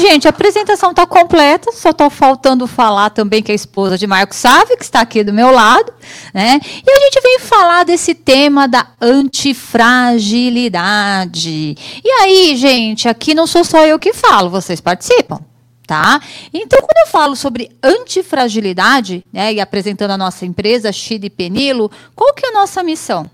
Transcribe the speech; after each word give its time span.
Gente, 0.00 0.28
a 0.28 0.30
apresentação 0.30 0.90
está 0.90 1.04
completa, 1.04 1.72
só 1.72 1.90
estou 1.90 2.08
faltando 2.08 2.68
falar 2.68 3.10
também 3.10 3.42
que 3.42 3.50
a 3.50 3.54
esposa 3.54 3.98
de 3.98 4.06
Marco 4.06 4.34
Sávio, 4.34 4.76
que 4.76 4.84
está 4.84 5.00
aqui 5.00 5.24
do 5.24 5.32
meu 5.32 5.50
lado, 5.50 5.92
né? 6.32 6.60
E 6.86 6.90
a 6.90 7.00
gente 7.00 7.20
vem 7.20 7.40
falar 7.40 7.84
desse 7.84 8.14
tema 8.14 8.68
da 8.68 8.86
antifragilidade. 9.00 11.76
E 12.04 12.10
aí, 12.22 12.56
gente, 12.56 13.08
aqui 13.08 13.34
não 13.34 13.46
sou 13.46 13.64
só 13.64 13.84
eu 13.84 13.98
que 13.98 14.12
falo, 14.12 14.50
vocês 14.50 14.80
participam. 14.80 15.40
Tá? 15.84 16.20
Então, 16.52 16.78
quando 16.80 17.06
eu 17.06 17.10
falo 17.10 17.34
sobre 17.34 17.70
antifragilidade, 17.82 19.24
né, 19.32 19.54
e 19.54 19.60
apresentando 19.60 20.10
a 20.10 20.18
nossa 20.18 20.44
empresa, 20.44 20.92
Chile 20.92 21.30
Penilo, 21.30 21.90
qual 22.14 22.34
que 22.34 22.44
é 22.44 22.50
a 22.50 22.52
nossa 22.52 22.82
missão? 22.82 23.24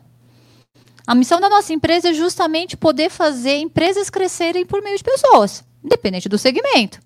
A 1.04 1.16
missão 1.16 1.40
da 1.40 1.50
nossa 1.50 1.72
empresa 1.72 2.10
é 2.10 2.14
justamente 2.14 2.76
poder 2.76 3.10
fazer 3.10 3.58
empresas 3.58 4.08
crescerem 4.08 4.64
por 4.64 4.80
meio 4.80 4.96
de 4.96 5.02
pessoas 5.02 5.64
independente 5.84 6.28
do 6.28 6.38
segmento. 6.38 7.00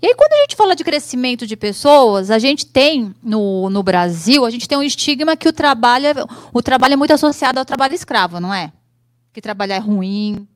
E 0.00 0.06
aí, 0.06 0.14
quando 0.14 0.32
a 0.32 0.40
gente 0.42 0.54
fala 0.54 0.76
de 0.76 0.84
crescimento 0.84 1.46
de 1.46 1.56
pessoas, 1.56 2.30
a 2.30 2.38
gente 2.38 2.64
tem 2.66 3.14
no, 3.22 3.68
no 3.70 3.82
Brasil, 3.82 4.44
a 4.44 4.50
gente 4.50 4.68
tem 4.68 4.78
um 4.78 4.82
estigma 4.82 5.36
que 5.36 5.48
o 5.48 5.52
trabalho, 5.52 6.06
é, 6.06 6.14
o 6.52 6.62
trabalho 6.62 6.94
é 6.94 6.96
muito 6.96 7.12
associado 7.12 7.58
ao 7.58 7.64
trabalho 7.64 7.94
escravo, 7.94 8.38
não 8.38 8.54
é? 8.54 8.72
Que 9.32 9.40
trabalhar 9.40 9.76
é 9.76 9.80
ruim. 9.80 10.46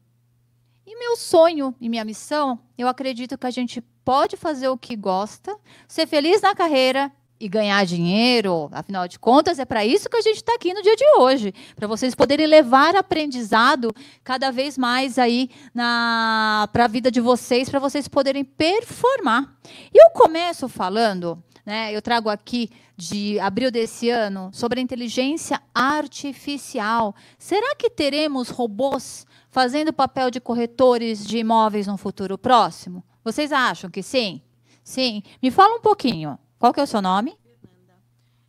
E 0.87 0.99
meu 0.99 1.17
sonho 1.17 1.75
e 1.81 1.89
minha 1.89 2.05
missão, 2.05 2.61
eu 2.77 2.87
acredito 2.87 3.37
que 3.37 3.47
a 3.47 3.51
gente 3.51 3.81
pode 4.05 4.37
fazer 4.37 4.69
o 4.69 4.79
que 4.79 4.95
gosta, 4.95 5.57
ser 5.87 6.07
feliz 6.07 6.41
na 6.41 6.55
carreira 6.55 7.13
e 7.41 7.49
ganhar 7.49 7.85
dinheiro. 7.87 8.69
Afinal 8.73 9.07
de 9.07 9.19
contas, 9.19 9.59
é 9.59 9.65
para 9.65 9.85
isso 9.85 10.09
que 10.09 10.17
a 10.17 10.23
gente 10.23 10.37
está 10.37 10.55
aqui 10.55 10.75
no 10.75 10.83
dia 10.83 10.97
de 10.97 11.05
hoje, 11.19 11.55
para 11.77 11.87
vocês 11.87 12.15
poderem 12.15 12.47
levar 12.47 12.97
aprendizado 12.97 13.95
cada 14.25 14.51
vez 14.51 14.77
mais 14.77 15.19
aí 15.19 15.51
para 15.75 16.85
a 16.85 16.89
vida 16.89 17.11
de 17.11 17.21
vocês, 17.21 17.69
para 17.69 17.79
vocês 17.79 18.09
poderem 18.09 18.45
performar. 18.45 19.57
E 19.93 20.03
eu 20.03 20.11
começo 20.11 20.69
falando, 20.69 21.43
né? 21.65 21.95
Eu 21.95 22.03
trago 22.03 22.29
aqui 22.29 22.71
de 22.97 23.39
abril 23.39 23.71
desse 23.71 24.11
ano 24.11 24.51
sobre 24.53 24.81
a 24.81 24.83
inteligência 24.83 25.63
artificial. 25.73 27.15
Será 27.39 27.77
que 27.77 27.89
teremos 27.89 28.49
robôs 28.49 29.25
fazendo 29.51 29.93
papel 29.93 30.31
de 30.31 30.41
corretores 30.41 31.25
de 31.25 31.39
imóveis 31.39 31.87
no 31.87 31.97
futuro 31.97 32.37
próximo? 32.37 33.05
Vocês 33.23 33.53
acham 33.53 33.89
que 33.89 34.03
sim? 34.03 34.43
Sim. 34.83 35.23
Me 35.41 35.51
fala 35.51 35.77
um 35.77 35.81
pouquinho. 35.81 36.37
Qual 36.59 36.73
que 36.73 36.81
é 36.81 36.83
o 36.83 36.87
seu 36.87 37.01
nome? 37.01 37.39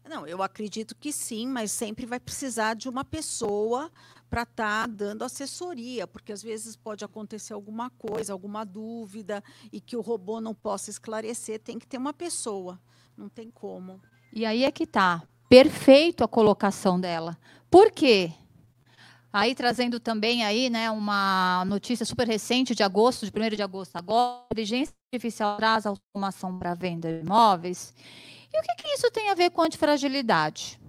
Não, 0.10 0.26
eu 0.26 0.42
acredito 0.42 0.96
que 0.96 1.14
sim, 1.14 1.48
mas 1.48 1.72
sempre 1.72 2.04
vai 2.08 2.20
precisar 2.20 2.74
de 2.74 2.90
uma 2.90 3.06
pessoa 3.06 3.92
para 4.28 4.42
estar 4.42 4.88
tá 4.88 4.88
dando 4.88 5.24
assessoria, 5.24 6.08
porque 6.08 6.32
às 6.32 6.42
vezes 6.42 6.76
pode 6.76 7.06
acontecer 7.06 7.54
alguma 7.54 7.92
coisa, 7.92 8.34
alguma 8.34 8.66
dúvida 8.66 9.44
e 9.72 9.80
que 9.80 9.96
o 9.96 10.02
robô 10.02 10.42
não 10.42 10.56
possa 10.56 10.90
esclarecer, 10.90 11.60
tem 11.60 11.78
que 11.78 11.86
ter 11.86 11.98
uma 11.98 12.12
pessoa, 12.12 12.80
não 13.16 13.30
tem 13.30 13.52
como. 13.52 14.02
E 14.34 14.46
aí 14.46 14.64
é 14.64 14.72
que 14.72 14.88
tá, 14.88 15.22
perfeito 15.48 16.24
a 16.24 16.28
colocação 16.28 17.00
dela. 17.00 17.38
Por 17.70 17.92
quê? 17.92 18.32
Aí 19.32 19.54
trazendo 19.54 20.00
também 20.00 20.44
aí, 20.44 20.72
né, 20.72 20.90
uma 20.90 21.64
notícia 21.66 22.04
super 22.04 22.28
recente 22.28 22.74
de 22.74 22.82
agosto, 22.82 23.30
de 23.30 23.32
1 23.32 23.56
de 23.56 23.62
agosto 23.62 23.96
agora, 23.96 24.42
a 24.42 24.46
inteligência 24.54 24.99
artificial 25.14 25.58
traz 25.58 25.86
automação 25.86 26.58
para 26.58 26.76
venda 26.76 27.12
de 27.12 27.26
imóveis. 27.26 27.94
E 28.54 28.60
o 28.60 28.62
que, 28.62 28.76
que 28.76 28.88
isso 28.90 29.10
tem 29.12 29.30
a 29.30 29.36
ver 29.36 29.50
com 29.50 29.62
antifragilidade? 29.62 30.80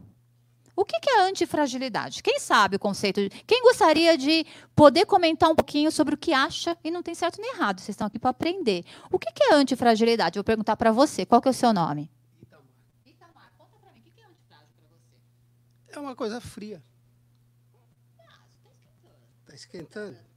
O 0.76 0.84
que, 0.84 0.98
que 1.00 1.10
é 1.10 1.22
antifragilidade? 1.22 2.22
Quem 2.22 2.38
sabe 2.38 2.76
o 2.76 2.78
conceito? 2.78 3.20
De... 3.20 3.30
Quem 3.44 3.62
gostaria 3.62 4.16
de 4.16 4.46
poder 4.74 5.04
comentar 5.04 5.50
um 5.50 5.54
pouquinho 5.54 5.90
sobre 5.90 6.14
o 6.14 6.18
que 6.18 6.32
acha 6.32 6.76
e 6.84 6.90
não 6.90 7.02
tem 7.02 7.14
certo 7.14 7.40
nem 7.40 7.54
errado? 7.54 7.80
Vocês 7.80 7.90
estão 7.90 8.06
aqui 8.06 8.18
para 8.18 8.30
aprender. 8.30 8.84
O 9.10 9.18
que, 9.18 9.30
que 9.32 9.42
é 9.44 9.54
antifragilidade? 9.54 10.38
Vou 10.38 10.44
perguntar 10.44 10.76
para 10.76 10.92
você. 10.92 11.26
Qual 11.26 11.40
que 11.40 11.48
é 11.48 11.50
o 11.50 11.54
seu 11.54 11.72
nome? 11.72 12.10
Itamar. 12.40 12.64
Itamar, 13.04 13.52
conta 13.58 13.78
para 13.78 13.92
mim. 13.92 14.00
O 14.00 14.02
que 14.02 14.20
é 14.20 14.24
antifrágil 14.24 14.74
para 14.74 14.88
você? 14.88 15.98
É 15.98 15.98
uma 15.98 16.14
coisa 16.14 16.40
fria. 16.40 16.82
Está 18.16 18.24
esquentando? 18.74 19.12
Está 19.40 19.54
esquentando, 19.54 20.29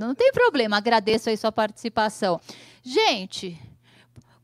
não 0.00 0.14
tem 0.14 0.32
problema. 0.32 0.76
Agradeço 0.76 1.28
aí 1.28 1.36
sua 1.36 1.52
participação. 1.52 2.40
Gente, 2.82 3.60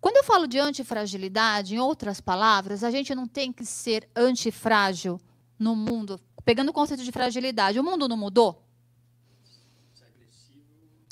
quando 0.01 0.17
eu 0.17 0.25
falo 0.25 0.47
de 0.47 0.59
antifragilidade, 0.59 1.75
em 1.75 1.79
outras 1.79 2.21
palavras, 2.21 2.85
a 2.85 2.91
gente 2.91 3.15
não 3.15 3.27
tem 3.27 3.53
que 3.53 3.65
ser 3.65 4.09
antifrágil 4.15 5.21
no 5.59 5.75
mundo. 5.75 6.21
Pegando 6.45 6.71
o 6.71 6.73
conceito 6.73 7.03
de 7.03 7.13
fragilidade, 7.13 7.81
o 7.81 7.85
mundo 7.85 8.09
não 8.09 8.17
mudou? 8.17 8.68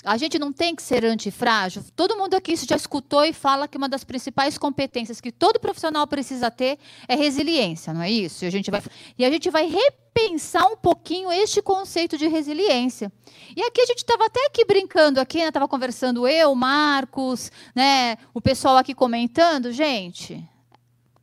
A 0.06 0.16
gente 0.16 0.38
não 0.38 0.52
tem 0.52 0.72
que 0.72 0.84
ser 0.84 1.04
antifrágil. 1.04 1.82
Todo 1.96 2.16
mundo 2.16 2.34
aqui 2.34 2.54
já 2.54 2.76
escutou 2.76 3.24
e 3.24 3.32
fala 3.32 3.66
que 3.66 3.76
uma 3.76 3.88
das 3.88 4.04
principais 4.04 4.56
competências 4.56 5.20
que 5.20 5.32
todo 5.32 5.58
profissional 5.58 6.06
precisa 6.06 6.48
ter 6.48 6.78
é 7.08 7.16
resiliência, 7.16 7.92
não 7.92 8.02
é 8.02 8.08
isso? 8.08 8.44
E 8.44 8.46
a 8.46 8.50
gente 8.50 8.70
vai, 8.70 8.80
e 9.18 9.24
a 9.24 9.30
gente 9.30 9.50
vai 9.50 9.66
repensar 9.66 10.64
um 10.68 10.76
pouquinho 10.76 11.32
este 11.32 11.60
conceito 11.60 12.16
de 12.16 12.28
resiliência. 12.28 13.10
E 13.56 13.60
aqui 13.60 13.80
a 13.80 13.86
gente 13.86 13.98
estava 13.98 14.26
até 14.26 14.46
aqui 14.46 14.64
brincando 14.64 15.18
aqui, 15.18 15.40
estava 15.40 15.64
né? 15.64 15.68
conversando 15.68 16.28
eu, 16.28 16.54
Marcos, 16.54 17.50
né, 17.74 18.16
o 18.32 18.40
pessoal 18.40 18.76
aqui 18.76 18.94
comentando, 18.94 19.72
gente. 19.72 20.48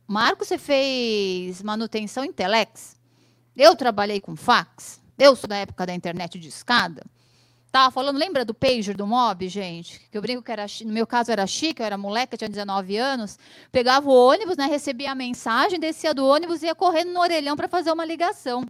Marcos, 0.06 0.48
você 0.48 0.58
fez 0.58 1.62
manutenção 1.62 2.22
em 2.22 2.32
telex. 2.34 3.00
Eu 3.56 3.74
trabalhei 3.74 4.20
com 4.20 4.36
fax. 4.36 5.00
Eu 5.18 5.34
sou 5.34 5.48
da 5.48 5.56
época 5.56 5.86
da 5.86 5.94
internet 5.94 6.38
de 6.38 6.48
escada. 6.48 7.02
Tava 7.74 7.90
falando, 7.90 8.18
lembra 8.18 8.44
do 8.44 8.54
pager 8.54 8.96
do 8.96 9.04
mob, 9.04 9.48
gente? 9.48 9.98
Que 10.08 10.16
eu 10.16 10.22
brinco 10.22 10.44
que 10.44 10.52
era, 10.52 10.64
no 10.84 10.92
meu 10.92 11.04
caso 11.04 11.32
era 11.32 11.44
chique, 11.44 11.82
eu 11.82 11.86
era 11.86 11.98
moleca, 11.98 12.36
tinha 12.36 12.48
19 12.48 12.96
anos. 12.96 13.36
Pegava 13.72 14.08
o 14.08 14.12
ônibus, 14.12 14.56
né, 14.56 14.66
recebia 14.66 15.10
a 15.10 15.14
mensagem, 15.16 15.80
descia 15.80 16.14
do 16.14 16.24
ônibus 16.24 16.62
e 16.62 16.66
ia 16.66 16.74
correndo 16.76 17.12
no 17.12 17.18
orelhão 17.18 17.56
para 17.56 17.66
fazer 17.66 17.90
uma 17.90 18.04
ligação. 18.04 18.64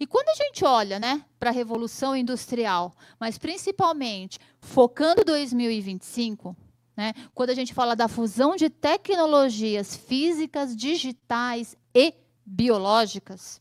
E 0.00 0.04
quando 0.04 0.30
a 0.30 0.34
gente 0.34 0.64
olha, 0.64 0.98
né, 0.98 1.24
para 1.38 1.50
a 1.50 1.52
revolução 1.52 2.16
industrial, 2.16 2.92
mas 3.20 3.38
principalmente 3.38 4.40
focando 4.60 5.24
2025, 5.24 6.56
né, 6.96 7.12
quando 7.32 7.50
a 7.50 7.54
gente 7.54 7.72
fala 7.72 7.94
da 7.94 8.08
fusão 8.08 8.56
de 8.56 8.68
tecnologias 8.68 9.94
físicas, 9.94 10.74
digitais 10.74 11.76
e 11.94 12.12
biológicas, 12.44 13.60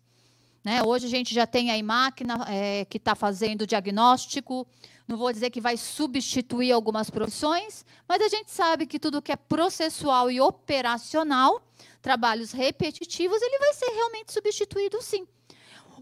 né? 0.63 0.81
Hoje 0.83 1.05
a 1.05 1.09
gente 1.09 1.33
já 1.33 1.47
tem 1.47 1.71
aí 1.71 1.81
máquina 1.81 2.45
é, 2.49 2.85
que 2.85 2.97
está 2.97 3.15
fazendo 3.15 3.65
diagnóstico. 3.65 4.67
Não 5.07 5.17
vou 5.17 5.31
dizer 5.33 5.49
que 5.49 5.59
vai 5.59 5.75
substituir 5.75 6.71
algumas 6.71 7.09
profissões, 7.09 7.85
mas 8.07 8.21
a 8.21 8.27
gente 8.27 8.51
sabe 8.51 8.85
que 8.85 8.99
tudo 8.99 9.21
que 9.21 9.31
é 9.31 9.35
processual 9.35 10.29
e 10.29 10.39
operacional, 10.39 11.61
trabalhos 12.01 12.51
repetitivos, 12.51 13.41
ele 13.41 13.57
vai 13.57 13.73
ser 13.73 13.89
realmente 13.91 14.31
substituído 14.31 15.01
sim. 15.01 15.27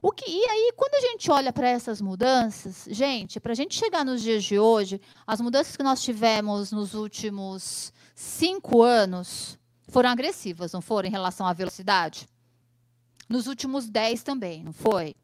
O 0.02 0.12
que, 0.12 0.30
e 0.30 0.46
aí, 0.46 0.74
quando 0.76 0.94
a 0.94 1.00
gente 1.00 1.32
olha 1.32 1.52
para 1.52 1.68
essas 1.68 2.02
mudanças, 2.02 2.86
gente, 2.90 3.40
para 3.40 3.54
a 3.54 3.56
gente 3.56 3.76
chegar 3.76 4.06
nos 4.06 4.22
dias 4.22 4.44
de 4.44 4.60
hoje, 4.60 5.02
as 5.26 5.42
mudanças 5.42 5.76
que 5.76 5.82
nós 5.82 6.04
tivemos 6.04 6.72
nos 6.72 6.94
últimos 6.94 7.92
cinco 8.14 8.84
anos 8.84 9.58
foram 9.88 10.10
agressivas, 10.10 10.72
não 10.72 10.82
foram, 10.82 11.08
em 11.08 11.12
relação 11.12 11.48
à 11.48 11.54
velocidade? 11.54 12.28
Nos 13.28 13.48
últimos 13.48 13.90
10 13.90 14.24
também, 14.24 14.64
não 14.64 14.74
foi? 14.74 15.16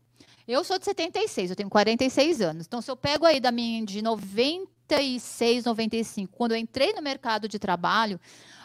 Eu 0.48 0.64
sou 0.64 0.78
de 0.78 0.86
76, 0.86 1.52
eu 1.52 1.56
tenho 1.56 1.70
46 1.70 2.42
anos. 2.42 2.66
Então, 2.66 2.82
se 2.82 2.92
eu 2.92 2.98
pego 2.98 3.26
aí 3.26 3.40
da 3.40 3.52
minha 3.52 3.86
de 3.86 4.02
96, 4.02 5.66
95, 5.66 6.36
quando 6.36 6.52
eu 6.52 6.58
entrei 6.58 6.92
no 6.94 7.02
mercado 7.02 7.48
de 7.48 7.58
trabalho, 7.58 8.20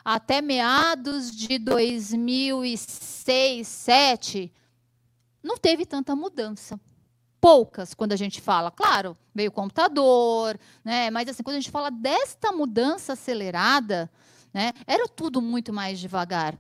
até 0.04 0.40
meados 0.40 1.30
de 1.30 1.58
2006, 1.58 3.18
2007, 3.28 4.50
não 5.42 5.58
teve 5.58 5.84
tanta 5.84 6.16
mudança. 6.16 6.80
Poucas, 7.40 7.94
quando 7.94 8.12
a 8.12 8.16
gente 8.16 8.40
fala. 8.40 8.70
Claro, 8.70 9.16
veio 9.34 9.52
computador, 9.52 10.58
né? 10.82 11.10
mas 11.10 11.28
assim, 11.28 11.42
quando 11.42 11.56
a 11.56 11.60
gente 11.60 11.70
fala 11.70 11.90
desta 11.90 12.50
mudança 12.50 13.12
acelerada, 13.12 14.10
né, 14.52 14.72
era 14.86 15.06
tudo 15.06 15.40
muito 15.40 15.72
mais 15.72 16.00
devagar. 16.00 16.58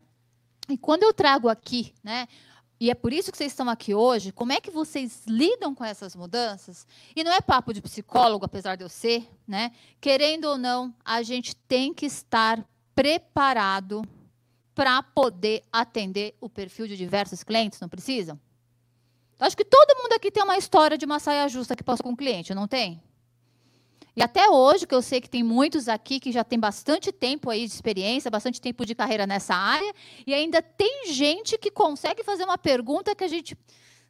E 0.68 0.76
quando 0.76 1.02
eu 1.02 1.12
trago 1.14 1.48
aqui 1.48 1.94
né, 2.04 2.28
e 2.80 2.90
é 2.90 2.94
por 2.94 3.12
isso 3.12 3.32
que 3.32 3.38
vocês 3.38 3.52
estão 3.52 3.68
aqui 3.68 3.92
hoje. 3.92 4.30
Como 4.30 4.52
é 4.52 4.60
que 4.60 4.70
vocês 4.70 5.22
lidam 5.26 5.74
com 5.74 5.84
essas 5.84 6.14
mudanças? 6.14 6.86
E 7.14 7.24
não 7.24 7.32
é 7.32 7.40
papo 7.40 7.72
de 7.72 7.82
psicólogo, 7.82 8.44
apesar 8.44 8.76
de 8.76 8.84
eu 8.84 8.88
ser, 8.88 9.28
né? 9.46 9.72
Querendo 10.00 10.44
ou 10.44 10.56
não, 10.56 10.94
a 11.04 11.22
gente 11.22 11.56
tem 11.56 11.92
que 11.92 12.06
estar 12.06 12.64
preparado 12.94 14.02
para 14.74 15.02
poder 15.02 15.64
atender 15.72 16.36
o 16.40 16.48
perfil 16.48 16.86
de 16.86 16.96
diversos 16.96 17.42
clientes, 17.42 17.80
não 17.80 17.88
precisam? 17.88 18.38
Acho 19.40 19.56
que 19.56 19.64
todo 19.64 20.00
mundo 20.00 20.12
aqui 20.12 20.30
tem 20.30 20.42
uma 20.42 20.56
história 20.56 20.96
de 20.96 21.04
uma 21.04 21.18
saia 21.18 21.48
justa 21.48 21.74
que 21.74 21.82
passou 21.82 22.04
com 22.04 22.10
um 22.10 22.16
cliente, 22.16 22.54
não 22.54 22.68
tem? 22.68 23.02
E 24.18 24.22
até 24.22 24.50
hoje, 24.50 24.84
que 24.84 24.92
eu 24.92 25.00
sei 25.00 25.20
que 25.20 25.30
tem 25.30 25.44
muitos 25.44 25.86
aqui 25.86 26.18
que 26.18 26.32
já 26.32 26.42
tem 26.42 26.58
bastante 26.58 27.12
tempo 27.12 27.48
aí 27.50 27.64
de 27.64 27.72
experiência, 27.72 28.28
bastante 28.28 28.60
tempo 28.60 28.84
de 28.84 28.92
carreira 28.92 29.28
nessa 29.28 29.54
área, 29.54 29.94
e 30.26 30.34
ainda 30.34 30.60
tem 30.60 31.06
gente 31.06 31.56
que 31.56 31.70
consegue 31.70 32.24
fazer 32.24 32.42
uma 32.42 32.58
pergunta 32.58 33.14
que 33.14 33.22
a 33.22 33.28
gente 33.28 33.56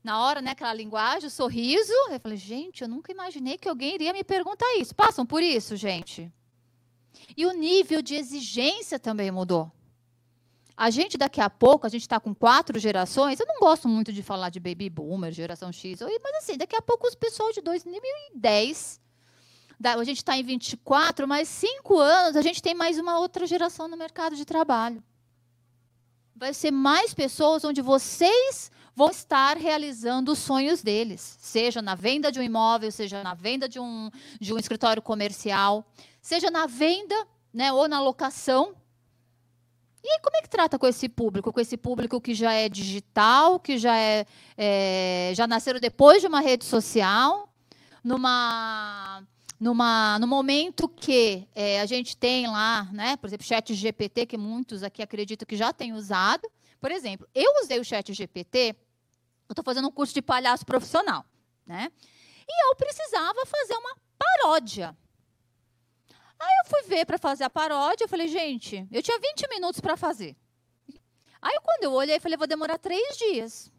na 0.03 0.25
hora, 0.25 0.41
né, 0.41 0.53
aquela 0.53 0.73
linguagem, 0.73 1.27
o 1.27 1.31
sorriso, 1.31 1.93
eu 2.09 2.19
falei, 2.21 2.39
gente, 2.39 2.81
eu 2.81 2.89
nunca 2.89 3.13
imaginei 3.13 3.59
que 3.59 3.69
alguém 3.69 3.97
iria 3.97 4.15
me 4.15 4.25
perguntar 4.25 4.65
isso. 4.79 4.95
Passam 4.95 5.27
por 5.27 5.43
isso, 5.43 5.77
gente? 5.77 6.33
E 7.37 7.45
o 7.45 7.53
nível 7.53 8.01
de 8.01 8.15
exigência 8.15 8.99
também 8.99 9.31
mudou. 9.31 9.71
A 10.75 10.89
gente, 10.89 11.19
daqui 11.19 11.43
a 11.43 11.51
pouco, 11.51 11.87
a 11.87 11.91
gente 11.91 12.03
está 12.03 12.19
com 12.19 12.35
quatro 12.35 12.79
gerações. 12.79 13.41
Eu 13.41 13.47
não 13.47 13.61
gosto 13.61 13.87
muito 13.87 14.11
de 14.11 14.23
falar 14.23 14.49
de 14.49 14.59
baby 14.59 14.89
boomer, 14.89 15.33
geração 15.33 15.71
X, 15.71 16.01
mas 16.01 16.35
assim, 16.37 16.57
daqui 16.57 16.77
a 16.77 16.81
pouco 16.81 17.07
os 17.07 17.15
pessoal 17.15 17.53
de 17.53 17.61
2010. 17.61 19.07
A 19.83 20.05
gente 20.05 20.19
está 20.19 20.37
em 20.37 20.43
24, 20.43 21.27
mais 21.29 21.49
cinco 21.49 21.99
anos, 21.99 22.37
a 22.37 22.43
gente 22.43 22.61
tem 22.61 22.75
mais 22.75 22.99
uma 22.99 23.19
outra 23.19 23.47
geração 23.47 23.87
no 23.87 23.97
mercado 23.97 24.35
de 24.35 24.45
trabalho. 24.45 25.03
Vai 26.35 26.53
ser 26.53 26.71
mais 26.71 27.15
pessoas 27.15 27.65
onde 27.65 27.81
vocês 27.81 28.71
vão 28.95 29.11
estar 29.11 29.57
realizando 29.57 30.33
os 30.33 30.39
sonhos 30.41 30.83
deles, 30.83 31.39
seja 31.41 31.81
na 31.81 31.95
venda 31.95 32.33
de 32.33 32.41
um 32.41 32.43
imóvel, 32.43 32.91
seja 32.91 33.23
na 33.23 33.35
venda 33.35 33.69
de 33.69 33.79
um, 33.79 34.11
de 34.41 34.53
um 34.53 34.59
escritório 34.59 35.01
comercial, 35.01 35.87
seja 36.21 36.51
na 36.51 36.67
venda 36.67 37.15
né, 37.53 37.73
ou 37.73 37.87
na 37.87 38.01
locação 38.01 38.75
e 40.03 40.21
como 40.21 40.37
é 40.37 40.43
que 40.43 40.49
trata 40.49 40.79
com 40.79 40.87
esse 40.87 41.09
público? 41.09 41.53
Com 41.53 41.61
esse 41.61 41.77
público 41.77 42.21
que 42.21 42.33
já 42.33 42.53
é 42.53 42.69
digital, 42.69 43.59
que 43.59 43.77
já 43.77 43.97
é, 43.97 44.27
é 44.57 45.33
já 45.35 45.47
nasceram 45.47 45.81
depois 45.81 46.21
de 46.21 46.27
uma 46.27 46.41
rede 46.41 46.65
social, 46.65 47.53
numa 48.03 49.23
numa, 49.59 50.19
no 50.19 50.27
momento 50.27 50.89
que 50.89 51.49
é, 51.55 51.81
a 51.81 51.87
gente 51.87 52.17
tem 52.17 52.47
lá, 52.47 52.85
né, 52.93 53.17
por 53.17 53.27
exemplo, 53.27 53.47
chat 53.47 53.75
GPT, 53.75 54.27
que 54.27 54.39
muitos 54.39 54.83
aqui 54.83 55.03
acreditam 55.03 55.47
que 55.47 55.57
já 55.57 55.73
têm 55.73 55.93
usado. 55.93 56.49
Por 56.81 56.91
exemplo, 56.91 57.29
eu 57.35 57.63
usei 57.63 57.81
o 57.81 57.85
chat 57.85 58.13
GPT, 58.13 58.77
eu 59.49 59.53
estou 59.53 59.65
fazendo 59.65 59.89
um 59.89 59.93
curso 59.93 60.15
de 60.15 60.23
palhaço 60.23 60.65
profissional, 60.65 61.25
né? 61.67 61.91
E 62.49 62.71
eu 62.71 62.77
precisava 62.77 63.45
fazer 63.47 63.75
uma 63.75 63.97
paródia 64.19 64.97
Aí 66.39 66.57
eu 66.63 66.71
fui 66.71 66.83
ver 66.83 67.05
para 67.05 67.19
fazer 67.19 67.45
a 67.45 67.51
paródia, 67.51 68.05
eu 68.05 68.09
falei, 68.09 68.29
gente, 68.29 68.87
eu 68.93 69.03
tinha 69.03 69.19
20 69.19 69.49
minutos 69.49 69.81
para 69.81 69.97
fazer. 69.97 70.37
Aí 71.43 71.59
quando 71.63 71.85
eu 71.85 71.93
olhei, 71.93 72.17
eu 72.17 72.21
falei, 72.21 72.39
vou 72.39 72.47
demorar 72.47 72.79
três 72.79 73.17
dias. 73.17 73.73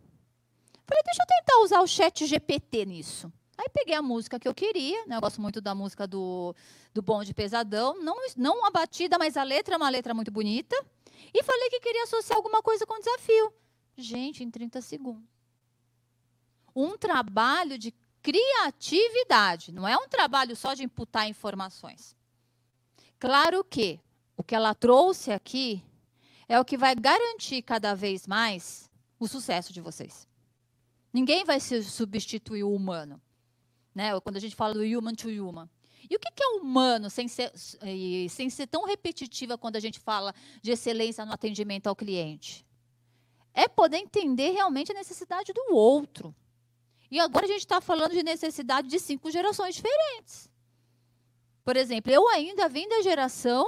Falei, 0.85 1.03
deixa 1.03 1.23
eu 1.23 1.27
tentar 1.27 1.59
usar 1.61 1.81
o 1.81 1.87
chat 1.87 2.25
GPT 2.25 2.85
nisso. 2.85 3.31
Aí 3.59 3.67
peguei 3.73 3.93
a 3.93 4.01
música 4.01 4.39
que 4.39 4.47
eu 4.47 4.55
queria, 4.55 5.05
né? 5.05 5.17
Eu 5.17 5.19
gosto 5.19 5.41
muito 5.41 5.59
da 5.59 5.75
música 5.75 6.07
do, 6.07 6.55
do 6.93 7.01
Bom 7.01 7.25
de 7.25 7.33
Pesadão. 7.33 8.01
Não, 8.01 8.15
não 8.37 8.65
a 8.65 8.71
batida, 8.71 9.17
mas 9.17 9.35
a 9.35 9.43
letra 9.43 9.75
é 9.75 9.77
uma 9.77 9.89
letra 9.89 10.13
muito 10.13 10.31
bonita. 10.31 10.73
E 11.33 11.43
falei 11.43 11.69
que 11.69 11.81
queria 11.81 12.03
associar 12.03 12.37
alguma 12.37 12.61
coisa 12.63 12.85
com 12.85 12.97
desafio. 12.97 13.53
Gente, 13.97 14.45
em 14.45 14.49
30 14.49 14.79
segundos. 14.79 15.29
Um 16.73 16.97
trabalho 16.97 17.77
de 17.77 17.93
criatividade. 18.21 19.73
Não 19.73 19.85
é 19.85 19.97
um 19.97 20.07
trabalho 20.07 20.55
só 20.55 20.73
de 20.73 20.85
imputar 20.85 21.27
informações. 21.27 22.15
Claro 23.19 23.61
que 23.61 23.99
o 24.37 24.43
que 24.43 24.55
ela 24.55 24.73
trouxe 24.73 25.33
aqui 25.33 25.83
é 26.47 26.57
o 26.57 26.63
que 26.63 26.77
vai 26.77 26.95
garantir 26.95 27.61
cada 27.61 27.93
vez 27.93 28.25
mais 28.25 28.89
o 29.19 29.27
sucesso 29.27 29.73
de 29.73 29.81
vocês. 29.81 30.25
Ninguém 31.11 31.43
vai 31.43 31.59
se 31.59 31.83
substituir 31.83 32.63
o 32.63 32.73
humano. 32.73 33.21
Né? 33.93 34.19
Quando 34.21 34.37
a 34.37 34.39
gente 34.39 34.55
fala 34.55 34.73
do 34.73 34.81
human 34.83 35.15
to 35.15 35.29
human. 35.29 35.69
E 36.09 36.15
o 36.15 36.19
que 36.19 36.27
é 36.41 36.47
humano, 36.47 37.09
sem 37.09 37.27
ser, 37.27 37.51
sem 38.29 38.49
ser 38.49 38.67
tão 38.67 38.85
repetitiva 38.85 39.57
quando 39.57 39.75
a 39.75 39.79
gente 39.79 39.99
fala 39.99 40.33
de 40.61 40.71
excelência 40.71 41.25
no 41.25 41.33
atendimento 41.33 41.87
ao 41.87 41.95
cliente? 41.95 42.65
É 43.53 43.67
poder 43.67 43.97
entender 43.97 44.51
realmente 44.51 44.91
a 44.91 44.95
necessidade 44.95 45.51
do 45.53 45.73
outro. 45.73 46.33
E 47.11 47.19
agora 47.19 47.45
a 47.45 47.49
gente 47.49 47.61
está 47.61 47.81
falando 47.81 48.11
de 48.11 48.23
necessidade 48.23 48.87
de 48.87 48.99
cinco 48.99 49.29
gerações 49.29 49.75
diferentes. 49.75 50.49
Por 51.63 51.75
exemplo, 51.75 52.11
eu 52.11 52.27
ainda 52.29 52.69
vim 52.69 52.87
da 52.87 53.01
geração 53.01 53.65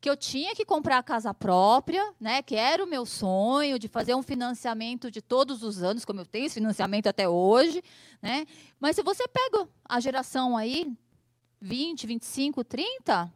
que 0.00 0.08
eu 0.08 0.16
tinha 0.16 0.54
que 0.54 0.64
comprar 0.64 0.98
a 0.98 1.02
casa 1.02 1.34
própria, 1.34 2.14
né? 2.18 2.42
Que 2.42 2.56
era 2.56 2.82
o 2.82 2.86
meu 2.86 3.04
sonho 3.04 3.78
de 3.78 3.86
fazer 3.86 4.14
um 4.14 4.22
financiamento 4.22 5.10
de 5.10 5.20
todos 5.20 5.62
os 5.62 5.82
anos, 5.82 6.04
como 6.04 6.20
eu 6.20 6.26
tenho 6.26 6.46
esse 6.46 6.54
financiamento 6.54 7.06
até 7.06 7.28
hoje, 7.28 7.82
né? 8.22 8.46
Mas 8.78 8.96
se 8.96 9.02
você 9.02 9.28
pega 9.28 9.68
a 9.84 10.00
geração 10.00 10.56
aí 10.56 10.90
20, 11.60 12.06
25, 12.06 12.64
30, 12.64 13.30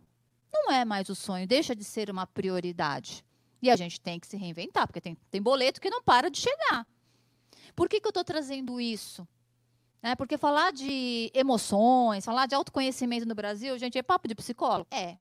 não 0.52 0.72
é 0.72 0.84
mais 0.84 1.08
o 1.10 1.14
sonho, 1.14 1.46
deixa 1.46 1.76
de 1.76 1.84
ser 1.84 2.08
uma 2.08 2.26
prioridade. 2.26 3.22
E 3.60 3.70
a 3.70 3.76
gente 3.76 4.00
tem 4.00 4.18
que 4.18 4.26
se 4.26 4.36
reinventar, 4.36 4.86
porque 4.86 5.00
tem, 5.00 5.16
tem 5.30 5.42
boleto 5.42 5.80
que 5.80 5.90
não 5.90 6.02
para 6.02 6.30
de 6.30 6.38
chegar. 6.38 6.86
Por 7.76 7.88
que, 7.88 8.00
que 8.00 8.06
eu 8.06 8.10
estou 8.10 8.24
trazendo 8.24 8.80
isso? 8.80 9.26
Né? 10.02 10.14
Porque 10.14 10.38
falar 10.38 10.72
de 10.72 11.30
emoções, 11.34 12.24
falar 12.24 12.46
de 12.46 12.54
autoconhecimento 12.54 13.26
no 13.26 13.34
Brasil, 13.34 13.78
gente, 13.78 13.98
é 13.98 14.02
papo 14.02 14.28
de 14.28 14.34
psicólogo? 14.34 14.86
É. 14.90 15.16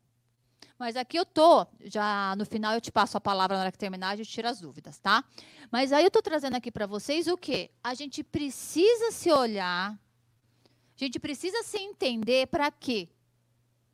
Mas 0.78 0.96
aqui 0.96 1.18
eu 1.18 1.26
tô, 1.26 1.66
já 1.86 2.36
no 2.36 2.46
final 2.46 2.74
eu 2.74 2.82
te 2.82 2.92
passo 2.92 3.18
a 3.18 3.22
palavra 3.22 3.56
na 3.56 3.64
hora 3.64 3.72
que 3.72 3.78
terminar, 3.78 4.10
a 4.10 4.16
gente 4.16 4.30
tira 4.30 4.50
as 4.50 4.60
dúvidas, 4.60 5.00
tá? 5.00 5.24
Mas 5.72 5.94
aí 5.94 6.04
eu 6.04 6.12
tô 6.12 6.22
trazendo 6.22 6.56
aqui 6.56 6.72
para 6.72 6.88
vocês 6.88 7.28
o 7.28 7.38
quê? 7.38 7.70
A 7.84 7.94
gente 7.94 8.24
precisa 8.24 9.12
se 9.12 9.32
olhar, 9.32 9.92
a 9.94 10.98
gente 10.98 11.20
precisa 11.20 11.64
se 11.64 11.78
entender 11.78 12.48
para 12.48 12.70
quê? 12.72 13.08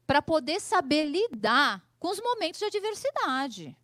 Para 0.08 0.22
poder 0.22 0.60
saber 0.60 1.06
lidar 1.06 1.86
com 2.00 2.10
os 2.10 2.20
momentos 2.20 2.60
de 2.60 2.66
adversidade. 2.66 3.78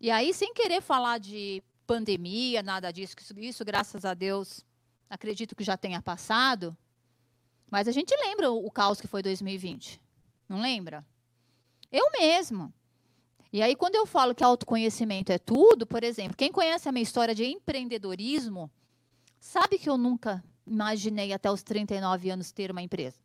E 0.00 0.10
aí, 0.10 0.32
sem 0.32 0.54
querer 0.54 0.80
falar 0.80 1.18
de 1.18 1.62
pandemia, 1.86 2.62
nada 2.62 2.92
disso, 2.92 3.14
isso, 3.36 3.64
graças 3.64 4.04
a 4.04 4.14
Deus, 4.14 4.64
acredito 5.10 5.56
que 5.56 5.64
já 5.64 5.76
tenha 5.76 6.00
passado, 6.00 6.76
mas 7.70 7.88
a 7.88 7.92
gente 7.92 8.14
lembra 8.16 8.50
o 8.50 8.70
caos 8.70 9.00
que 9.00 9.06
foi 9.06 9.22
2020. 9.22 10.00
Não 10.48 10.60
lembra? 10.60 11.04
Eu 11.90 12.10
mesmo. 12.12 12.72
E 13.52 13.62
aí, 13.62 13.74
quando 13.74 13.94
eu 13.94 14.06
falo 14.06 14.34
que 14.34 14.44
autoconhecimento 14.44 15.32
é 15.32 15.38
tudo, 15.38 15.86
por 15.86 16.04
exemplo, 16.04 16.36
quem 16.36 16.52
conhece 16.52 16.88
a 16.88 16.92
minha 16.92 17.02
história 17.02 17.34
de 17.34 17.44
empreendedorismo, 17.44 18.70
sabe 19.40 19.78
que 19.78 19.88
eu 19.88 19.96
nunca 19.96 20.44
imaginei 20.66 21.32
até 21.32 21.50
os 21.50 21.62
39 21.62 22.30
anos 22.30 22.52
ter 22.52 22.70
uma 22.70 22.82
empresa. 22.82 23.18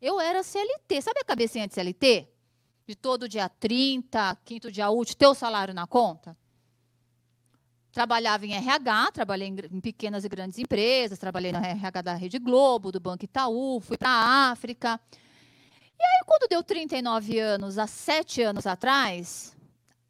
Eu 0.00 0.20
era 0.20 0.42
CLT. 0.42 1.02
Sabe 1.02 1.20
a 1.20 1.24
cabecinha 1.24 1.66
de 1.66 1.74
CLT? 1.74 2.28
De 2.86 2.94
todo 2.96 3.28
dia 3.28 3.48
30, 3.48 4.36
quinto 4.44 4.70
dia 4.70 4.90
útil, 4.90 5.16
ter 5.16 5.26
o 5.26 5.34
salário 5.34 5.74
na 5.74 5.86
conta? 5.86 6.36
Trabalhava 7.92 8.46
em 8.46 8.54
RH, 8.54 9.12
trabalhei 9.12 9.48
em, 9.48 9.80
pequenas 9.80 10.24
e 10.24 10.28
grandes 10.28 10.58
empresas, 10.58 11.18
trabalhei 11.18 11.52
no 11.52 11.58
RH 11.58 12.02
da 12.02 12.14
Rede 12.14 12.38
Globo, 12.38 12.90
do 12.90 12.98
Banco 12.98 13.24
Itaú, 13.24 13.80
fui 13.80 13.98
para 13.98 14.08
a 14.08 14.50
África. 14.50 15.00
E 16.02 16.04
aí, 16.04 16.24
quando 16.26 16.48
deu 16.48 16.64
39 16.64 17.38
anos, 17.38 17.78
há 17.78 17.86
sete 17.86 18.42
anos 18.42 18.66
atrás, 18.66 19.56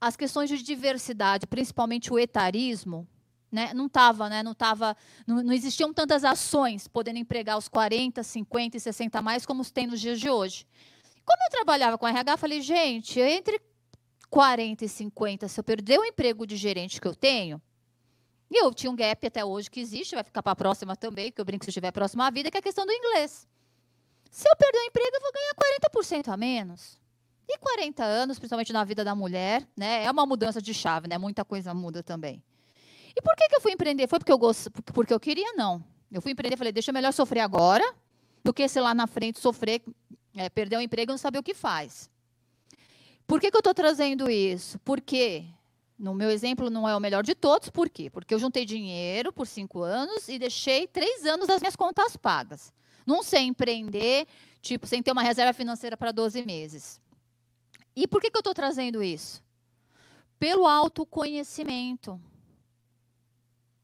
as 0.00 0.16
questões 0.16 0.49
de 0.49 0.62
diversidade, 0.62 1.46
principalmente 1.46 2.11
o 2.11 2.18
etarismo, 2.18 3.06
né, 3.50 3.75
não 3.75 3.87
estava, 3.87 4.30
né, 4.30 4.42
não, 4.42 4.54
tava, 4.54 4.96
não, 5.26 5.42
não, 5.42 5.52
existiam 5.52 5.92
tantas 5.92 6.25
ações 6.25 6.88
podendo 6.88 7.18
empregar 7.18 7.58
os 7.58 7.68
40, 7.68 8.22
50 8.22 8.78
e 8.78 8.80
60 8.80 9.18
a 9.18 9.22
mais 9.22 9.44
como 9.44 9.62
tem 9.70 9.87
nos 9.87 10.00
dias 10.00 10.18
de 10.18 10.30
hoje. 10.30 10.66
Quando 11.26 11.42
eu 11.42 11.50
trabalhava 11.50 11.99
com 11.99 12.08
RH, 12.08 12.38
falei, 12.38 12.62
gente, 12.62 13.20
entre 13.20 13.61
40 14.30 14.87
e 14.87 14.88
50, 14.88 15.46
se 15.46 15.61
eu 15.61 15.62
perder 15.62 15.99
o 16.00 16.04
emprego 16.06 16.46
de 16.46 16.56
gerente 16.56 16.99
que 16.99 17.06
eu 17.06 17.14
tenho, 17.14 17.61
e 18.50 18.64
eu 18.64 18.72
tinha 18.72 18.90
um 18.90 18.96
gap 18.96 19.26
até 19.26 19.44
hoje 19.44 19.70
que 19.70 19.80
existe, 19.80 20.14
vai 20.14 20.25
ficar 20.25 20.42
para 20.42 20.52
a 20.52 20.56
próxima 20.56 20.96
também, 20.96 21.30
porque 21.30 21.42
eu 21.42 21.44
brinco 21.44 21.64
se 21.66 21.70
estiver 21.70 21.92
próxima 21.92 22.26
à 22.26 22.30
vida, 22.30 22.50
que 22.50 22.56
é 22.56 22.61
a 22.61 22.62
questão 22.62 22.87
do 22.87 22.92
inglês. 22.92 23.46
Se 24.32 24.48
eu 24.48 24.56
perder 24.56 24.78
o 24.78 24.84
emprego, 24.84 25.10
eu 25.12 25.20
vou 25.20 25.30
ganhar 25.30 25.54
40% 26.24 26.32
a 26.32 26.36
menos. 26.38 26.98
E 27.46 27.58
40 27.58 28.02
anos, 28.02 28.38
principalmente 28.38 28.72
na 28.72 28.82
vida 28.82 29.04
da 29.04 29.14
mulher, 29.14 29.68
né? 29.76 30.04
É 30.04 30.10
uma 30.10 30.24
mudança 30.24 30.62
de 30.62 30.72
chave, 30.72 31.06
né? 31.06 31.18
Muita 31.18 31.44
coisa 31.44 31.74
muda 31.74 32.02
também. 32.02 32.42
E 33.14 33.20
por 33.20 33.36
que, 33.36 33.46
que 33.46 33.56
eu 33.56 33.60
fui 33.60 33.72
empreender? 33.72 34.08
Foi 34.08 34.18
porque 34.18 34.32
eu 34.32 34.38
gosto, 34.38 34.70
porque 34.70 35.12
eu 35.12 35.20
queria? 35.20 35.52
Não. 35.52 35.84
Eu 36.10 36.22
fui 36.22 36.32
empreender 36.32 36.54
e 36.54 36.56
falei, 36.56 36.72
deixa 36.72 36.90
eu 36.90 36.94
melhor 36.94 37.12
sofrer 37.12 37.40
agora 37.40 37.84
do 38.42 38.54
que, 38.54 38.66
sei 38.68 38.80
lá, 38.80 38.94
na 38.94 39.06
frente 39.06 39.38
sofrer, 39.38 39.82
é, 40.34 40.48
perder 40.48 40.78
o 40.78 40.80
emprego 40.80 41.10
e 41.10 41.12
não 41.12 41.18
saber 41.18 41.38
o 41.38 41.42
que 41.42 41.52
faz. 41.52 42.10
Por 43.26 43.38
que, 43.38 43.50
que 43.50 43.56
eu 43.56 43.60
estou 43.60 43.74
trazendo 43.74 44.30
isso? 44.30 44.78
Porque 44.78 45.44
no 45.98 46.14
meu 46.14 46.30
exemplo, 46.30 46.70
não 46.70 46.88
é 46.88 46.96
o 46.96 47.00
melhor 47.00 47.22
de 47.22 47.34
todos, 47.34 47.68
por 47.68 47.90
quê? 47.90 48.08
Porque 48.08 48.32
eu 48.32 48.38
juntei 48.38 48.64
dinheiro 48.64 49.30
por 49.30 49.46
cinco 49.46 49.82
anos 49.82 50.26
e 50.26 50.38
deixei 50.38 50.86
três 50.86 51.26
anos 51.26 51.46
das 51.46 51.60
minhas 51.60 51.76
contas 51.76 52.16
pagas. 52.16 52.72
Não 53.06 53.23
sei 53.23 53.42
empreender, 53.42 54.26
tipo, 54.61 54.87
sem 54.87 55.02
ter 55.02 55.12
uma 55.12 55.23
reserva 55.23 55.52
financeira 55.52 55.97
para 55.97 56.12
12 56.12 56.44
meses. 56.44 57.00
E 57.94 58.06
por 58.06 58.21
que, 58.21 58.30
que 58.30 58.37
eu 58.37 58.40
estou 58.40 58.54
trazendo 58.54 59.02
isso? 59.02 59.42
Pelo 60.38 60.66
autoconhecimento. 60.66 62.21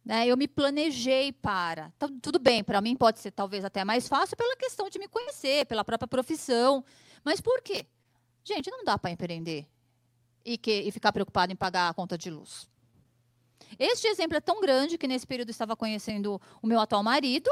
Né? 0.05 0.27
Eu 0.27 0.37
me 0.37 0.49
planejei 0.49 1.33
para. 1.33 1.93
Então, 1.97 2.19
tudo 2.21 2.39
bem, 2.39 2.65
para 2.65 2.81
mim 2.81 2.97
pode 2.97 3.19
ser 3.19 3.31
talvez 3.31 3.65
até 3.65 3.85
mais 3.85 4.09
fácil 4.09 4.37
pela 4.37 4.57
questão 4.57 4.89
de 4.89 4.99
me 4.99 5.07
conhecer, 5.07 5.67
pela 5.67 5.85
própria 5.85 6.09
profissão. 6.09 6.83
Mas 7.23 7.41
por 7.41 7.61
quê? 7.61 7.85
Gente, 8.43 8.71
não 8.71 8.83
dá 8.83 8.97
para 8.99 9.11
empreender 9.11 9.67
e, 10.43 10.57
que, 10.57 10.73
e 10.73 10.91
ficar 10.91 11.13
preocupado 11.13 11.53
em 11.53 11.57
pagar 11.57 11.91
a 11.91 11.95
conta 11.95 12.17
de 12.17 12.31
luz. 12.31 12.67
Este 13.79 14.07
exemplo 14.09 14.37
é 14.37 14.41
tão 14.41 14.61
grande 14.61 14.97
que 14.97 15.07
nesse 15.07 15.27
período 15.27 15.49
eu 15.49 15.53
estava 15.53 15.77
conhecendo 15.77 16.41
o 16.63 16.67
meu 16.67 16.81
atual 16.81 17.03
marido, 17.03 17.51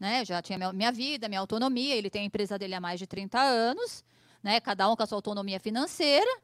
né? 0.00 0.24
já 0.24 0.40
tinha 0.40 0.72
minha, 0.72 0.90
vida, 0.90 1.28
minha 1.28 1.40
autonomia, 1.40 1.94
ele 1.94 2.08
tem 2.08 2.22
a 2.22 2.24
empresa 2.24 2.58
dele 2.58 2.74
há 2.74 2.80
mais 2.80 2.98
de 2.98 3.06
30 3.06 3.38
anos, 3.38 4.02
né? 4.42 4.58
cada 4.58 4.90
um 4.90 4.96
com 4.96 5.02
a 5.02 5.06
sua 5.06 5.18
autonomia 5.18 5.60
financeira. 5.60 6.40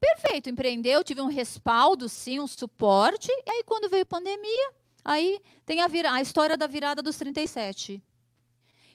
Perfeito, 0.00 0.48
empreendeu, 0.48 1.02
tive 1.02 1.20
um 1.20 1.26
respaldo, 1.26 2.08
sim, 2.08 2.38
um 2.38 2.46
suporte. 2.46 3.28
E 3.44 3.50
aí, 3.50 3.64
quando 3.64 3.90
veio 3.90 4.04
a 4.04 4.06
pandemia, 4.06 4.70
aí 5.04 5.40
tem 5.66 5.80
a, 5.80 5.88
a 6.12 6.22
história 6.22 6.56
da 6.56 6.68
virada 6.68 7.02
dos 7.02 7.18
37. 7.18 8.00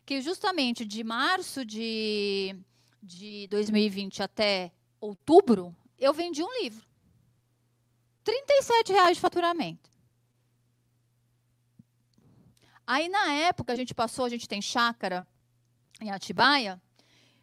Que 0.06 0.22
justamente 0.22 0.86
de 0.86 1.04
março 1.04 1.66
de, 1.66 2.56
de 3.02 3.48
2020 3.48 4.24
até 4.24 4.72
outubro, 5.02 5.76
eu 6.00 6.14
vendi 6.14 6.42
um 6.42 6.62
livro. 6.62 6.86
37 8.24 8.94
reais 8.94 9.18
de 9.18 9.22
faturamento. 9.22 9.93
Aí, 12.86 13.08
na 13.10 13.32
época, 13.34 13.74
a 13.74 13.76
gente 13.76 13.94
passou, 13.94 14.26
a 14.26 14.30
gente 14.30 14.48
tem 14.48 14.62
chácara 14.62 15.26
em 16.02 16.12
Atibaia, 16.12 16.82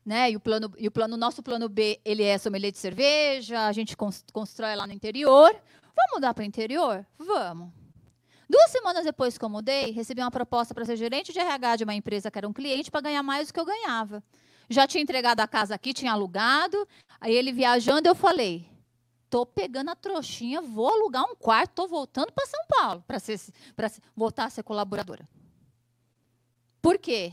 né? 0.04 0.30
E 0.30 0.37
o 0.37 0.40
plano, 0.40 0.73
e 0.78 0.88
o 0.88 0.90
plano, 0.90 1.16
nosso 1.16 1.42
plano 1.42 1.68
B, 1.68 2.00
ele 2.04 2.23
é 2.23 2.37
sommelier 2.38 2.73
de 2.73 2.78
cerveja, 2.78 3.66
a 3.66 3.73
gente 3.73 3.97
constrói 4.32 4.75
lá 4.75 4.87
no 4.87 4.92
interior. 4.92 5.50
Vamos 5.97 6.12
mudar 6.14 6.35
para 6.35 6.42
o 6.42 6.47
interior? 6.47 7.06
Vamos. 7.18 7.73
Duas 8.49 8.70
semanas 8.70 9.04
depois 9.04 9.38
que 9.38 9.44
eu 9.44 9.49
mudei, 9.49 9.92
recebi 9.92 10.20
uma 10.20 10.30
proposta 10.30 10.75
para 10.75 10.85
ser 10.85 10.97
gerente 10.97 11.32
de 11.32 11.38
RH 11.38 11.76
de 11.76 11.85
uma 11.85 11.94
empresa 11.94 12.30
que 12.30 12.38
era 12.38 12.49
um 12.49 12.52
cliente 12.52 12.90
para 12.90 13.02
ganhar 13.02 13.23
mais 13.23 13.47
do 13.49 13.54
que 13.54 13.61
eu 13.61 13.64
ganhava. 13.64 14.23
Já 14.68 14.87
tinha 14.87 15.02
entregado 15.02 15.40
a 15.40 15.49
casa 15.49 15.75
aqui, 15.75 15.92
tinha 15.92 16.12
alugado. 16.12 16.87
Aí 17.20 17.35
ele 17.35 17.52
viajando, 17.52 18.09
eu 18.09 18.14
falei: 18.14 18.69
tô 19.30 19.46
pegando 19.46 19.90
a 19.90 19.94
trouxinha, 19.94 20.60
vou 20.60 20.88
alugar 20.88 21.25
um 21.25 21.37
quarto, 21.37 21.76
tô 21.76 21.88
voltando 21.88 22.32
para 22.32 22.46
São 22.46 22.60
Paulo 22.68 23.04
para 23.06 23.18
voltar 24.14 24.44
a 24.46 24.50
ser 24.50 24.64
colaboradora. 24.64 25.26
Por 26.82 26.99
quê? 26.99 27.32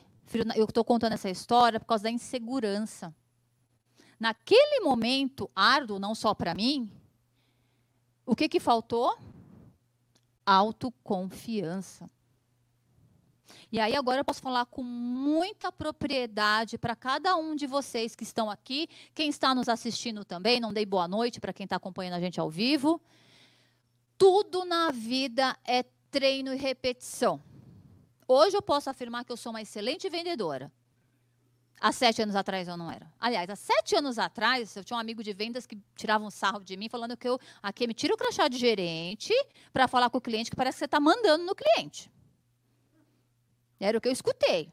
Eu 0.56 0.66
estou 0.66 0.86
contando 0.86 1.14
essa 1.14 1.30
história 1.30 1.80
por 1.80 1.88
causa 1.88 2.04
da 2.04 2.12
insegurança. 2.12 3.14
Naquele 4.20 4.82
momento 4.82 5.50
árduo, 5.56 6.00
não 6.00 6.14
só 6.14 6.34
para 6.34 6.54
mim, 6.54 6.92
o 8.26 8.36
que, 8.36 8.48
que 8.48 8.60
faltou? 8.60 9.18
Autoconfiança. 10.46 12.10
E 13.72 13.80
aí 13.80 13.96
agora 13.96 14.22
eu 14.22 14.26
posso 14.26 14.42
falar 14.42 14.66
com 14.66 14.84
muita 14.84 15.72
propriedade 15.72 16.78
para 16.78 16.96
cada 16.96 17.36
um 17.36 17.56
de 17.56 17.68
vocês 17.68 18.16
que 18.16 18.24
estão 18.24 18.50
aqui, 18.50 18.88
quem 19.14 19.30
está 19.30 19.54
nos 19.54 19.68
assistindo 19.68 20.24
também, 20.24 20.60
não 20.60 20.74
dei 20.74 20.86
boa 20.86 21.08
noite 21.08 21.40
para 21.40 21.54
quem 21.54 21.64
está 21.64 21.76
acompanhando 21.76 22.16
a 22.16 22.20
gente 22.20 22.40
ao 22.40 22.50
vivo. 22.50 23.02
Tudo 24.18 24.66
na 24.66 24.92
vida 24.92 25.56
é 25.66 25.84
treino 26.10 26.54
e 26.54 26.58
repetição. 26.58 27.42
Hoje 28.28 28.58
eu 28.58 28.62
posso 28.62 28.90
afirmar 28.90 29.24
que 29.24 29.32
eu 29.32 29.38
sou 29.38 29.52
uma 29.52 29.62
excelente 29.62 30.10
vendedora. 30.10 30.72
Há 31.80 31.92
sete 31.92 32.24
anos 32.24 32.36
atrás 32.36 32.68
eu 32.68 32.76
não 32.76 32.92
era. 32.92 33.12
Aliás, 33.20 33.48
há 33.50 33.56
sete 33.56 33.96
anos 33.96 34.18
atrás, 34.18 34.76
eu 34.76 34.84
tinha 34.84 34.98
um 34.98 35.00
amigo 35.00 35.24
de 35.24 35.32
vendas 35.32 35.68
que 35.68 35.78
tirava 35.96 36.26
um 36.26 36.32
sarro 36.32 36.64
de 36.64 36.76
mim, 36.76 36.90
falando 36.90 37.16
que 37.16 37.30
eu 37.30 37.40
aqui 37.62 37.86
me 37.86 37.94
tira 37.94 38.16
o 38.16 38.18
crachá 38.18 38.48
de 38.48 38.58
gerente 38.58 39.32
para 39.72 39.88
falar 39.88 40.10
com 40.10 40.18
o 40.18 40.22
cliente, 40.22 40.50
que 40.50 40.56
parece 40.56 40.78
que 40.78 40.80
você 40.80 40.86
está 40.86 41.00
mandando 41.00 41.44
no 41.46 41.54
cliente. 41.54 42.12
Era 43.80 43.98
o 43.98 44.02
que 44.02 44.08
eu 44.08 44.12
escutei. 44.12 44.72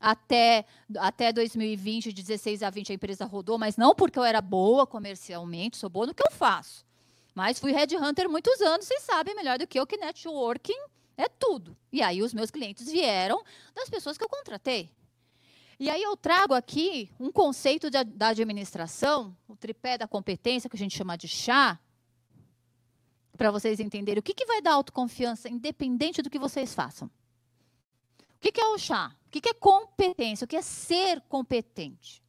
Até, 0.00 0.64
até 0.98 1.32
2020, 1.32 2.12
de 2.12 2.22
16 2.22 2.62
a 2.62 2.70
20, 2.70 2.90
a 2.90 2.94
empresa 2.94 3.24
rodou, 3.24 3.56
mas 3.56 3.76
não 3.76 3.94
porque 3.94 4.18
eu 4.18 4.24
era 4.24 4.40
boa 4.40 4.86
comercialmente, 4.86 5.76
sou 5.76 5.88
boa 5.88 6.06
no 6.06 6.14
que 6.14 6.26
eu 6.26 6.32
faço. 6.32 6.84
Mas 7.34 7.58
fui 7.58 7.72
headhunter 7.72 8.28
muitos 8.28 8.60
anos, 8.60 8.86
vocês 8.86 9.02
sabem 9.02 9.34
melhor 9.34 9.58
do 9.58 9.66
que 9.66 9.78
eu 9.78 9.86
que 9.86 9.96
networking 9.96 10.78
é 11.16 11.28
tudo. 11.28 11.76
E 11.92 12.02
aí 12.02 12.22
os 12.22 12.34
meus 12.34 12.50
clientes 12.50 12.90
vieram 12.90 13.42
das 13.74 13.88
pessoas 13.88 14.18
que 14.18 14.24
eu 14.24 14.28
contratei. 14.28 14.90
E 15.78 15.88
aí 15.88 16.02
eu 16.02 16.16
trago 16.16 16.54
aqui 16.54 17.10
um 17.18 17.32
conceito 17.32 17.90
de, 17.90 18.04
da 18.04 18.28
administração, 18.28 19.36
o 19.48 19.56
tripé 19.56 19.96
da 19.96 20.06
competência, 20.06 20.68
que 20.68 20.76
a 20.76 20.78
gente 20.78 20.96
chama 20.96 21.16
de 21.16 21.28
chá, 21.28 21.78
para 23.36 23.50
vocês 23.50 23.80
entenderem 23.80 24.20
o 24.20 24.22
que, 24.22 24.34
que 24.34 24.46
vai 24.46 24.60
dar 24.60 24.74
autoconfiança, 24.74 25.48
independente 25.48 26.22
do 26.22 26.30
que 26.30 26.38
vocês 26.38 26.74
façam. 26.74 27.10
O 28.42 28.52
que, 28.52 28.60
é 28.60 28.66
o 28.66 28.76
chá? 28.76 29.14
O 29.24 29.30
que, 29.30 29.48
é 29.48 29.54
competência? 29.54 30.44
O 30.44 30.48
que 30.48 30.56
é 30.56 30.62
ser 30.62 31.20
competente? 31.28 32.20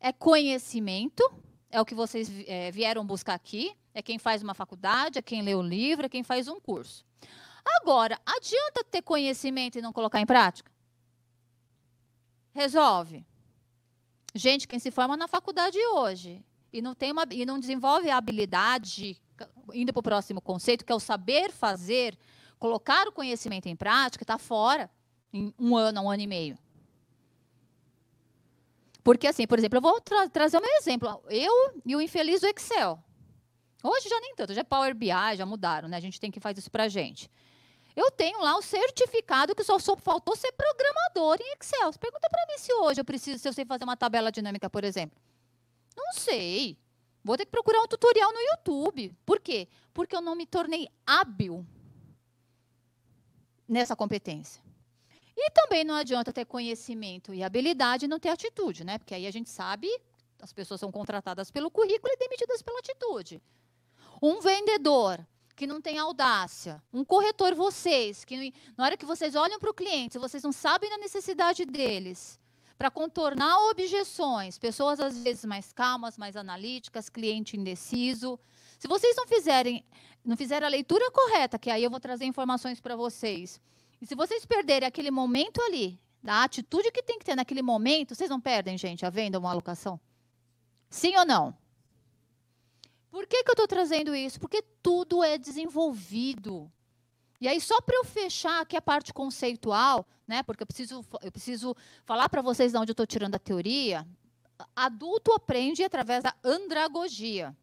É 0.00 0.12
conhecimento, 0.12 1.22
é 1.70 1.80
o 1.80 1.84
que 1.84 1.94
vocês 1.94 2.28
é, 2.48 2.68
vieram 2.72 3.06
buscar 3.06 3.34
aqui, 3.34 3.76
é 3.94 4.02
quem 4.02 4.18
faz 4.18 4.42
uma 4.42 4.54
faculdade, 4.54 5.20
é 5.20 5.22
quem 5.22 5.40
lê 5.40 5.54
o 5.54 5.62
livro, 5.62 6.06
é 6.06 6.08
quem 6.08 6.24
faz 6.24 6.48
um 6.48 6.58
curso. 6.58 7.06
Agora, 7.80 8.20
adianta 8.26 8.82
ter 8.82 9.02
conhecimento 9.02 9.78
e 9.78 9.80
não 9.80 9.92
colocar 9.92 10.20
em 10.20 10.26
prática? 10.26 10.72
Resolve. 12.52 13.24
Gente, 14.34 14.66
quem 14.66 14.80
se 14.80 14.90
forma 14.90 15.16
na 15.16 15.28
faculdade 15.28 15.78
hoje 15.78 16.44
e 16.72 16.82
não, 16.82 16.92
tem 16.92 17.12
uma, 17.12 17.24
e 17.30 17.46
não 17.46 17.60
desenvolve 17.60 18.10
a 18.10 18.16
habilidade, 18.16 19.22
indo 19.72 19.92
para 19.92 20.00
o 20.00 20.02
próximo 20.02 20.40
conceito, 20.40 20.84
que 20.84 20.90
é 20.90 20.94
o 20.94 20.98
saber 20.98 21.52
fazer, 21.52 22.18
colocar 22.62 23.08
o 23.08 23.12
conhecimento 23.12 23.66
em 23.66 23.74
prática, 23.74 24.22
está 24.22 24.38
fora 24.38 24.88
em 25.32 25.52
um 25.58 25.76
ano, 25.76 26.02
um 26.02 26.08
ano 26.08 26.22
e 26.22 26.28
meio. 26.28 26.56
Porque, 29.02 29.26
assim, 29.26 29.48
por 29.48 29.58
exemplo, 29.58 29.78
eu 29.78 29.82
vou 29.82 30.00
tra 30.00 30.28
trazer 30.28 30.58
o 30.58 30.60
meu 30.60 30.70
exemplo. 30.76 31.20
Eu 31.28 31.82
e 31.84 31.96
o 31.96 32.00
infeliz 32.00 32.40
do 32.40 32.46
Excel. 32.46 33.02
Hoje 33.82 34.08
já 34.08 34.20
nem 34.20 34.36
tanto, 34.36 34.54
já 34.54 34.60
é 34.60 34.64
Power 34.64 34.94
BI, 34.94 35.08
já 35.34 35.44
mudaram, 35.44 35.88
né? 35.88 35.96
A 35.96 36.00
gente 36.00 36.20
tem 36.20 36.30
que 36.30 36.38
fazer 36.38 36.60
isso 36.60 36.70
para 36.70 36.84
a 36.84 36.88
gente. 36.88 37.28
Eu 37.96 38.12
tenho 38.12 38.40
lá 38.40 38.56
o 38.56 38.62
certificado 38.62 39.56
que 39.56 39.64
só, 39.64 39.76
só 39.80 39.96
faltou 39.96 40.36
ser 40.36 40.52
programador 40.52 41.38
em 41.40 41.54
Excel. 41.54 41.92
Você 41.92 41.98
pergunta 41.98 42.28
para 42.30 42.46
mim 42.46 42.58
se 42.58 42.72
hoje 42.74 43.00
eu 43.00 43.04
preciso, 43.04 43.40
se 43.40 43.48
eu 43.48 43.52
sei 43.52 43.64
fazer 43.64 43.82
uma 43.82 43.96
tabela 43.96 44.30
dinâmica, 44.30 44.70
por 44.70 44.84
exemplo. 44.84 45.20
Não 45.96 46.12
sei. 46.12 46.78
Vou 47.24 47.36
ter 47.36 47.44
que 47.44 47.50
procurar 47.50 47.80
um 47.80 47.88
tutorial 47.88 48.32
no 48.32 48.40
YouTube. 48.40 49.12
Por 49.26 49.40
quê? 49.40 49.66
Porque 49.92 50.14
eu 50.14 50.20
não 50.20 50.36
me 50.36 50.46
tornei 50.46 50.88
hábil 51.04 51.66
nessa 53.68 53.96
competência. 53.96 54.62
E 55.36 55.50
também 55.50 55.84
não 55.84 55.94
adianta 55.94 56.32
ter 56.32 56.44
conhecimento 56.44 57.32
e 57.32 57.42
habilidade 57.42 58.04
e 58.04 58.08
não 58.08 58.18
ter 58.18 58.28
atitude, 58.28 58.84
né? 58.84 58.98
Porque 58.98 59.14
aí 59.14 59.26
a 59.26 59.30
gente 59.30 59.50
sabe, 59.50 59.88
as 60.40 60.52
pessoas 60.52 60.80
são 60.80 60.92
contratadas 60.92 61.50
pelo 61.50 61.70
currículo 61.70 62.12
e 62.12 62.18
demitidas 62.18 62.62
pela 62.62 62.78
atitude. 62.78 63.40
Um 64.20 64.40
vendedor 64.40 65.26
que 65.56 65.66
não 65.66 65.80
tem 65.80 65.98
audácia, 65.98 66.82
um 66.92 67.04
corretor 67.04 67.54
vocês, 67.54 68.24
que 68.24 68.54
na 68.76 68.84
hora 68.84 68.96
que 68.96 69.06
vocês 69.06 69.34
olham 69.34 69.58
para 69.58 69.70
o 69.70 69.74
cliente, 69.74 70.18
vocês 70.18 70.42
não 70.42 70.52
sabem 70.52 70.90
da 70.90 70.98
necessidade 70.98 71.64
deles, 71.64 72.38
para 72.76 72.90
contornar 72.90 73.58
objeções, 73.70 74.58
pessoas 74.58 74.98
às 74.98 75.16
vezes 75.22 75.44
mais 75.44 75.72
calmas, 75.72 76.18
mais 76.18 76.36
analíticas, 76.36 77.08
cliente 77.08 77.56
indeciso. 77.56 78.38
Se 78.78 78.88
vocês 78.88 79.14
não 79.16 79.26
fizerem, 79.26 79.84
não 80.24 80.36
fizerem 80.36 80.66
a 80.66 80.70
leitura 80.70 81.10
correta, 81.10 81.58
que 81.58 81.70
aí 81.70 81.82
eu 81.82 81.90
vou 81.90 82.00
trazer 82.00 82.24
informações 82.24 82.80
para 82.80 82.96
vocês, 82.96 83.60
e 84.00 84.06
se 84.06 84.14
vocês 84.14 84.44
perderem 84.44 84.86
aquele 84.86 85.10
momento 85.10 85.60
ali, 85.62 86.00
da 86.22 86.44
atitude 86.44 86.92
que 86.92 87.02
tem 87.02 87.18
que 87.18 87.24
ter 87.24 87.34
naquele 87.34 87.62
momento, 87.62 88.14
vocês 88.14 88.30
não 88.30 88.40
perdem, 88.40 88.78
gente, 88.78 89.04
a 89.04 89.10
venda 89.10 89.38
ou 89.38 89.44
uma 89.44 89.50
alocação? 89.50 89.98
Sim 90.88 91.16
ou 91.16 91.24
não? 91.24 91.56
Por 93.10 93.26
que, 93.26 93.42
que 93.42 93.50
eu 93.50 93.54
estou 93.54 93.66
trazendo 93.66 94.14
isso? 94.14 94.38
Porque 94.38 94.62
tudo 94.82 95.22
é 95.22 95.36
desenvolvido. 95.36 96.70
E 97.40 97.48
aí, 97.48 97.60
só 97.60 97.80
para 97.80 97.96
eu 97.96 98.04
fechar 98.04 98.60
aqui 98.60 98.76
a 98.76 98.82
parte 98.82 99.12
conceitual, 99.12 100.06
né, 100.26 100.42
porque 100.42 100.62
eu 100.62 100.66
preciso, 100.66 101.04
eu 101.20 101.32
preciso 101.32 101.76
falar 102.04 102.28
para 102.28 102.40
vocês 102.40 102.72
de 102.72 102.78
onde 102.78 102.90
eu 102.90 102.94
estou 102.94 103.06
tirando 103.06 103.34
a 103.34 103.38
teoria, 103.38 104.06
adulto 104.76 105.32
aprende 105.32 105.82
através 105.82 106.22
da 106.22 106.34
andragogia. 106.44 107.56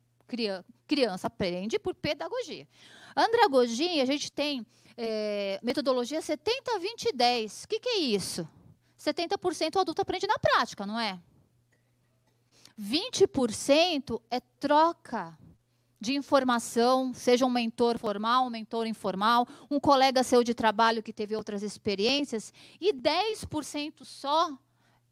Criança 0.87 1.27
aprende 1.27 1.79
por 1.79 1.95
pedagogia. 1.95 2.67
Andragogia, 3.15 4.01
a 4.01 4.05
gente 4.05 4.31
tem 4.31 4.65
é, 4.97 5.59
metodologia 5.63 6.21
70, 6.21 6.79
20 6.79 7.11
10. 7.13 7.63
O 7.63 7.67
que, 7.67 7.79
que 7.79 7.89
é 7.89 7.97
isso? 7.99 8.47
70% 8.99 9.75
o 9.75 9.79
adulto 9.79 10.01
aprende 10.01 10.27
na 10.27 10.37
prática, 10.37 10.85
não 10.85 10.99
é? 10.99 11.19
20% 12.79 14.21
é 14.29 14.39
troca 14.59 15.37
de 15.99 16.15
informação, 16.15 17.13
seja 17.13 17.45
um 17.45 17.49
mentor 17.49 17.97
formal, 17.97 18.45
um 18.45 18.49
mentor 18.49 18.87
informal, 18.87 19.45
um 19.69 19.79
colega 19.79 20.23
seu 20.23 20.43
de 20.43 20.53
trabalho 20.53 21.03
que 21.03 21.11
teve 21.11 21.35
outras 21.35 21.61
experiências, 21.61 22.53
e 22.79 22.93
10% 22.93 24.05
só 24.05 24.57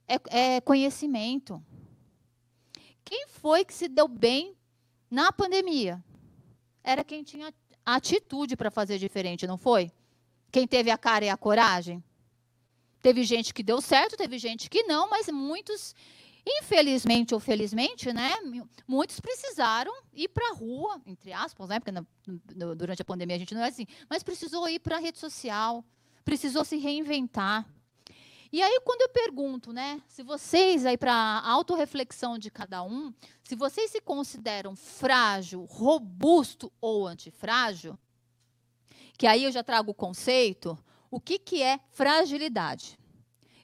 é, 0.07 0.55
é 0.55 0.61
conhecimento. 0.61 1.61
Quem 3.03 3.27
foi 3.27 3.65
que 3.65 3.73
se 3.73 3.89
deu 3.89 4.07
bem 4.07 4.55
na 5.09 5.31
pandemia? 5.31 6.03
Era 6.83 7.03
quem 7.03 7.23
tinha 7.23 7.53
atitude 7.85 8.55
para 8.55 8.69
fazer 8.69 8.97
diferente, 8.97 9.47
não 9.47 9.57
foi? 9.57 9.91
Quem 10.51 10.67
teve 10.67 10.89
a 10.91 10.97
cara 10.97 11.25
e 11.25 11.29
a 11.29 11.37
coragem? 11.37 12.03
Teve 13.01 13.23
gente 13.23 13.53
que 13.53 13.63
deu 13.63 13.81
certo, 13.81 14.17
teve 14.17 14.37
gente 14.37 14.69
que 14.69 14.83
não, 14.83 15.09
mas 15.09 15.29
muitos, 15.29 15.95
infelizmente 16.45 17.33
ou 17.33 17.39
felizmente, 17.39 18.11
né, 18.11 18.31
muitos 18.87 19.19
precisaram 19.19 19.93
ir 20.13 20.27
para 20.29 20.49
a 20.49 20.53
rua, 20.53 21.01
entre 21.05 21.31
aspas, 21.31 21.69
né, 21.69 21.79
porque 21.79 21.91
na, 21.91 22.05
durante 22.75 23.01
a 23.01 23.05
pandemia 23.05 23.35
a 23.35 23.39
gente 23.39 23.53
não 23.53 23.61
é 23.61 23.67
assim, 23.67 23.85
mas 24.09 24.23
precisou 24.23 24.67
ir 24.67 24.79
para 24.79 24.97
a 24.97 24.99
rede 24.99 25.19
social, 25.19 25.85
precisou 26.25 26.65
se 26.65 26.77
reinventar. 26.77 27.65
E 28.51 28.61
aí, 28.61 28.79
quando 28.85 29.01
eu 29.01 29.09
pergunto, 29.09 29.73
né, 29.73 30.01
se 30.07 30.23
vocês, 30.23 30.85
aí 30.85 30.97
para 30.97 31.13
a 31.13 31.51
autorreflexão 31.51 32.37
de 32.37 32.49
cada 32.49 32.81
um, 32.83 33.13
se 33.43 33.55
vocês 33.55 33.91
se 33.91 33.99
consideram 33.99 34.75
frágil, 34.75 35.65
robusto 35.65 36.71
ou 36.79 37.05
antifrágil, 37.07 37.97
que 39.17 39.27
aí 39.27 39.43
eu 39.43 39.51
já 39.51 39.63
trago 39.63 39.91
o 39.91 39.95
conceito, 39.95 40.77
o 41.11 41.19
que, 41.19 41.39
que 41.39 41.61
é 41.61 41.79
fragilidade? 41.91 42.97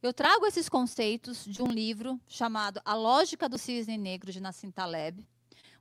Eu 0.02 0.14
trago 0.14 0.46
esses 0.46 0.68
conceitos 0.68 1.46
de 1.46 1.62
um 1.62 1.68
livro 1.68 2.20
chamado 2.28 2.82
A 2.84 2.94
Lógica 2.94 3.48
do 3.48 3.58
Cisne 3.58 3.98
Negro, 3.98 4.34
de 4.34 4.42
Nassim 4.42 4.70
Taleb. 4.70 5.26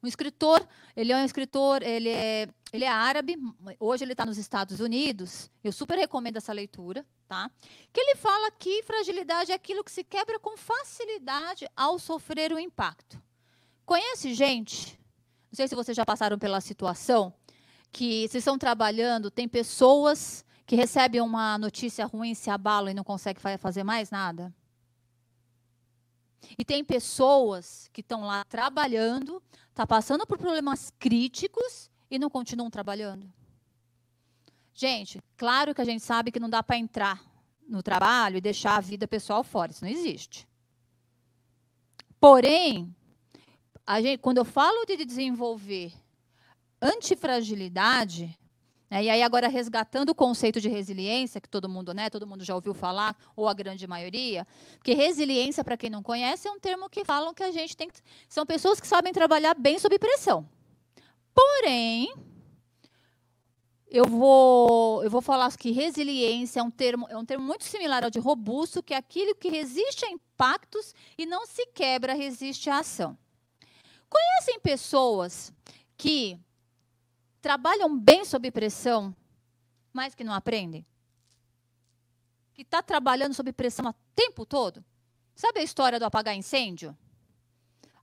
Um 0.03 0.09
escritor, 0.09 0.67
ele 0.97 1.13
é 1.13 1.17
um 1.17 1.25
escritor, 1.25 1.83
ele 1.83 2.09
é, 2.09 2.49
ele 2.73 2.85
é 2.85 2.89
árabe, 2.89 3.37
hoje 3.79 4.05
ele 4.05 4.13
está 4.13 4.27
nos 4.27 4.37
Estados 4.37 4.81
Unidos. 4.81 5.49
Eu 5.63 5.73
super 5.73 5.97
recomendo 5.97 6.39
essa 6.39 6.53
leitura, 6.53 7.07
tá? 7.29 7.49
Que 7.93 8.01
ele 8.01 8.17
fala 8.17 8.51
que 8.51 8.83
fragilidade 8.83 9.53
é 9.53 9.55
aquilo 9.55 9.85
que 9.85 9.93
se 9.93 10.03
quebra 10.03 10.41
com 10.41 10.57
facilidade 10.57 11.69
ao 11.77 12.01
sofrer 12.01 12.53
o 12.53 12.59
impacto. 12.59 13.23
Conhece 13.87 14.35
gente? 14.35 14.99
Não 15.51 15.57
sei 15.57 15.69
se 15.69 15.75
vocês 15.77 15.97
já 15.97 16.05
passaram 16.05 16.39
pela 16.39 16.61
situação 16.61 17.33
que 17.93 18.27
se 18.29 18.39
estão 18.39 18.59
trabalhando, 18.59 19.31
tem 19.31 19.47
pessoas 19.47 20.45
que 20.67 20.75
recebem 20.75 21.21
uma 21.21 21.59
notícia 21.59 22.07
ruim, 22.07 22.35
se 22.35 22.51
abalam 22.51 22.91
e 22.91 22.95
não 22.95 23.05
conseguem 23.05 23.41
fazer 23.59 23.85
mais 23.85 24.11
nada? 24.11 24.53
E 26.59 26.65
tem 26.65 26.85
pessoas 26.85 27.89
que 27.93 28.01
estão 28.01 28.23
lá 28.23 28.45
trabalhando, 28.45 29.43
tá 29.75 29.87
passando 29.87 30.27
por 30.27 30.39
problemas 30.39 30.93
críticos 30.99 31.91
e 32.11 32.19
não 32.19 32.29
continuam 32.29 32.71
trabalhando. 32.71 33.33
Gente, 34.75 35.21
claro 35.37 35.75
que 35.75 35.81
a 35.81 35.85
gente 35.85 36.03
sabe 36.03 36.31
que 36.31 36.41
não 36.41 36.49
dá 36.49 36.63
para 36.63 36.77
entrar 36.77 37.23
no 37.69 37.83
trabalho 37.83 38.37
e 38.37 38.41
deixar 38.41 38.77
a 38.77 38.81
vida 38.81 39.07
pessoal 39.07 39.45
fora, 39.45 39.71
isso 39.71 39.85
não 39.85 39.91
existe. 39.91 40.47
Porém, 42.19 42.95
gente, 44.01 44.19
quando 44.19 44.39
eu 44.39 44.45
falo 44.45 44.85
de 44.87 45.05
desenvolver 45.05 45.93
antifragilidade, 46.81 48.39
e 49.01 49.09
aí 49.09 49.23
agora 49.23 49.49
resgatando 49.49 50.11
o 50.11 50.15
conceito 50.15 50.61
de 50.61 50.69
resiliência, 50.69 51.41
que 51.41 51.49
todo 51.49 51.69
mundo, 51.69 51.95
né, 51.95 52.11
todo 52.11 52.27
mundo 52.27 52.45
já 52.45 52.55
ouviu 52.55 52.75
falar, 52.75 53.17
ou 53.37 53.49
a 53.49 53.55
grande 53.55 53.87
maioria, 53.87 54.47
porque 54.77 54.93
resiliência, 54.93 55.63
para 55.63 55.77
quem 55.77 55.89
não 55.89 56.03
conhece, 56.03 56.49
é 56.49 56.51
um 56.51 56.59
termo 56.59 56.91
que 56.91 57.05
falam 57.05 57.33
que 57.33 57.43
a 57.43 57.51
gente 57.53 57.77
tem 57.77 57.89
que, 57.89 58.01
são 58.29 58.45
pessoas 58.45 58.81
que 58.81 58.87
sabem 58.87 59.13
trabalhar 59.13 59.55
bem 59.55 59.79
sob 59.79 59.99
pressão. 59.99 60.47
Porém, 61.33 62.13
eu 63.93 64.07
vou, 64.07 65.05
eu 65.05 65.11
vou 65.11 65.21
falar 65.21 65.55
que 65.57 65.71
resiliência 65.71 66.61
é 66.61 66.63
um 66.63 66.71
termo, 66.71 67.07
é 67.11 67.17
um 67.17 67.25
termo 67.25 67.45
muito 67.45 67.65
similar 67.65 68.05
ao 68.05 68.11
de 68.11 68.19
robusto, 68.19 68.83
que 68.83 68.95
é 68.95 68.97
aquilo 68.97 69.35
que 69.35 69.49
resiste 69.51 70.05
a 70.05 70.11
impactos 70.11 70.95
e 71.17 71.27
não 71.27 71.47
se 71.47 71.67
quebra, 71.67 72.15
resiste 72.15 72.71
à 72.71 72.79
ação. 72.79 73.17
Conhecem 74.09 74.61
pessoas 74.61 75.53
que 75.97 76.39
trabalham 77.43 77.99
bem 77.99 78.25
sob 78.25 78.51
pressão, 78.51 79.15
mas 79.93 80.15
que 80.15 80.25
não 80.25 80.33
aprendem? 80.33 80.87
Que 82.55 82.63
está 82.63 82.81
trabalhando 82.81 83.35
sob 83.35 83.53
pressão 83.53 83.87
o 83.87 83.95
tempo 84.15 84.47
todo? 84.47 84.83
Sabe 85.35 85.61
a 85.61 85.63
história 85.63 85.99
do 85.99 86.05
apagar 86.05 86.35
incêndio? 86.35 86.97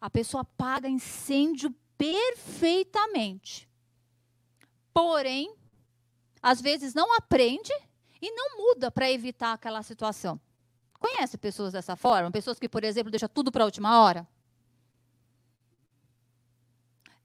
A 0.02 0.10
pessoa 0.10 0.42
apaga 0.42 0.90
incêndio 0.90 1.74
perfeitamente. 1.98 3.68
Porém, 4.94 5.56
às 6.42 6.62
vezes 6.62 6.94
não 6.94 7.16
aprende 7.16 7.72
e 8.22 8.32
não 8.32 8.58
muda 8.58 8.92
para 8.92 9.10
evitar 9.10 9.54
aquela 9.54 9.82
situação. 9.84 10.40
Conhece 11.00 11.38
pessoas 11.38 11.72
dessa 11.72 11.96
forma? 11.96 12.30
Pessoas 12.30 12.60
que, 12.60 12.68
por 12.68 12.84
exemplo, 12.84 13.10
deixam 13.10 13.30
tudo 13.30 13.52
para 13.52 13.64
a 13.64 13.66
última 13.66 14.02
hora? 14.02 14.28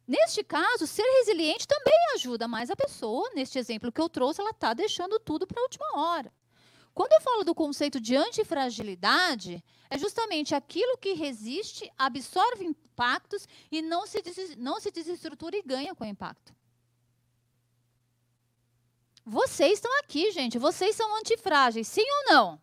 Neste 0.07 0.45
caso, 0.45 0.87
ser 0.87 1.03
resiliente 1.03 1.67
também 1.67 1.95
ajuda, 2.15 2.47
mas 2.47 2.71
a 2.71 2.77
pessoa, 2.77 3.31
neste 3.35 3.59
exemplo 3.59 3.91
que 3.91 4.01
eu 4.01 4.09
trouxe, 4.09 4.41
ela 4.41 4.51
está 4.51 4.75
deixando 4.75 5.19
tudo 5.19 5.47
para 5.47 5.61
a 5.61 5.63
última 5.63 5.99
hora. 5.99 6.33
Quando 6.93 7.13
eu 7.13 7.21
falo 7.23 7.43
do 7.43 7.55
conceito 7.55 7.99
de 8.01 8.15
antifragilidade, 8.15 9.65
é 9.91 9.99
justamente 9.99 10.55
aquilo 10.55 10.97
que 10.99 11.15
resiste, 11.15 11.91
absorve 11.99 12.65
impactos 12.65 13.49
e 13.71 13.83
não 13.83 14.07
se, 14.07 14.23
não 14.57 14.79
se 14.79 14.91
desestrutura 14.91 15.57
e 15.57 15.63
ganha 15.63 15.95
com 15.95 16.05
o 16.05 16.07
impacto. 16.07 16.55
Vocês 19.25 19.75
estão 19.75 19.99
aqui, 20.01 20.31
gente. 20.31 20.59
Vocês 20.59 20.95
são 20.95 21.17
antifrágeis, 21.17 21.89
sim 21.89 22.05
ou 22.19 22.33
não? 22.33 22.61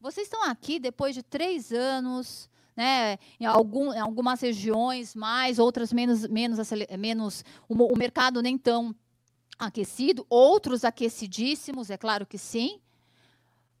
Vocês 0.00 0.26
estão 0.26 0.42
aqui 0.44 0.78
depois 0.78 1.14
de 1.14 1.22
três 1.22 1.72
anos 1.72 2.48
né, 2.76 3.18
em, 3.38 3.46
algum, 3.46 3.92
em 3.92 4.00
algumas 4.00 4.40
regiões 4.40 5.14
mais, 5.14 5.58
outras 5.58 5.92
menos, 5.92 6.26
menos, 6.26 6.58
menos 6.98 7.44
o, 7.68 7.74
o 7.74 7.96
mercado 7.96 8.42
nem 8.42 8.58
tão 8.58 8.94
aquecido, 9.58 10.26
outros 10.28 10.84
aquecidíssimos, 10.84 11.90
é 11.90 11.96
claro 11.96 12.26
que 12.26 12.38
sim. 12.38 12.80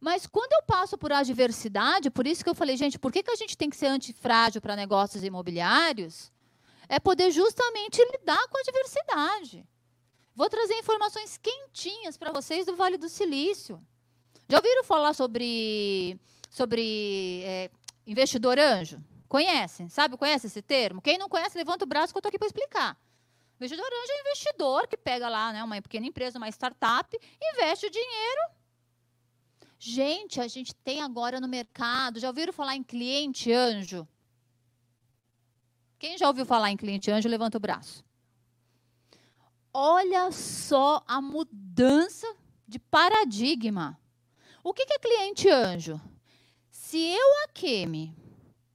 Mas 0.00 0.26
quando 0.26 0.52
eu 0.52 0.62
passo 0.64 0.98
por 0.98 1.12
adversidade, 1.12 2.10
por 2.10 2.26
isso 2.26 2.44
que 2.44 2.50
eu 2.50 2.54
falei, 2.54 2.76
gente, 2.76 2.98
por 2.98 3.10
que, 3.10 3.22
que 3.22 3.30
a 3.30 3.36
gente 3.36 3.56
tem 3.56 3.70
que 3.70 3.76
ser 3.76 3.86
antifrágil 3.86 4.60
para 4.60 4.76
negócios 4.76 5.24
imobiliários? 5.24 6.30
É 6.88 7.00
poder 7.00 7.30
justamente 7.30 8.04
lidar 8.12 8.46
com 8.48 8.58
a 8.58 8.60
adversidade. 8.60 9.66
Vou 10.36 10.50
trazer 10.50 10.74
informações 10.74 11.38
quentinhas 11.38 12.18
para 12.18 12.32
vocês 12.32 12.66
do 12.66 12.76
Vale 12.76 12.98
do 12.98 13.08
Silício. 13.08 13.80
Já 14.48 14.58
ouviram 14.58 14.84
falar 14.84 15.14
sobre, 15.14 16.20
sobre 16.50 17.42
é, 17.44 17.70
Investidor 18.06 18.58
anjo? 18.58 19.02
Conhecem? 19.28 19.88
Sabe, 19.88 20.16
conhece 20.16 20.46
esse 20.46 20.62
termo? 20.62 21.00
Quem 21.00 21.18
não 21.18 21.28
conhece, 21.28 21.56
levanta 21.56 21.84
o 21.84 21.88
braço 21.88 22.12
que 22.12 22.16
eu 22.16 22.20
estou 22.20 22.28
aqui 22.28 22.38
para 22.38 22.46
explicar. 22.46 22.98
Investidor 23.56 23.86
anjo 23.86 24.12
é 24.12 24.20
investidor 24.20 24.86
que 24.86 24.96
pega 24.96 25.28
lá 25.28 25.52
né, 25.52 25.64
uma 25.64 25.80
pequena 25.80 26.06
empresa, 26.06 26.38
uma 26.38 26.48
startup, 26.48 27.18
investe 27.40 27.86
o 27.86 27.90
dinheiro. 27.90 28.40
Gente, 29.78 30.40
a 30.40 30.48
gente 30.48 30.74
tem 30.74 31.02
agora 31.02 31.40
no 31.40 31.48
mercado, 31.48 32.18
já 32.18 32.28
ouviram 32.28 32.52
falar 32.52 32.76
em 32.76 32.82
cliente 32.82 33.52
anjo? 33.52 34.06
Quem 35.98 36.18
já 36.18 36.28
ouviu 36.28 36.44
falar 36.44 36.70
em 36.70 36.76
cliente 36.76 37.10
anjo, 37.10 37.28
levanta 37.28 37.56
o 37.56 37.60
braço. 37.60 38.04
Olha 39.72 40.30
só 40.30 41.02
a 41.06 41.20
mudança 41.20 42.26
de 42.66 42.78
paradigma. 42.78 43.98
O 44.62 44.72
que 44.72 44.82
é 44.82 44.98
cliente 44.98 45.48
anjo? 45.48 46.00
Se 46.94 47.00
eu, 47.00 47.42
Akemi, 47.42 48.14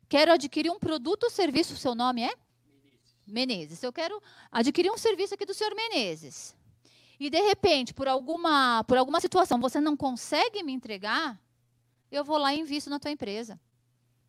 quero 0.10 0.34
adquirir 0.34 0.70
um 0.70 0.78
produto 0.78 1.24
ou 1.24 1.30
serviço, 1.30 1.78
seu 1.78 1.96
nome 1.96 2.22
é? 2.22 2.36
Menezes. 2.68 3.16
Menezes. 3.26 3.82
Eu 3.82 3.94
quero 3.94 4.22
adquirir 4.52 4.92
um 4.92 4.98
serviço 4.98 5.36
aqui 5.36 5.46
do 5.46 5.54
senhor 5.54 5.74
Menezes. 5.74 6.54
E, 7.18 7.30
de 7.30 7.40
repente, 7.40 7.94
por 7.94 8.10
alguma, 8.10 8.84
por 8.84 8.98
alguma 8.98 9.22
situação, 9.22 9.58
você 9.62 9.80
não 9.80 9.96
consegue 9.96 10.62
me 10.64 10.74
entregar, 10.74 11.42
eu 12.12 12.26
vou 12.26 12.38
lá 12.38 12.54
e 12.54 12.60
invisto 12.60 12.90
na 12.90 13.00
tua 13.00 13.10
empresa. 13.10 13.58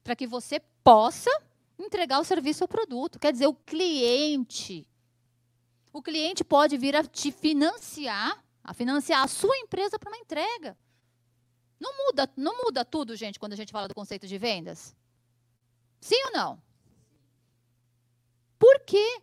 Para 0.05 0.14
que 0.14 0.24
você 0.24 0.61
possa 0.85 1.29
entregar 1.76 2.20
o 2.20 2.24
serviço 2.24 2.62
ou 2.62 2.68
produto. 2.68 3.18
Quer 3.18 3.33
dizer, 3.33 3.48
o 3.48 3.55
cliente. 3.55 4.87
O 5.92 6.00
cliente 6.00 6.44
pode 6.44 6.76
vir 6.76 6.94
a 6.94 7.03
te 7.03 7.33
financiar, 7.33 8.40
a 8.62 8.72
financiar 8.72 9.24
a 9.24 9.26
sua 9.26 9.59
empresa 9.59 9.98
para 9.98 10.11
uma 10.11 10.18
entrega. 10.18 10.79
Não 11.81 11.97
muda, 11.97 12.31
não 12.37 12.64
muda 12.64 12.85
tudo, 12.85 13.16
gente, 13.16 13.38
quando 13.38 13.55
a 13.55 13.57
gente 13.57 13.73
fala 13.73 13.88
do 13.88 13.95
conceito 13.95 14.27
de 14.27 14.37
vendas? 14.37 14.95
Sim 16.01 16.23
ou 16.27 16.33
não? 16.33 16.62
Por 18.59 18.81
quê? 18.81 19.23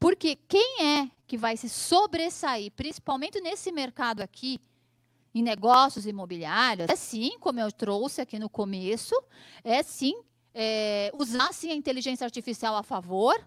Porque 0.00 0.36
quem 0.36 0.82
é 0.82 1.10
que 1.26 1.36
vai 1.36 1.56
se 1.56 1.68
sobressair, 1.68 2.72
principalmente 2.72 3.40
nesse 3.40 3.70
mercado 3.70 4.22
aqui, 4.22 4.58
em 5.34 5.42
negócios 5.42 6.06
imobiliários, 6.06 6.88
é 6.88 6.96
sim, 6.96 7.38
como 7.38 7.60
eu 7.60 7.70
trouxe 7.70 8.20
aqui 8.20 8.38
no 8.38 8.48
começo, 8.48 9.14
é 9.62 9.82
sim 9.82 10.24
é, 10.54 11.12
usar 11.14 11.52
sim 11.52 11.70
a 11.70 11.74
inteligência 11.74 12.24
artificial 12.24 12.74
a 12.76 12.82
favor, 12.82 13.38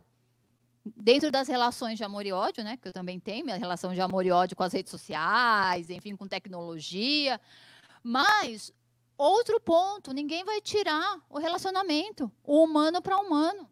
Dentro 0.84 1.32
das 1.32 1.48
relações 1.48 1.98
de 1.98 2.04
amor 2.04 2.26
e 2.26 2.32
ódio, 2.32 2.64
né, 2.64 2.76
que 2.76 2.88
eu 2.88 2.94
também 2.94 3.20
tenho, 3.20 3.46
minha 3.46 3.58
relação 3.58 3.94
de 3.94 4.02
amor 4.02 4.26
e 4.26 4.32
ódio 4.32 4.58
com 4.58 4.64
as 4.64 4.74
redes 4.74 4.90
sociais, 4.90 5.90
enfim, 5.90 6.16
com 6.16 6.28
tecnologia. 6.28 7.40
Mas, 8.04 8.74
outro 9.18 9.60
ponto, 9.60 10.12
ninguém 10.12 10.44
vai 10.44 10.60
tirar 10.60 11.20
o 11.30 11.38
relacionamento, 11.38 12.32
o 12.44 12.64
humano 12.64 13.02
para 13.02 13.20
humano. 13.20 13.70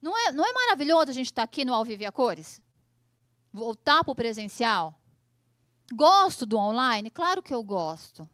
Não 0.00 0.16
é, 0.18 0.32
não 0.32 0.44
é 0.44 0.52
maravilhoso 0.52 1.10
a 1.10 1.14
gente 1.14 1.26
estar 1.26 1.42
tá 1.42 1.44
aqui 1.44 1.64
no 1.64 1.74
Ao 1.74 1.84
Vive 1.84 2.06
a 2.06 2.12
Cores? 2.12 2.60
Voltar 3.52 4.02
para 4.02 4.12
o 4.12 4.16
presencial? 4.16 4.98
Gosto 5.94 6.46
do 6.46 6.56
online? 6.56 7.10
Claro 7.10 7.42
que 7.42 7.52
eu 7.52 7.62
gosto. 7.62 8.28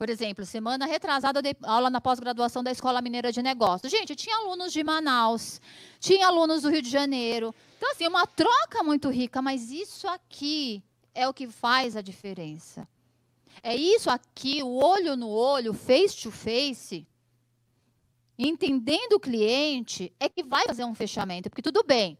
Por 0.00 0.08
exemplo, 0.08 0.46
semana 0.46 0.86
retrasada 0.86 1.42
dei 1.42 1.54
aula 1.62 1.90
na 1.90 2.00
pós-graduação 2.00 2.64
da 2.64 2.72
Escola 2.72 3.02
Mineira 3.02 3.30
de 3.30 3.42
Negócios. 3.42 3.92
Gente, 3.92 4.16
tinha 4.16 4.34
alunos 4.34 4.72
de 4.72 4.82
Manaus, 4.82 5.60
tinha 6.00 6.26
alunos 6.26 6.62
do 6.62 6.70
Rio 6.70 6.80
de 6.80 6.88
Janeiro. 6.88 7.54
Então, 7.76 7.90
assim, 7.92 8.08
uma 8.08 8.26
troca 8.26 8.82
muito 8.82 9.10
rica, 9.10 9.42
mas 9.42 9.70
isso 9.70 10.08
aqui 10.08 10.82
é 11.14 11.28
o 11.28 11.34
que 11.34 11.46
faz 11.46 11.98
a 11.98 12.00
diferença. 12.00 12.88
É 13.62 13.76
isso 13.76 14.08
aqui, 14.08 14.62
o 14.62 14.72
olho 14.82 15.16
no 15.16 15.28
olho, 15.28 15.74
face 15.74 16.22
to 16.22 16.30
face, 16.30 17.06
entendendo 18.38 19.16
o 19.16 19.20
cliente, 19.20 20.10
é 20.18 20.30
que 20.30 20.42
vai 20.42 20.64
fazer 20.64 20.86
um 20.86 20.94
fechamento. 20.94 21.50
Porque 21.50 21.60
tudo 21.60 21.84
bem, 21.84 22.16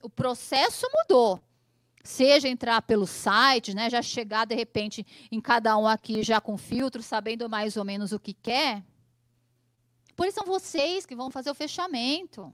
o 0.00 0.08
processo 0.08 0.86
mudou 0.94 1.40
seja 2.06 2.48
entrar 2.48 2.80
pelo 2.82 3.06
site, 3.06 3.74
né, 3.74 3.90
já 3.90 4.00
chegar 4.00 4.46
de 4.46 4.54
repente 4.54 5.06
em 5.30 5.40
cada 5.40 5.76
um 5.76 5.86
aqui 5.86 6.22
já 6.22 6.40
com 6.40 6.56
filtro, 6.56 7.02
sabendo 7.02 7.48
mais 7.48 7.76
ou 7.76 7.84
menos 7.84 8.12
o 8.12 8.18
que 8.18 8.32
quer. 8.32 8.84
Por 10.14 10.26
isso 10.26 10.36
são 10.36 10.46
vocês 10.46 11.04
que 11.04 11.14
vão 11.14 11.30
fazer 11.30 11.50
o 11.50 11.54
fechamento. 11.54 12.52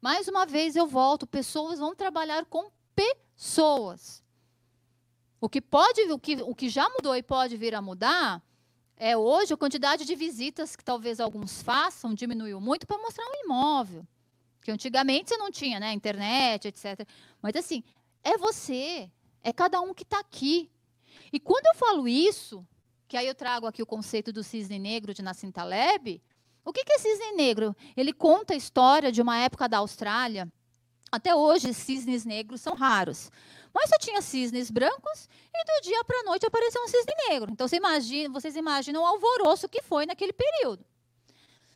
Mais 0.00 0.28
uma 0.28 0.46
vez 0.46 0.76
eu 0.76 0.86
volto, 0.86 1.26
pessoas 1.26 1.78
vão 1.78 1.94
trabalhar 1.94 2.44
com 2.46 2.70
pessoas. 2.94 4.22
O 5.40 5.48
que 5.48 5.60
pode, 5.60 6.00
o 6.10 6.18
que, 6.18 6.36
o 6.36 6.54
que 6.54 6.68
já 6.68 6.88
mudou 6.88 7.14
e 7.14 7.22
pode 7.22 7.56
vir 7.56 7.74
a 7.74 7.82
mudar 7.82 8.42
é 8.96 9.16
hoje 9.16 9.52
a 9.52 9.56
quantidade 9.56 10.04
de 10.04 10.14
visitas 10.14 10.76
que 10.76 10.84
talvez 10.84 11.20
alguns 11.20 11.62
façam 11.62 12.14
diminuiu 12.14 12.60
muito 12.60 12.86
para 12.86 12.98
mostrar 12.98 13.24
um 13.26 13.44
imóvel. 13.44 14.06
Que 14.64 14.72
antigamente 14.72 15.28
você 15.28 15.36
não 15.36 15.50
tinha, 15.50 15.78
né? 15.78 15.92
Internet, 15.92 16.68
etc. 16.68 17.06
Mas 17.42 17.54
assim, 17.54 17.84
é 18.22 18.38
você, 18.38 19.10
é 19.42 19.52
cada 19.52 19.78
um 19.82 19.92
que 19.92 20.04
está 20.04 20.18
aqui. 20.18 20.70
E 21.30 21.38
quando 21.38 21.66
eu 21.66 21.74
falo 21.74 22.08
isso, 22.08 22.66
que 23.06 23.14
aí 23.14 23.26
eu 23.26 23.34
trago 23.34 23.66
aqui 23.66 23.82
o 23.82 23.86
conceito 23.86 24.32
do 24.32 24.42
cisne 24.42 24.78
negro 24.78 25.12
de 25.12 25.20
Nassim 25.20 25.50
Taleb, 25.50 26.22
o 26.64 26.72
que 26.72 26.82
é 26.88 26.98
cisne 26.98 27.32
negro? 27.32 27.76
Ele 27.94 28.10
conta 28.10 28.54
a 28.54 28.56
história 28.56 29.12
de 29.12 29.20
uma 29.20 29.36
época 29.36 29.68
da 29.68 29.78
Austrália. 29.78 30.50
Até 31.12 31.34
hoje, 31.34 31.74
cisnes 31.74 32.24
negros 32.24 32.62
são 32.62 32.74
raros. 32.74 33.30
Mas 33.74 33.90
só 33.90 33.98
tinha 33.98 34.22
cisnes 34.22 34.70
brancos 34.70 35.28
e 35.52 35.64
do 35.64 35.82
dia 35.82 36.02
para 36.04 36.20
a 36.20 36.22
noite 36.22 36.46
apareceu 36.46 36.82
um 36.82 36.88
cisne 36.88 37.12
negro. 37.28 37.52
Então 37.52 37.68
você 37.68 37.76
imagina, 37.76 38.32
vocês 38.32 38.56
imaginam 38.56 39.02
o 39.02 39.06
alvoroço 39.06 39.68
que 39.68 39.82
foi 39.82 40.06
naquele 40.06 40.32
período. 40.32 40.86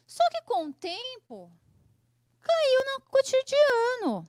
Só 0.06 0.24
que 0.30 0.40
com 0.46 0.68
o 0.68 0.72
tempo, 0.72 1.52
caiu 2.40 2.80
no 2.86 3.00
cotidiano. 3.06 4.28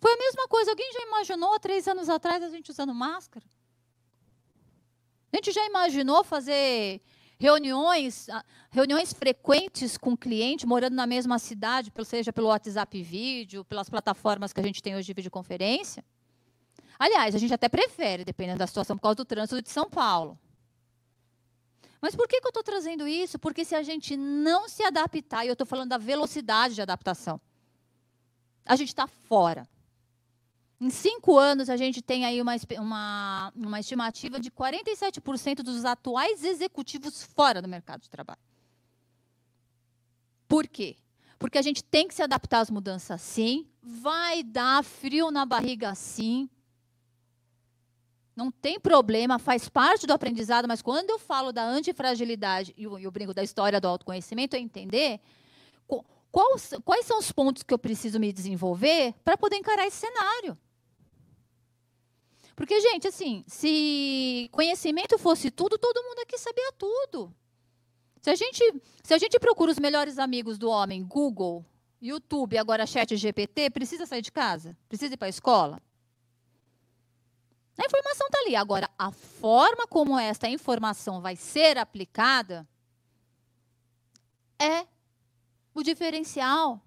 Foi 0.00 0.12
a 0.12 0.16
mesma 0.16 0.48
coisa. 0.48 0.70
Alguém 0.70 0.92
já 0.92 1.00
imaginou 1.02 1.54
há 1.54 1.58
três 1.58 1.86
anos 1.88 2.08
atrás 2.08 2.42
a 2.42 2.48
gente 2.48 2.70
usando 2.70 2.94
máscara? 2.94 3.44
A 5.32 5.36
gente 5.36 5.52
já 5.52 5.64
imaginou 5.66 6.24
fazer 6.24 7.02
reuniões, 7.38 8.26
reuniões 8.70 9.12
frequentes 9.12 9.96
com 9.96 10.16
cliente, 10.16 10.66
morando 10.66 10.94
na 10.94 11.06
mesma 11.06 11.38
cidade, 11.38 11.92
seja 12.04 12.32
pelo 12.32 12.48
WhatsApp 12.48 13.02
vídeo, 13.02 13.64
pelas 13.64 13.88
plataformas 13.88 14.52
que 14.52 14.60
a 14.60 14.62
gente 14.62 14.82
tem 14.82 14.96
hoje 14.96 15.06
de 15.06 15.14
videoconferência? 15.14 16.04
Aliás, 16.98 17.34
a 17.34 17.38
gente 17.38 17.54
até 17.54 17.68
prefere, 17.68 18.24
dependendo 18.24 18.58
da 18.58 18.66
situação, 18.66 18.96
por 18.96 19.02
causa 19.02 19.16
do 19.16 19.24
trânsito 19.24 19.62
de 19.62 19.70
São 19.70 19.88
Paulo. 19.88 20.38
Mas 22.00 22.14
por 22.14 22.28
que, 22.28 22.40
que 22.40 22.46
eu 22.46 22.50
estou 22.50 22.62
trazendo 22.62 23.06
isso? 23.08 23.38
Porque 23.38 23.64
se 23.64 23.74
a 23.74 23.82
gente 23.82 24.16
não 24.16 24.68
se 24.68 24.82
adaptar, 24.84 25.44
e 25.44 25.48
eu 25.48 25.52
estou 25.52 25.66
falando 25.66 25.88
da 25.88 25.98
velocidade 25.98 26.74
de 26.74 26.82
adaptação, 26.82 27.40
a 28.64 28.76
gente 28.76 28.88
está 28.88 29.06
fora. 29.06 29.68
Em 30.80 30.90
cinco 30.90 31.36
anos, 31.36 31.68
a 31.68 31.76
gente 31.76 32.00
tem 32.00 32.24
aí 32.24 32.40
uma, 32.40 32.54
uma, 32.78 33.52
uma 33.56 33.80
estimativa 33.80 34.38
de 34.38 34.50
47% 34.50 35.56
dos 35.56 35.84
atuais 35.84 36.44
executivos 36.44 37.24
fora 37.24 37.60
do 37.60 37.68
mercado 37.68 38.02
de 38.02 38.08
trabalho. 38.08 38.40
Por 40.46 40.68
quê? 40.68 40.96
Porque 41.36 41.58
a 41.58 41.62
gente 41.62 41.82
tem 41.82 42.06
que 42.06 42.14
se 42.14 42.22
adaptar 42.22 42.60
às 42.60 42.70
mudanças 42.70 43.20
sim, 43.20 43.66
vai 43.82 44.42
dar 44.42 44.84
frio 44.84 45.30
na 45.30 45.44
barriga 45.44 45.94
sim, 45.94 46.48
não 48.38 48.52
tem 48.52 48.78
problema, 48.78 49.36
faz 49.36 49.68
parte 49.68 50.06
do 50.06 50.12
aprendizado, 50.12 50.68
mas 50.68 50.80
quando 50.80 51.10
eu 51.10 51.18
falo 51.18 51.52
da 51.52 51.64
antifragilidade 51.64 52.72
e 52.76 52.86
o, 52.86 53.10
brinco 53.10 53.34
da 53.34 53.42
história 53.42 53.80
do 53.80 53.88
autoconhecimento, 53.88 54.54
é 54.54 54.60
entender 54.60 55.20
quais, 56.30 57.04
são 57.04 57.18
os 57.18 57.32
pontos 57.32 57.64
que 57.64 57.74
eu 57.74 57.78
preciso 57.78 58.20
me 58.20 58.32
desenvolver 58.32 59.12
para 59.24 59.36
poder 59.36 59.56
encarar 59.56 59.88
esse 59.88 59.96
cenário. 59.96 60.56
Porque, 62.54 62.80
gente, 62.80 63.08
assim, 63.08 63.44
se 63.48 64.48
conhecimento 64.52 65.18
fosse 65.18 65.50
tudo, 65.50 65.76
todo 65.76 66.04
mundo 66.04 66.20
aqui 66.20 66.38
sabia 66.38 66.72
tudo. 66.78 67.34
Se 68.22 68.30
a 68.30 68.36
gente, 68.36 68.82
se 69.02 69.14
a 69.14 69.18
gente 69.18 69.36
procura 69.40 69.72
os 69.72 69.80
melhores 69.80 70.16
amigos 70.16 70.58
do 70.58 70.70
homem, 70.70 71.04
Google, 71.04 71.66
YouTube, 72.00 72.56
agora 72.56 72.86
Chat 72.86 73.16
GPT, 73.16 73.70
precisa 73.70 74.06
sair 74.06 74.22
de 74.22 74.30
casa? 74.30 74.76
Precisa 74.88 75.14
ir 75.14 75.16
para 75.16 75.26
a 75.26 75.28
escola? 75.28 75.82
A 77.78 77.86
informação 77.86 78.26
está 78.26 78.40
ali. 78.40 78.56
Agora, 78.56 78.90
a 78.98 79.12
forma 79.12 79.86
como 79.86 80.18
esta 80.18 80.48
informação 80.48 81.20
vai 81.20 81.36
ser 81.36 81.78
aplicada 81.78 82.68
é 84.58 84.86
o 85.72 85.82
diferencial. 85.82 86.82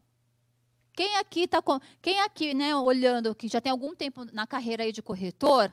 Quem 0.94 1.16
aqui 1.16 1.44
está 1.44 1.64
quem 2.02 2.20
aqui, 2.20 2.54
né, 2.54 2.76
olhando 2.76 3.34
que 3.34 3.48
já 3.48 3.62
tem 3.62 3.72
algum 3.72 3.96
tempo 3.96 4.26
na 4.34 4.46
carreira 4.46 4.84
aí 4.84 4.92
de 4.92 5.02
corretor, 5.02 5.72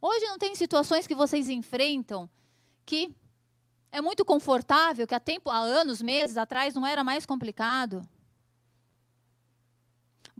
hoje 0.00 0.26
não 0.26 0.36
tem 0.36 0.56
situações 0.56 1.06
que 1.06 1.14
vocês 1.14 1.48
enfrentam 1.48 2.28
que 2.84 3.14
é 3.92 4.00
muito 4.00 4.24
confortável, 4.24 5.06
que 5.06 5.14
há 5.14 5.20
tempo, 5.20 5.48
há 5.48 5.58
anos, 5.58 6.02
meses 6.02 6.36
atrás 6.36 6.74
não 6.74 6.84
era 6.84 7.04
mais 7.04 7.24
complicado. 7.24 8.06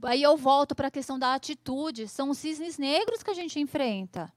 Aí 0.03 0.23
eu 0.23 0.37
volto 0.37 0.75
para 0.75 0.89
a 0.89 0.91
questão 0.91 1.19
da 1.19 1.35
atitude. 1.35 2.09
São 2.09 2.31
os 2.31 2.39
cisnes 2.39 2.79
negros 2.79 3.23
que 3.23 3.31
a 3.31 3.35
gente 3.35 3.59
enfrenta. 3.59 4.33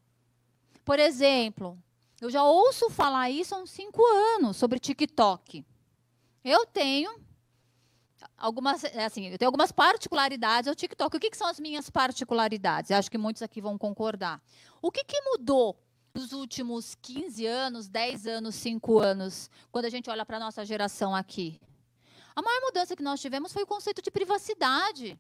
Por 0.86 1.00
exemplo, 1.00 1.78
eu 2.22 2.30
já 2.30 2.44
ouço 2.44 2.90
falar 2.90 3.30
isso 3.30 3.54
há 3.54 3.60
uns 3.60 3.70
cinco 3.70 4.02
anos 4.36 4.58
sobre 4.58 4.80
TikTok. 4.80 5.66
Eu 6.44 6.66
tenho 6.66 7.20
algumas, 8.38 8.84
assim, 8.86 9.28
eu 9.28 9.38
tenho 9.38 9.50
algumas 9.50 9.72
particularidades 9.72 10.68
ao 10.68 10.76
TikTok. 10.76 11.18
O 11.18 11.20
que, 11.20 11.30
que 11.30 11.38
são 11.38 11.48
as 11.48 11.60
minhas 11.60 11.90
particularidades? 11.90 12.92
Acho 12.92 13.12
que 13.12 13.18
muitos 13.18 13.42
aqui 13.42 13.62
vão 13.62 13.78
concordar. 13.78 14.42
O 14.82 14.92
que, 14.92 15.04
que 15.04 15.22
mudou 15.22 15.78
nos 16.14 16.32
últimos 16.32 16.96
15 16.96 17.46
anos, 17.46 17.88
10 17.88 18.28
anos, 18.28 18.56
5 18.56 19.00
anos, 19.00 19.50
quando 19.72 19.86
a 19.86 19.90
gente 19.90 20.10
olha 20.10 20.26
para 20.26 20.38
a 20.38 20.40
nossa 20.40 20.66
geração 20.66 21.14
aqui? 21.14 21.60
A 22.36 22.42
maior 22.42 22.62
mudança 22.62 22.96
que 22.96 23.04
nós 23.04 23.20
tivemos 23.20 23.52
foi 23.52 23.64
o 23.64 23.68
conceito 23.68 24.02
de 24.02 24.12
privacidade. 24.12 25.20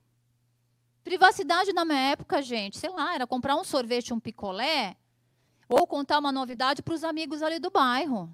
Privacidade 1.08 1.72
na 1.72 1.86
minha 1.86 2.10
época, 2.10 2.42
gente, 2.42 2.78
sei 2.78 2.90
lá, 2.90 3.16
era 3.16 3.26
comprar 3.26 3.56
um 3.56 3.64
sorvete, 3.64 4.14
um 4.14 4.20
picolé, 4.20 4.98
ou 5.70 5.88
contar 5.88 6.20
uma 6.20 6.34
novidade 6.34 6.82
para 6.82 6.94
os 6.94 7.02
amigos 7.02 7.42
ali 7.42 7.60
do 7.60 7.72
bairro. 7.72 8.30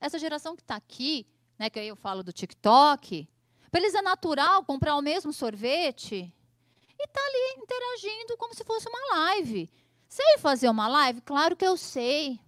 Essa 0.00 0.18
geração 0.18 0.56
que 0.56 0.62
está 0.62 0.74
aqui, 0.74 1.26
né, 1.58 1.68
que 1.68 1.78
aí 1.78 1.86
eu 1.86 1.94
falo 1.94 2.22
do 2.22 2.32
TikTok, 2.32 3.28
para 3.70 3.78
eles 3.78 3.94
é 3.94 4.00
natural 4.00 4.64
comprar 4.64 4.96
o 4.96 5.02
mesmo 5.02 5.34
sorvete 5.34 6.32
e 6.98 7.08
tá 7.08 7.20
ali 7.20 7.62
interagindo 7.62 8.38
como 8.38 8.54
se 8.54 8.64
fosse 8.64 8.88
uma 8.88 9.14
live. 9.18 9.70
Sei 10.08 10.38
fazer 10.38 10.70
uma 10.70 10.88
live? 10.88 11.20
Claro 11.20 11.54
que 11.54 11.66
eu 11.66 11.76
sei. 11.76 12.40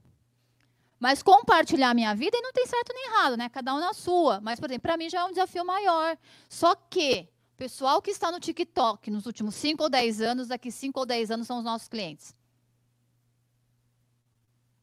Mas 0.98 1.22
compartilhar 1.22 1.92
minha 1.92 2.14
vida 2.14 2.40
não 2.40 2.54
tem 2.54 2.66
certo 2.66 2.94
nem 2.94 3.04
errado, 3.08 3.36
né? 3.36 3.50
Cada 3.50 3.74
um 3.74 3.78
na 3.78 3.92
sua. 3.92 4.40
Mas, 4.40 4.58
por 4.58 4.70
exemplo, 4.70 4.84
para 4.84 4.96
mim 4.96 5.10
já 5.10 5.20
é 5.20 5.24
um 5.24 5.32
desafio 5.32 5.66
maior. 5.66 6.16
Só 6.48 6.74
que 6.74 7.28
pessoal 7.58 8.00
que 8.00 8.12
está 8.12 8.30
no 8.30 8.38
TikTok 8.38 9.10
nos 9.10 9.26
últimos 9.26 9.56
5 9.56 9.82
ou 9.82 9.90
10 9.90 10.20
anos, 10.22 10.48
daqui 10.48 10.70
5 10.70 11.00
ou 11.00 11.04
10 11.04 11.32
anos 11.32 11.46
são 11.46 11.58
os 11.58 11.64
nossos 11.64 11.88
clientes. 11.88 12.34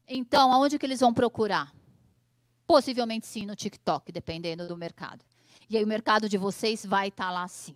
Então, 0.05 0.51
aonde 0.51 0.77
que 0.77 0.85
eles 0.85 0.99
vão 0.99 1.13
procurar? 1.13 1.73
Possivelmente 2.67 3.25
sim 3.25 3.45
no 3.45 3.55
TikTok, 3.55 4.11
dependendo 4.11 4.67
do 4.67 4.75
mercado. 4.75 5.23
E 5.69 5.77
aí 5.77 5.83
o 5.83 5.87
mercado 5.87 6.27
de 6.27 6.37
vocês 6.37 6.85
vai 6.85 7.07
estar 7.07 7.27
tá 7.27 7.31
lá 7.31 7.47
sim. 7.47 7.75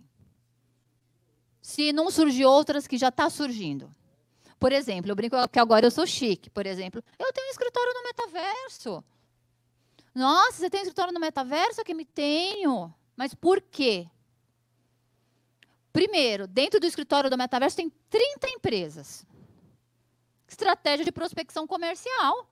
Se 1.62 1.94
não 1.94 2.12
surgir 2.12 2.46
outras 2.46 2.86
que 2.86 2.98
já 2.98 3.08
está 3.08 3.30
surgindo. 3.30 3.96
Por 4.60 4.74
exemplo, 4.74 5.10
eu 5.10 5.16
brinco 5.16 5.36
que 5.48 5.60
agora 5.60 5.86
eu 5.86 5.92
sou 5.92 6.06
chique. 6.06 6.50
Por 6.50 6.66
exemplo, 6.66 7.02
eu 7.18 7.32
tenho 7.32 7.48
um 7.48 7.52
escritório 7.52 7.94
no 7.94 8.04
metaverso. 8.04 9.04
Nossa, 10.14 10.58
você 10.58 10.70
tem 10.70 10.82
um 10.82 10.84
escritório 10.84 11.14
no 11.14 11.20
metaverso? 11.22 11.86
Que 11.86 11.94
me 11.94 12.04
tenho. 12.04 12.94
Mas 13.16 13.34
por 13.34 13.62
quê? 13.62 14.10
Primeiro, 15.92 16.48
dentro 16.48 16.80
do 16.80 16.86
escritório 16.86 17.30
do 17.30 17.38
metaverso 17.38 17.78
tem 17.78 17.90
30 18.10 18.50
empresas. 18.50 19.26
Estratégia 20.48 21.06
de 21.06 21.12
prospecção 21.12 21.66
comercial. 21.68 22.50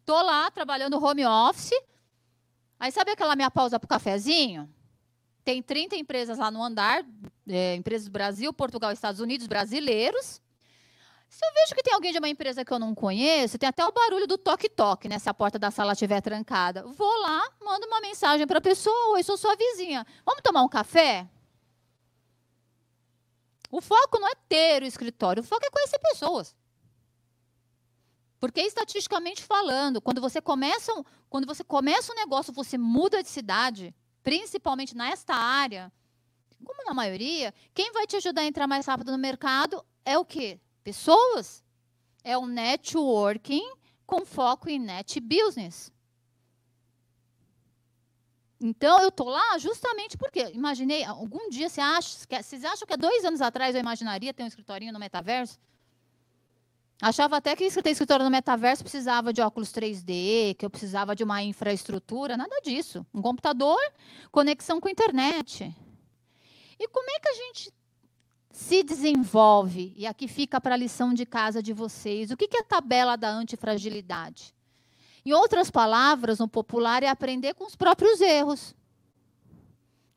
Estou 0.00 0.22
lá 0.22 0.50
trabalhando 0.50 1.02
home 1.02 1.24
office. 1.26 1.72
Aí 2.78 2.90
sabe 2.90 3.10
aquela 3.10 3.36
minha 3.36 3.50
pausa 3.50 3.78
para 3.78 3.86
o 3.86 3.88
cafezinho? 3.88 4.68
Tem 5.44 5.62
30 5.62 5.96
empresas 5.96 6.38
lá 6.38 6.50
no 6.50 6.62
andar, 6.62 7.04
é, 7.48 7.74
empresas 7.74 8.08
do 8.08 8.10
Brasil, 8.10 8.52
Portugal, 8.52 8.92
Estados 8.92 9.20
Unidos, 9.20 9.46
brasileiros. 9.46 10.40
Se 11.28 11.46
eu 11.46 11.52
vejo 11.54 11.74
que 11.74 11.82
tem 11.82 11.94
alguém 11.94 12.12
de 12.12 12.18
uma 12.18 12.28
empresa 12.28 12.64
que 12.64 12.72
eu 12.72 12.78
não 12.78 12.94
conheço, 12.94 13.56
tem 13.56 13.68
até 13.68 13.86
o 13.86 13.92
barulho 13.92 14.26
do 14.26 14.36
toque-toque, 14.36 15.08
né? 15.08 15.18
Se 15.18 15.28
a 15.28 15.34
porta 15.34 15.58
da 15.58 15.70
sala 15.70 15.92
estiver 15.92 16.20
trancada. 16.20 16.82
Vou 16.82 17.20
lá, 17.20 17.48
mando 17.62 17.86
uma 17.86 18.00
mensagem 18.00 18.46
para 18.46 18.58
a 18.58 18.60
pessoa: 18.60 19.12
Oi, 19.12 19.22
sou 19.22 19.36
sua 19.36 19.54
vizinha. 19.54 20.04
Vamos 20.26 20.42
tomar 20.42 20.62
um 20.62 20.68
café? 20.68 21.28
O 23.70 23.80
foco 23.80 24.18
não 24.18 24.28
é 24.28 24.34
ter 24.48 24.82
o 24.82 24.86
escritório, 24.86 25.42
o 25.42 25.46
foco 25.46 25.64
é 25.64 25.70
conhecer 25.70 25.98
pessoas. 25.98 26.56
Porque 28.40 28.62
estatisticamente 28.62 29.42
falando, 29.42 30.00
quando 30.00 30.20
você 30.20 30.40
começa, 30.40 30.92
quando 31.28 31.46
você 31.46 31.62
começa 31.62 32.12
um 32.12 32.16
negócio, 32.16 32.52
você 32.52 32.76
muda 32.78 33.22
de 33.22 33.28
cidade, 33.28 33.94
principalmente 34.22 34.96
nesta 34.96 35.34
área, 35.34 35.92
como 36.64 36.84
na 36.84 36.94
maioria, 36.94 37.54
quem 37.74 37.92
vai 37.92 38.06
te 38.06 38.16
ajudar 38.16 38.42
a 38.42 38.46
entrar 38.46 38.66
mais 38.66 38.86
rápido 38.86 39.12
no 39.12 39.18
mercado 39.18 39.84
é 40.04 40.18
o 40.18 40.24
quê? 40.24 40.58
Pessoas. 40.82 41.62
É 42.22 42.36
o 42.36 42.46
networking 42.46 43.72
com 44.06 44.26
foco 44.26 44.68
em 44.68 44.78
net 44.78 45.20
business. 45.20 45.92
Então, 48.60 49.00
eu 49.00 49.08
estou 49.08 49.28
lá 49.28 49.56
justamente 49.58 50.18
porque, 50.18 50.50
imaginei, 50.52 51.02
algum 51.04 51.48
dia 51.48 51.68
você 51.68 51.80
acha, 51.80 52.18
vocês 52.42 52.64
acham 52.64 52.86
que 52.86 52.92
há 52.92 52.96
dois 52.96 53.24
anos 53.24 53.40
atrás 53.40 53.74
eu 53.74 53.80
imaginaria 53.80 54.34
ter 54.34 54.42
um 54.42 54.46
escritorinho 54.46 54.92
no 54.92 54.98
metaverso? 54.98 55.58
Achava 57.00 57.38
até 57.38 57.56
que 57.56 57.70
ter 57.82 57.90
escritório 57.90 58.22
no 58.22 58.30
metaverso 58.30 58.82
precisava 58.82 59.32
de 59.32 59.40
óculos 59.40 59.70
3D, 59.70 60.54
que 60.56 60.66
eu 60.66 60.68
precisava 60.68 61.16
de 61.16 61.24
uma 61.24 61.42
infraestrutura, 61.42 62.36
nada 62.36 62.60
disso. 62.62 63.06
Um 63.14 63.22
computador, 63.22 63.80
conexão 64.30 64.78
com 64.78 64.88
a 64.88 64.90
internet. 64.90 65.74
E 66.78 66.88
como 66.88 67.10
é 67.10 67.18
que 67.18 67.28
a 67.28 67.34
gente 67.34 67.72
se 68.50 68.82
desenvolve? 68.82 69.94
E 69.96 70.06
aqui 70.06 70.28
fica 70.28 70.60
para 70.60 70.74
a 70.74 70.78
lição 70.78 71.14
de 71.14 71.24
casa 71.24 71.62
de 71.62 71.72
vocês. 71.72 72.30
O 72.30 72.36
que 72.36 72.54
é 72.54 72.60
a 72.60 72.64
tabela 72.64 73.16
da 73.16 73.30
antifragilidade? 73.30 74.54
Em 75.24 75.32
outras 75.32 75.70
palavras, 75.70 76.38
no 76.38 76.48
popular, 76.48 77.02
é 77.02 77.08
aprender 77.08 77.54
com 77.54 77.64
os 77.64 77.76
próprios 77.76 78.20
erros. 78.20 78.74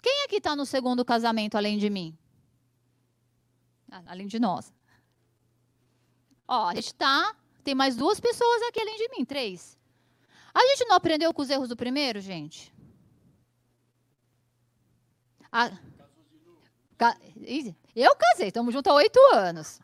Quem 0.02 0.24
aqui 0.26 0.38
está 0.38 0.56
no 0.56 0.66
segundo 0.66 1.04
casamento 1.04 1.58
além 1.58 1.78
de 1.78 1.90
mim? 1.90 2.18
Ah, 3.92 4.04
além 4.08 4.28
de 4.28 4.40
nós. 4.40 4.72
Ó, 6.48 6.70
a 6.70 6.76
gente 6.76 6.88
está. 6.88 7.36
Tem 7.64 7.76
mais 7.76 7.96
duas 7.96 8.20
pessoas 8.20 8.62
aqui 8.64 8.82
além 8.82 8.98
de 8.98 9.10
mim, 9.10 9.24
três. 9.24 9.78
A 10.54 10.60
gente 10.68 10.86
não 10.86 10.96
aprendeu 10.96 11.34
com 11.34 11.42
os 11.42 11.50
erros 11.50 11.70
do 11.70 11.76
primeiro, 11.76 12.20
gente? 12.20 12.74
A, 15.52 15.72
eu 17.96 18.16
casei, 18.16 18.48
estamos 18.48 18.74
juntos 18.74 18.92
há 18.92 18.96
oito 18.96 19.20
anos. 19.34 19.80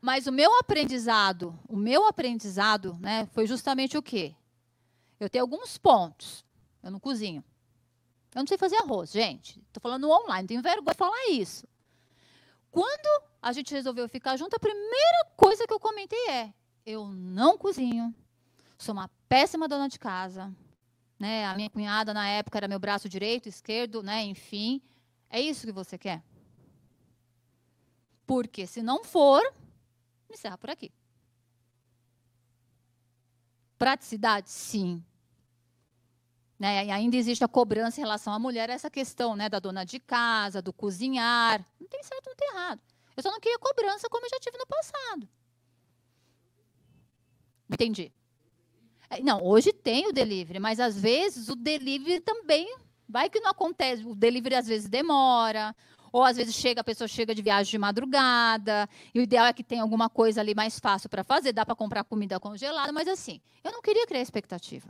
Mas 0.00 0.26
o 0.26 0.32
meu 0.32 0.58
aprendizado, 0.58 1.58
o 1.68 1.76
meu 1.76 2.06
aprendizado, 2.06 2.96
né, 3.00 3.26
foi 3.32 3.46
justamente 3.46 3.96
o 3.96 4.02
quê? 4.02 4.34
Eu 5.18 5.28
tenho 5.28 5.44
alguns 5.44 5.76
pontos. 5.76 6.44
Eu 6.82 6.90
não 6.90 7.00
cozinho. 7.00 7.42
Eu 8.34 8.40
não 8.40 8.46
sei 8.46 8.56
fazer 8.56 8.76
arroz, 8.76 9.10
gente. 9.10 9.60
Estou 9.66 9.80
falando 9.80 10.08
online, 10.08 10.46
tenho 10.46 10.62
vergonha 10.62 10.92
de 10.92 10.96
falar 10.96 11.28
isso. 11.30 11.66
Quando 12.70 13.24
a 13.42 13.52
gente 13.52 13.72
resolveu 13.72 14.08
ficar 14.08 14.36
junto, 14.36 14.54
a 14.54 14.60
primeira 14.60 15.26
coisa 15.36 15.66
que 15.66 15.72
eu 15.72 15.80
comentei 15.80 16.28
é: 16.28 16.52
eu 16.86 17.08
não 17.08 17.58
cozinho, 17.58 18.14
sou 18.78 18.92
uma 18.92 19.10
péssima 19.28 19.66
dona 19.66 19.88
de 19.88 19.98
casa. 19.98 20.54
Né? 21.18 21.44
A 21.46 21.56
minha 21.56 21.68
cunhada, 21.68 22.14
na 22.14 22.28
época, 22.28 22.58
era 22.58 22.68
meu 22.68 22.78
braço 22.78 23.08
direito, 23.08 23.48
esquerdo, 23.48 24.02
né? 24.02 24.22
enfim. 24.22 24.80
É 25.28 25.40
isso 25.40 25.66
que 25.66 25.72
você 25.72 25.98
quer? 25.98 26.22
Porque 28.26 28.66
se 28.66 28.82
não 28.82 29.02
for, 29.02 29.42
encerra 30.34 30.58
por 30.58 30.70
aqui. 30.70 30.92
Praticidade? 33.78 34.50
Sim. 34.50 35.04
Né? 36.58 36.86
E 36.86 36.90
ainda 36.90 37.16
existe 37.16 37.44
a 37.44 37.48
cobrança 37.48 38.00
em 38.00 38.02
relação 38.02 38.32
à 38.32 38.38
mulher, 38.38 38.68
essa 38.68 38.90
questão 38.90 39.36
né, 39.36 39.48
da 39.48 39.60
dona 39.60 39.84
de 39.84 40.00
casa, 40.00 40.60
do 40.60 40.72
cozinhar. 40.72 41.64
Não 41.80 41.86
tem 41.86 42.02
certo, 42.02 42.26
não 42.26 42.34
tem 42.34 42.48
errado. 42.48 42.80
Eu 43.16 43.22
só 43.22 43.30
não 43.30 43.40
queria 43.40 43.58
cobrança 43.58 44.08
como 44.08 44.26
eu 44.26 44.30
já 44.30 44.38
tive 44.40 44.58
no 44.58 44.66
passado. 44.66 45.28
Entendi. 47.70 48.12
É, 49.10 49.20
não, 49.22 49.42
hoje 49.42 49.72
tem 49.72 50.08
o 50.08 50.12
delivery, 50.12 50.58
mas 50.58 50.80
às 50.80 50.98
vezes 50.98 51.48
o 51.48 51.56
delivery 51.56 52.20
também 52.20 52.76
vai 53.08 53.30
que 53.30 53.40
não 53.40 53.50
acontece. 53.50 54.04
O 54.04 54.14
delivery 54.14 54.56
às 54.56 54.66
vezes 54.66 54.88
demora, 54.88 55.74
ou 56.18 56.24
às 56.24 56.36
vezes 56.36 56.54
chega, 56.54 56.80
a 56.80 56.84
pessoa 56.84 57.06
chega 57.06 57.32
de 57.32 57.40
viagem 57.40 57.70
de 57.70 57.78
madrugada, 57.78 58.88
e 59.14 59.20
o 59.20 59.22
ideal 59.22 59.46
é 59.46 59.52
que 59.52 59.62
tenha 59.62 59.82
alguma 59.82 60.10
coisa 60.10 60.40
ali 60.40 60.52
mais 60.52 60.78
fácil 60.80 61.08
para 61.08 61.22
fazer, 61.22 61.52
dá 61.52 61.64
para 61.64 61.76
comprar 61.76 62.02
comida 62.02 62.40
congelada, 62.40 62.92
mas 62.92 63.06
assim, 63.06 63.40
eu 63.62 63.70
não 63.70 63.80
queria 63.80 64.04
criar 64.04 64.20
expectativa. 64.20 64.88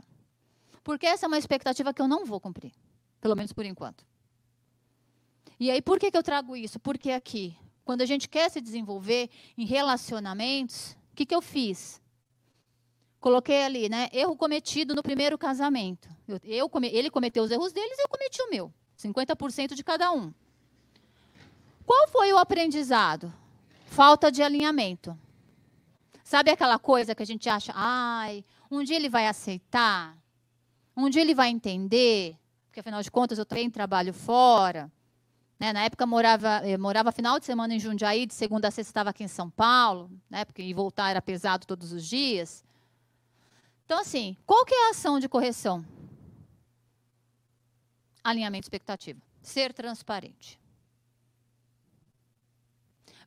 Porque 0.83 1.05
essa 1.05 1.25
é 1.25 1.27
uma 1.27 1.37
expectativa 1.37 1.93
que 1.93 2.01
eu 2.01 2.07
não 2.07 2.25
vou 2.25 2.39
cumprir, 2.39 2.71
pelo 3.21 3.35
menos 3.35 3.53
por 3.53 3.63
enquanto. 3.63 4.03
E 5.59 5.69
aí, 5.69 5.83
por 5.83 5.99
que, 5.99 6.09
que 6.09 6.17
eu 6.17 6.23
trago 6.23 6.55
isso? 6.55 6.79
Porque 6.79 7.11
aqui, 7.11 7.55
quando 7.85 8.01
a 8.01 8.05
gente 8.05 8.27
quer 8.27 8.49
se 8.49 8.59
desenvolver 8.59 9.29
em 9.55 9.65
relacionamentos, 9.65 10.97
o 11.11 11.15
que, 11.15 11.27
que 11.27 11.35
eu 11.35 11.43
fiz? 11.43 12.01
Coloquei 13.19 13.63
ali, 13.63 13.87
né? 13.87 14.09
Erro 14.13 14.35
cometido 14.35 14.95
no 14.95 15.03
primeiro 15.03 15.37
casamento. 15.37 16.09
Eu, 16.27 16.39
eu, 16.43 16.71
ele 16.83 17.11
cometeu 17.11 17.43
os 17.43 17.51
erros 17.51 17.71
deles, 17.71 17.99
eu 17.99 18.07
cometi 18.07 18.41
o 18.41 18.49
meu. 18.49 18.73
50% 18.97 19.75
de 19.75 19.83
cada 19.83 20.11
um. 20.11 20.33
Qual 21.89 22.07
foi 22.07 22.31
o 22.31 22.37
aprendizado? 22.37 23.33
Falta 23.87 24.31
de 24.31 24.43
alinhamento. 24.43 25.17
Sabe 26.23 26.51
aquela 26.51 26.77
coisa 26.77 27.15
que 27.15 27.23
a 27.23 27.25
gente 27.25 27.49
acha, 27.49 27.73
ai, 27.75 28.45
um 28.69 28.83
dia 28.83 28.95
ele 28.95 29.09
vai 29.09 29.25
aceitar, 29.25 30.15
um 30.95 31.09
dia 31.09 31.23
ele 31.23 31.33
vai 31.33 31.49
entender, 31.49 32.37
porque 32.67 32.79
afinal 32.79 33.01
de 33.01 33.09
contas 33.09 33.39
eu 33.39 33.45
também 33.45 33.71
trabalho 33.71 34.13
fora. 34.13 34.91
Né? 35.59 35.73
Na 35.73 35.83
época 35.83 36.05
morava, 36.05 36.61
morava 36.77 37.11
final 37.11 37.39
de 37.39 37.47
semana 37.47 37.73
em 37.73 37.79
Jundiaí, 37.79 38.27
de 38.27 38.35
segunda 38.35 38.67
a 38.67 38.71
sexta 38.71 38.91
estava 38.91 39.09
aqui 39.09 39.23
em 39.23 39.27
São 39.27 39.49
Paulo, 39.49 40.11
né? 40.29 40.45
porque 40.45 40.61
ir 40.61 40.75
voltar 40.75 41.09
era 41.09 41.23
pesado 41.23 41.65
todos 41.65 41.91
os 41.91 42.05
dias. 42.05 42.63
Então, 43.83 43.99
assim, 43.99 44.37
qual 44.45 44.63
que 44.63 44.75
é 44.75 44.89
a 44.89 44.91
ação 44.91 45.19
de 45.19 45.27
correção? 45.27 45.83
Alinhamento 48.23 48.65
expectativa. 48.65 49.19
Ser 49.41 49.73
transparente. 49.73 50.59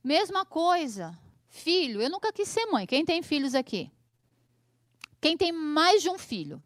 Mesma 0.03 0.45
coisa. 0.45 1.17
Filho, 1.47 2.01
eu 2.01 2.09
nunca 2.09 2.33
quis 2.33 2.49
ser 2.49 2.65
mãe. 2.65 2.85
Quem 2.85 3.05
tem 3.05 3.21
filhos 3.21 3.55
aqui? 3.55 3.91
Quem 5.21 5.37
tem 5.37 5.51
mais 5.51 6.01
de 6.01 6.09
um 6.09 6.17
filho? 6.17 6.61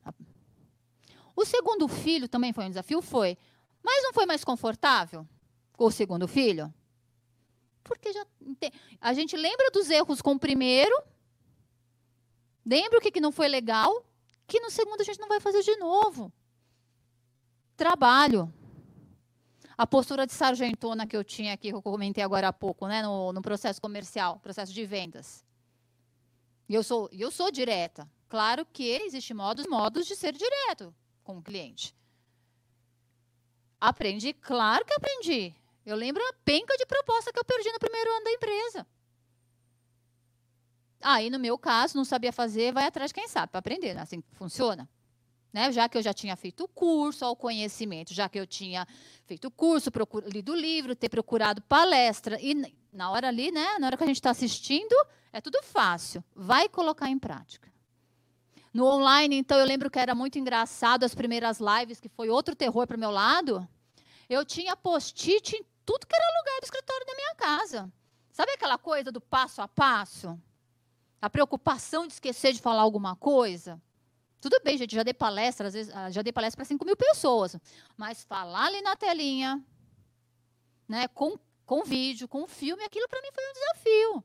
O 1.36 1.46
segundo 1.46 1.88
filho 1.88 2.28
também 2.28 2.52
foi 2.52 2.66
um 2.66 2.70
desafio? 2.70 3.02
Foi. 3.02 3.38
Mas 3.84 4.04
não 4.04 4.12
foi 4.14 4.26
mais 4.26 4.44
confortável? 4.44 5.28
O 5.78 5.92
segundo 5.92 6.28
filho? 6.28 6.74
Porque 7.84 8.12
já 8.12 8.26
a 9.00 9.14
gente 9.14 9.38
lembra 9.38 9.70
dos 9.72 9.90
erros 9.90 10.22
com 10.22 10.32
o 10.32 10.40
primeiro, 10.40 11.00
lembra 12.66 12.98
o 12.98 13.02
que, 13.02 13.12
que 13.12 13.22
não 13.22 13.32
foi 13.32 13.48
legal, 13.48 14.04
que 14.48 14.60
no 14.60 14.72
segundo 14.72 15.00
a 15.00 15.04
gente 15.04 15.20
não 15.20 15.28
vai 15.28 15.40
fazer 15.40 15.62
de 15.62 15.76
novo. 15.78 16.32
Trabalho 17.76 18.52
a 19.78 19.86
postura 19.86 20.26
de 20.26 20.34
sargentona 20.34 21.06
que 21.06 21.16
eu 21.16 21.24
tinha 21.24 21.54
aqui, 21.54 21.70
que 21.70 21.76
eu 21.76 21.82
comentei 21.82 22.24
agora 22.24 22.48
há 22.48 22.54
pouco, 22.54 22.88
né, 22.88 23.04
no, 23.04 23.32
no 23.32 23.42
processo 23.42 23.80
comercial, 23.80 24.40
processo 24.40 24.74
de 24.74 24.86
vendas. 24.86 25.46
E 26.68 26.74
eu 26.74 26.84
sou, 26.84 27.08
eu 27.12 27.30
sou 27.30 27.52
direta. 27.52 28.10
Claro 28.28 28.66
que 28.66 28.84
existem 28.84 29.36
modos, 29.36 29.68
modos 29.68 30.08
de 30.08 30.16
ser 30.16 30.34
direto 30.34 30.94
com 31.24 31.38
o 31.38 31.44
cliente. 31.44 31.96
Aprendi, 33.80 34.34
claro 34.34 34.84
que 34.84 34.94
aprendi. 34.94 35.56
Eu 35.86 35.96
lembro 35.96 36.22
a 36.24 36.34
penca 36.44 36.76
de 36.76 36.86
proposta 36.86 37.32
que 37.32 37.40
eu 37.40 37.46
perdi 37.46 37.72
no 37.72 37.80
primeiro 37.80 38.10
ano 38.10 38.24
da 38.24 38.32
empresa. 38.32 38.88
Aí, 41.00 41.30
no 41.30 41.38
meu 41.38 41.58
caso, 41.58 41.96
não 41.96 42.04
sabia 42.04 42.34
fazer, 42.34 42.74
vai 42.74 42.86
atrás 42.86 43.12
de 43.12 43.14
quem 43.14 43.28
sabe, 43.28 43.52
para 43.52 43.60
aprender. 43.60 43.94
Né? 43.94 44.02
Assim 44.02 44.24
funciona. 44.34 44.90
Né? 45.58 45.72
Já 45.72 45.90
que 45.90 45.98
eu 45.98 46.04
já 46.04 46.14
tinha 46.14 46.36
feito 46.36 46.66
o 46.66 46.68
curso, 46.68 47.26
ao 47.26 47.36
conhecimento, 47.36 48.14
já 48.14 48.30
que 48.30 48.40
eu 48.40 48.46
tinha 48.46 48.88
feito 49.26 49.48
o 49.48 49.52
curso, 49.52 49.90
lido 50.28 50.52
o 50.52 50.56
livro, 50.56 50.96
ter 50.96 51.10
procurado 51.10 51.64
palestra, 51.64 52.40
e 52.40 52.54
na 52.94 53.10
hora 53.10 53.30
ali, 53.30 53.50
né, 53.50 53.80
na 53.80 53.88
hora 53.88 53.98
que 53.98 54.04
a 54.04 54.06
gente 54.06 54.18
está 54.18 54.30
assistindo, 54.30 54.96
é 55.34 55.42
tudo 55.42 55.60
fácil. 55.64 56.24
Vai 56.36 56.70
colocar 56.70 57.10
em 57.10 57.18
prática. 57.18 57.74
No 58.72 58.86
online, 58.86 59.36
então, 59.36 59.58
eu 59.58 59.66
lembro 59.66 59.90
que 59.90 59.98
era 59.98 60.14
muito 60.14 60.38
engraçado 60.38 61.04
as 61.04 61.16
primeiras 61.16 61.60
lives, 61.60 62.00
que 62.00 62.08
foi 62.08 62.30
outro 62.30 62.56
terror 62.56 62.86
para 62.86 62.96
o 62.96 63.00
meu 63.00 63.10
lado. 63.10 63.68
Eu 64.30 64.46
tinha 64.46 64.76
post-it 64.76 65.56
em 65.56 65.66
tudo 65.84 66.06
que 66.06 66.16
era 66.16 66.40
lugar 66.40 66.60
do 66.62 66.66
escritório 66.66 67.08
da 67.08 67.16
minha 67.16 67.34
casa. 67.34 67.92
Sabe 68.32 68.52
aquela 68.52 68.78
coisa 68.78 69.12
do 69.12 69.20
passo 69.20 69.60
a 69.60 69.68
passo? 69.68 70.40
A 71.20 71.28
preocupação 71.32 72.06
de 72.06 72.14
esquecer 72.14 72.54
de 72.54 72.62
falar 72.62 72.84
alguma 72.84 73.16
coisa? 73.16 73.82
Tudo 74.40 74.60
bem, 74.64 74.78
gente, 74.78 74.96
já 74.96 75.04
dei 75.04 75.14
palestra, 75.14 75.68
às 75.68 75.74
vezes, 75.74 75.94
ah, 75.96 76.12
já 76.12 76.22
dei 76.22 76.32
palestra 76.32 76.58
para 76.58 76.66
5 76.66 76.86
mil 76.86 76.96
pessoas. 76.96 77.56
Mas 77.96 78.24
falar 78.24 78.66
ali 78.66 78.82
na 78.82 78.96
telinha, 78.96 79.64
né, 80.88 81.08
com, 81.08 81.38
com 81.66 81.84
vídeo, 81.84 82.28
com 82.28 82.48
filme, 82.48 82.84
aquilo 82.84 83.08
para 83.08 83.22
mim 83.22 83.30
foi 83.34 83.44
um 83.44 83.54
desafio. 83.54 84.24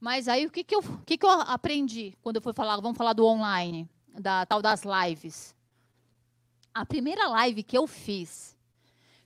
Mas 0.00 0.28
aí 0.28 0.46
o 0.46 0.50
que, 0.50 0.64
que, 0.64 0.74
eu, 0.74 0.78
o 0.78 1.02
que, 1.04 1.18
que 1.18 1.26
eu 1.26 1.30
aprendi 1.30 2.16
quando 2.22 2.36
eu 2.36 2.42
fui 2.42 2.54
falar, 2.54 2.76
vamos 2.80 2.96
falar 2.96 3.12
do 3.12 3.26
online, 3.26 3.88
da 4.18 4.46
tal 4.46 4.62
das 4.62 4.82
lives. 4.82 5.54
A 6.72 6.86
primeira 6.86 7.28
live 7.28 7.62
que 7.62 7.76
eu 7.76 7.86
fiz 7.86 8.56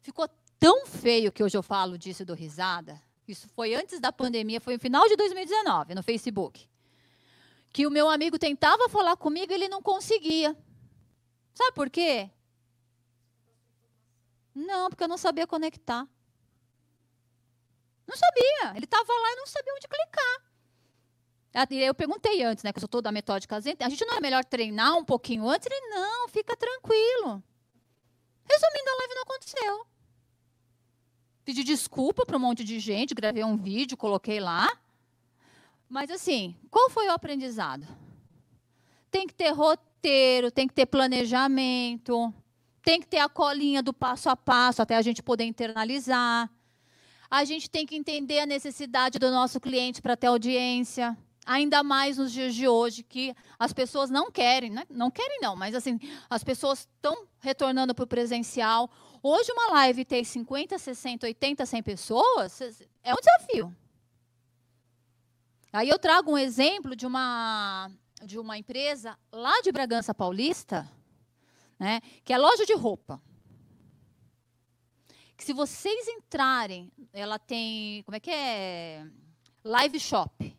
ficou 0.00 0.28
tão 0.58 0.86
feio 0.86 1.30
que 1.30 1.42
hoje 1.42 1.56
eu 1.56 1.62
falo 1.62 1.96
disso 1.96 2.24
dou 2.24 2.34
risada. 2.34 3.00
Isso 3.28 3.48
foi 3.48 3.74
antes 3.74 4.00
da 4.00 4.10
pandemia, 4.10 4.60
foi 4.60 4.74
no 4.74 4.80
final 4.80 5.06
de 5.06 5.16
2019, 5.16 5.94
no 5.94 6.02
Facebook. 6.02 6.68
Que 7.74 7.88
o 7.88 7.90
meu 7.90 8.08
amigo 8.08 8.38
tentava 8.38 8.88
falar 8.88 9.16
comigo 9.16 9.50
e 9.50 9.54
ele 9.56 9.68
não 9.68 9.82
conseguia. 9.82 10.56
Sabe 11.52 11.72
por 11.74 11.90
quê? 11.90 12.30
Não, 14.54 14.88
porque 14.88 15.02
eu 15.02 15.08
não 15.08 15.18
sabia 15.18 15.44
conectar. 15.44 16.06
Não 18.06 18.16
sabia. 18.16 18.76
Ele 18.76 18.84
estava 18.84 19.12
lá 19.12 19.32
e 19.32 19.36
não 19.36 19.46
sabia 19.48 19.74
onde 19.74 19.88
clicar. 19.88 20.44
Eu 21.88 21.94
perguntei 21.96 22.44
antes, 22.44 22.62
né, 22.62 22.72
que 22.72 22.78
eu 22.78 22.82
sou 22.82 22.88
toda 22.88 23.10
metódica. 23.10 23.56
A 23.56 23.88
gente 23.88 24.06
não 24.06 24.18
é 24.18 24.20
melhor 24.20 24.44
treinar 24.44 24.96
um 24.96 25.04
pouquinho 25.04 25.48
antes? 25.48 25.66
Ele, 25.66 25.88
não, 25.88 26.28
fica 26.28 26.56
tranquilo. 26.56 27.42
Resumindo, 28.48 28.90
a 28.90 28.98
live 28.98 29.14
não 29.16 29.22
aconteceu. 29.22 29.86
Pedi 31.44 31.64
desculpa 31.64 32.24
para 32.24 32.36
um 32.36 32.40
monte 32.40 32.62
de 32.62 32.78
gente, 32.78 33.14
gravei 33.14 33.42
um 33.42 33.56
vídeo, 33.56 33.96
coloquei 33.96 34.38
lá. 34.38 34.68
Mas 35.88 36.10
assim, 36.10 36.56
qual 36.70 36.90
foi 36.90 37.06
o 37.08 37.12
aprendizado? 37.12 37.86
Tem 39.10 39.26
que 39.26 39.34
ter 39.34 39.50
roteiro, 39.50 40.50
tem 40.50 40.66
que 40.66 40.74
ter 40.74 40.86
planejamento, 40.86 42.32
tem 42.82 43.00
que 43.00 43.06
ter 43.06 43.18
a 43.18 43.28
colinha 43.28 43.82
do 43.82 43.92
passo 43.92 44.28
a 44.28 44.36
passo 44.36 44.82
até 44.82 44.96
a 44.96 45.02
gente 45.02 45.22
poder 45.22 45.44
internalizar. 45.44 46.50
A 47.30 47.44
gente 47.44 47.68
tem 47.70 47.86
que 47.86 47.96
entender 47.96 48.40
a 48.40 48.46
necessidade 48.46 49.18
do 49.18 49.30
nosso 49.30 49.60
cliente 49.60 50.02
para 50.02 50.16
ter 50.16 50.26
audiência. 50.26 51.16
Ainda 51.46 51.82
mais 51.82 52.16
nos 52.16 52.32
dias 52.32 52.54
de 52.54 52.66
hoje, 52.66 53.02
que 53.02 53.34
as 53.58 53.72
pessoas 53.72 54.08
não 54.08 54.30
querem, 54.30 54.70
né? 54.70 54.84
não 54.88 55.10
querem 55.10 55.40
não, 55.40 55.54
mas 55.54 55.74
assim, 55.74 56.00
as 56.30 56.42
pessoas 56.42 56.80
estão 56.80 57.26
retornando 57.38 57.94
para 57.94 58.04
o 58.04 58.06
presencial. 58.06 58.90
Hoje 59.22 59.52
uma 59.52 59.72
live 59.72 60.04
ter 60.04 60.24
50, 60.24 60.78
60, 60.78 61.26
80, 61.26 61.66
100 61.66 61.82
pessoas 61.82 62.60
é 63.02 63.12
um 63.12 63.16
desafio. 63.16 63.74
Aí 65.74 65.88
eu 65.88 65.98
trago 65.98 66.30
um 66.30 66.38
exemplo 66.38 66.94
de 66.94 67.04
uma, 67.04 67.90
de 68.22 68.38
uma 68.38 68.56
empresa 68.56 69.18
lá 69.32 69.60
de 69.60 69.72
Bragança 69.72 70.14
Paulista, 70.14 70.88
né, 71.76 72.00
que 72.24 72.32
é 72.32 72.38
loja 72.38 72.64
de 72.64 72.74
roupa. 72.74 73.20
Que 75.36 75.42
se 75.42 75.52
vocês 75.52 76.06
entrarem, 76.06 76.92
ela 77.12 77.40
tem, 77.40 78.04
como 78.04 78.14
é 78.14 78.20
que 78.20 78.30
é? 78.30 79.04
Live 79.64 79.98
shop. 79.98 80.56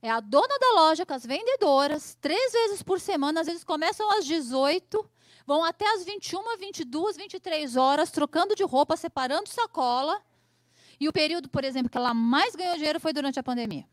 É 0.00 0.08
a 0.08 0.20
dona 0.20 0.58
da 0.58 0.72
loja 0.80 1.04
com 1.04 1.12
as 1.12 1.26
vendedoras, 1.26 2.16
três 2.22 2.52
vezes 2.52 2.82
por 2.82 2.98
semana, 2.98 3.42
às 3.42 3.46
vezes 3.48 3.64
começam 3.64 4.10
às 4.12 4.24
18, 4.24 5.10
vão 5.46 5.62
até 5.62 5.86
às 5.92 6.06
21, 6.06 6.56
22, 6.56 7.18
23 7.18 7.76
horas, 7.76 8.10
trocando 8.10 8.54
de 8.54 8.64
roupa, 8.64 8.96
separando 8.96 9.50
sacola. 9.50 10.22
E 11.00 11.08
o 11.08 11.12
período, 11.12 11.48
por 11.48 11.64
exemplo, 11.64 11.90
que 11.90 11.96
ela 11.96 12.12
mais 12.12 12.56
ganhou 12.56 12.76
dinheiro 12.76 12.98
foi 12.98 13.12
durante 13.12 13.38
a 13.38 13.42
pandemia. 13.42 13.86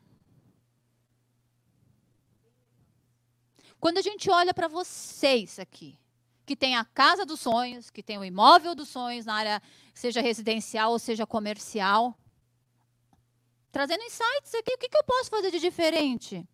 Quando 3.79 3.99
a 3.99 4.01
gente 4.01 4.29
olha 4.31 4.53
para 4.53 4.67
vocês 4.67 5.59
aqui, 5.59 5.99
que 6.45 6.55
tem 6.55 6.75
a 6.75 6.85
casa 6.85 7.25
dos 7.25 7.39
sonhos, 7.39 7.89
que 7.89 8.01
tem 8.01 8.17
o 8.17 8.25
imóvel 8.25 8.73
dos 8.73 8.89
sonhos 8.89 9.25
na 9.25 9.35
área, 9.35 9.61
seja 9.93 10.21
residencial 10.21 10.91
ou 10.91 10.99
seja 10.99 11.25
comercial, 11.25 12.17
trazendo 13.71 14.03
insights 14.03 14.53
aqui. 14.55 14.73
O 14.73 14.77
que, 14.77 14.89
eu 14.91 15.03
posso 15.03 15.29
fazer 15.29 15.51
de 15.51 15.59
diferente? 15.59 16.47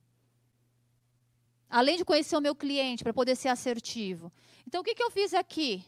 Além 1.70 1.98
de 1.98 2.04
conhecer 2.04 2.36
o 2.36 2.42
meu 2.42 2.56
cliente, 2.56 3.04
para 3.04 3.14
poder 3.14 3.36
ser 3.36 3.50
assertivo. 3.50 4.32
Então, 4.68 4.82
o 4.82 4.84
que 4.84 5.02
eu 5.02 5.12
fiz 5.12 5.34
aqui? 5.34 5.86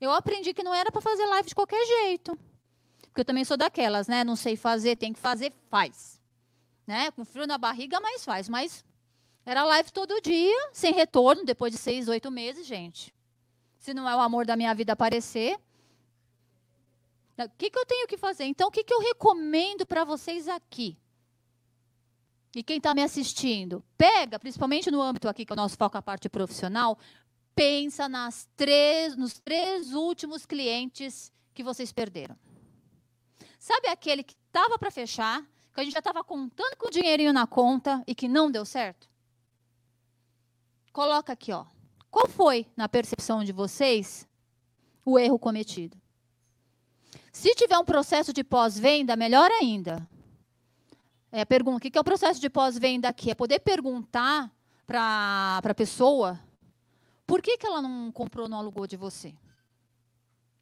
Eu 0.00 0.12
aprendi 0.12 0.54
que 0.54 0.62
não 0.62 0.74
era 0.74 0.90
para 0.92 1.00
fazer 1.00 1.26
live 1.26 1.48
de 1.48 1.54
qualquer 1.54 1.84
jeito. 1.86 2.38
Porque 3.16 3.22
eu 3.22 3.24
também 3.24 3.46
sou 3.46 3.56
daquelas, 3.56 4.06
né? 4.08 4.22
Não 4.22 4.36
sei 4.36 4.56
fazer, 4.56 4.94
tem 4.94 5.10
que 5.10 5.18
fazer, 5.18 5.50
faz. 5.70 6.20
Né? 6.86 7.10
Com 7.12 7.24
frio 7.24 7.46
na 7.46 7.56
barriga, 7.56 7.98
mas 7.98 8.22
faz. 8.22 8.46
Mas 8.46 8.84
era 9.46 9.64
live 9.64 9.90
todo 9.90 10.20
dia, 10.20 10.68
sem 10.70 10.92
retorno, 10.92 11.42
depois 11.42 11.72
de 11.72 11.78
seis, 11.78 12.08
oito 12.08 12.30
meses, 12.30 12.66
gente. 12.66 13.14
Se 13.78 13.94
não 13.94 14.06
é 14.06 14.14
o 14.14 14.20
amor 14.20 14.44
da 14.44 14.54
minha 14.54 14.74
vida 14.74 14.92
aparecer, 14.92 15.58
o 17.38 17.48
que, 17.56 17.70
que 17.70 17.78
eu 17.78 17.86
tenho 17.86 18.06
que 18.06 18.18
fazer? 18.18 18.44
Então, 18.44 18.68
o 18.68 18.70
que, 18.70 18.84
que 18.84 18.92
eu 18.92 19.00
recomendo 19.00 19.86
para 19.86 20.04
vocês 20.04 20.46
aqui? 20.46 20.98
E 22.54 22.62
quem 22.62 22.76
está 22.76 22.94
me 22.94 23.02
assistindo, 23.02 23.82
pega, 23.96 24.38
principalmente 24.38 24.90
no 24.90 25.00
âmbito 25.00 25.26
aqui, 25.26 25.46
que 25.46 25.52
é 25.54 25.54
o 25.54 25.56
nosso 25.56 25.78
foco 25.78 25.96
a 25.96 26.02
parte 26.02 26.28
profissional, 26.28 26.98
pensa 27.54 28.10
nas 28.10 28.46
três, 28.54 29.16
nos 29.16 29.40
três 29.40 29.94
últimos 29.94 30.44
clientes 30.44 31.32
que 31.54 31.64
vocês 31.64 31.90
perderam. 31.92 32.36
Sabe 33.66 33.88
aquele 33.88 34.22
que 34.22 34.36
estava 34.46 34.78
para 34.78 34.92
fechar, 34.92 35.42
que 35.74 35.80
a 35.80 35.82
gente 35.82 35.94
já 35.94 35.98
estava 35.98 36.22
contando 36.22 36.76
com 36.76 36.86
o 36.86 36.90
dinheirinho 36.90 37.32
na 37.32 37.48
conta 37.48 38.00
e 38.06 38.14
que 38.14 38.28
não 38.28 38.48
deu 38.48 38.64
certo? 38.64 39.10
Coloca 40.92 41.32
aqui, 41.32 41.52
ó. 41.52 41.66
Qual 42.08 42.28
foi, 42.28 42.68
na 42.76 42.88
percepção 42.88 43.42
de 43.42 43.50
vocês, 43.50 44.24
o 45.04 45.18
erro 45.18 45.36
cometido? 45.36 46.00
Se 47.32 47.56
tiver 47.56 47.76
um 47.76 47.84
processo 47.84 48.32
de 48.32 48.44
pós-venda, 48.44 49.16
melhor 49.16 49.50
ainda. 49.50 50.08
É, 51.32 51.44
pergunta, 51.44 51.78
o 51.78 51.90
que 51.90 51.98
é 51.98 52.00
o 52.00 52.04
processo 52.04 52.40
de 52.40 52.48
pós-venda 52.48 53.08
aqui? 53.08 53.32
É 53.32 53.34
poder 53.34 53.58
perguntar 53.58 54.48
para 54.86 55.58
a 55.60 55.74
pessoa 55.74 56.38
por 57.26 57.42
que, 57.42 57.58
que 57.58 57.66
ela 57.66 57.82
não 57.82 58.12
comprou, 58.12 58.48
não 58.48 58.58
alugou 58.58 58.86
de 58.86 58.96
você. 58.96 59.34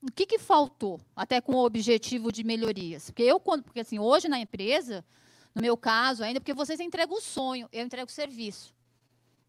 O 0.07 0.13
que, 0.13 0.27
que 0.27 0.39
faltou, 0.39 1.01
até 1.17 1.41
com 1.41 1.55
o 1.55 1.65
objetivo 1.65 2.31
de 2.31 2.45
melhorias? 2.45 3.07
Porque 3.11 3.23
eu, 3.23 3.41
porque 3.41 3.81
assim, 3.81 3.99
hoje 3.99 4.29
na 4.29 4.39
empresa, 4.39 5.03
no 5.55 5.63
meu 5.63 5.79
caso 5.79 6.23
ainda, 6.23 6.41
porque 6.41 6.53
vocês 6.53 6.79
entregam 6.79 7.17
o 7.17 7.23
sonho, 7.23 7.69
eu 7.73 7.83
entrego 7.83 8.11
o 8.11 8.13
serviço. 8.13 8.75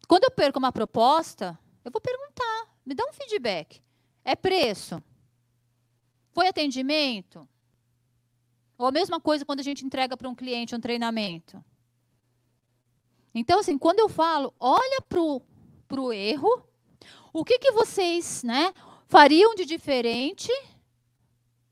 Quando 0.08 0.24
eu 0.24 0.30
perco 0.30 0.58
uma 0.58 0.72
proposta, 0.72 1.58
eu 1.84 1.90
vou 1.90 2.00
perguntar, 2.00 2.74
me 2.86 2.94
dá 2.94 3.04
um 3.04 3.12
feedback. 3.12 3.82
É 4.24 4.34
preço? 4.34 5.02
Foi 6.32 6.48
atendimento? 6.48 7.46
Ou 8.78 8.86
a 8.86 8.92
mesma 8.92 9.20
coisa 9.20 9.44
quando 9.44 9.60
a 9.60 9.64
gente 9.64 9.84
entrega 9.84 10.16
para 10.16 10.28
um 10.28 10.34
cliente 10.34 10.74
um 10.74 10.80
treinamento. 10.80 11.62
Então, 13.34 13.58
assim, 13.58 13.76
quando 13.76 13.98
eu 14.00 14.08
falo, 14.08 14.54
olha 14.58 15.02
para 15.02 16.00
o 16.00 16.12
erro, 16.12 16.66
o 17.30 17.44
que, 17.44 17.58
que 17.58 17.72
vocês 17.72 18.42
né, 18.42 18.72
fariam 19.06 19.54
de 19.54 19.64
diferente 19.64 20.50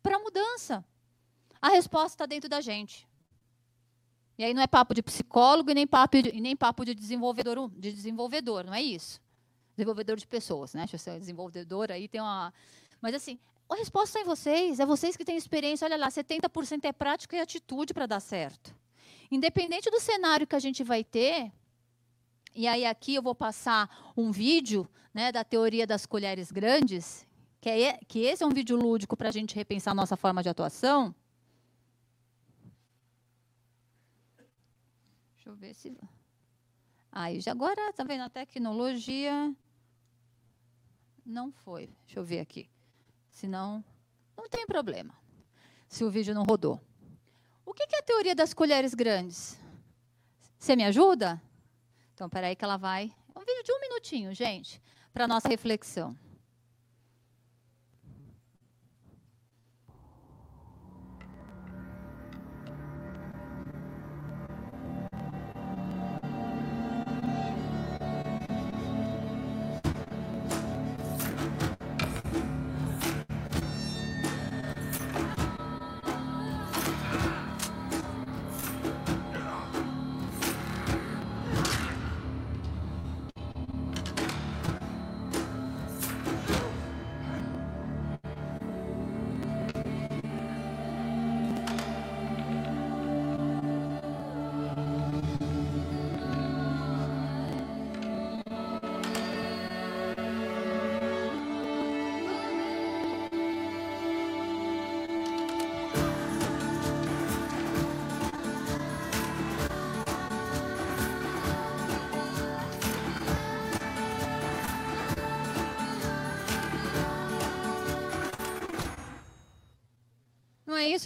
para 0.02 0.16
a 0.16 0.18
mudança? 0.18 0.84
A 1.60 1.68
resposta 1.70 2.14
está 2.14 2.26
dentro 2.26 2.48
da 2.48 2.60
gente. 2.60 3.08
E 4.36 4.44
aí 4.44 4.52
não 4.52 4.62
é 4.62 4.66
papo 4.66 4.94
de 4.94 5.02
psicólogo 5.02 5.70
e 5.70 5.74
nem 5.74 5.86
papo 5.86 6.20
de, 6.20 6.40
nem 6.40 6.56
papo 6.56 6.84
de 6.84 6.94
desenvolvedor, 6.94 7.70
de 7.70 7.92
desenvolvedor, 7.92 8.64
não 8.64 8.74
é 8.74 8.82
isso? 8.82 9.20
Desenvolvedor 9.76 10.16
de 10.16 10.26
pessoas, 10.26 10.74
né? 10.74 10.80
Deixa 10.82 10.96
eu 10.96 10.98
ser 10.98 11.18
desenvolvedor 11.18 11.90
aí 11.90 12.08
tem 12.08 12.20
uma. 12.20 12.52
Mas 13.00 13.14
assim, 13.14 13.38
a 13.68 13.76
resposta 13.76 14.18
é 14.18 14.22
em 14.22 14.24
vocês, 14.24 14.80
é 14.80 14.86
vocês 14.86 15.16
que 15.16 15.24
têm 15.24 15.36
experiência. 15.36 15.84
Olha 15.84 15.96
lá, 15.96 16.08
70% 16.08 16.84
é 16.84 16.92
prática 16.92 17.36
e 17.36 17.40
atitude 17.40 17.94
para 17.94 18.06
dar 18.06 18.20
certo. 18.20 18.74
Independente 19.30 19.90
do 19.90 20.00
cenário 20.00 20.46
que 20.46 20.54
a 20.54 20.60
gente 20.60 20.84
vai 20.84 21.02
ter, 21.02 21.50
e 22.54 22.66
aí 22.66 22.86
aqui 22.86 23.14
eu 23.14 23.22
vou 23.22 23.34
passar 23.34 24.12
um 24.16 24.30
vídeo 24.30 24.88
né, 25.12 25.32
da 25.32 25.42
teoria 25.42 25.86
das 25.86 26.06
colheres 26.06 26.52
grandes, 26.52 27.26
que, 27.60 27.68
é, 27.68 27.98
que 28.06 28.20
esse 28.20 28.42
é 28.42 28.46
um 28.46 28.50
vídeo 28.50 28.76
lúdico 28.76 29.16
para 29.16 29.28
a 29.28 29.32
gente 29.32 29.54
repensar 29.54 29.94
nossa 29.94 30.16
forma 30.16 30.42
de 30.42 30.48
atuação. 30.48 31.14
Deixa 35.34 35.48
eu 35.50 35.54
ver 35.54 35.74
se. 35.74 35.96
Aí, 37.10 37.40
já 37.40 37.52
agora, 37.52 37.90
está 37.90 38.04
vendo 38.04 38.22
a 38.22 38.30
tecnologia? 38.30 39.54
Não 41.24 41.52
foi. 41.52 41.94
Deixa 42.06 42.20
eu 42.20 42.24
ver 42.24 42.40
aqui. 42.40 42.68
Senão, 43.30 43.84
não 44.36 44.48
tem 44.48 44.66
problema. 44.66 45.14
Se 45.88 46.04
o 46.04 46.10
vídeo 46.10 46.34
não 46.34 46.44
rodou. 46.44 46.80
O 47.64 47.72
que 47.72 47.82
é 47.82 47.98
a 47.98 48.02
teoria 48.02 48.34
das 48.34 48.52
colheres 48.52 48.94
grandes? 48.94 49.58
Você 50.58 50.76
me 50.76 50.84
ajuda? 50.84 51.40
Então, 52.14 52.28
peraí 52.28 52.54
que 52.54 52.64
ela 52.64 52.76
vai. 52.76 53.12
Um 53.34 53.40
vídeo 53.40 53.64
de 53.64 53.72
um 53.72 53.80
minutinho, 53.80 54.32
gente, 54.32 54.80
para 55.12 55.26
nossa 55.26 55.48
reflexão. 55.48 56.16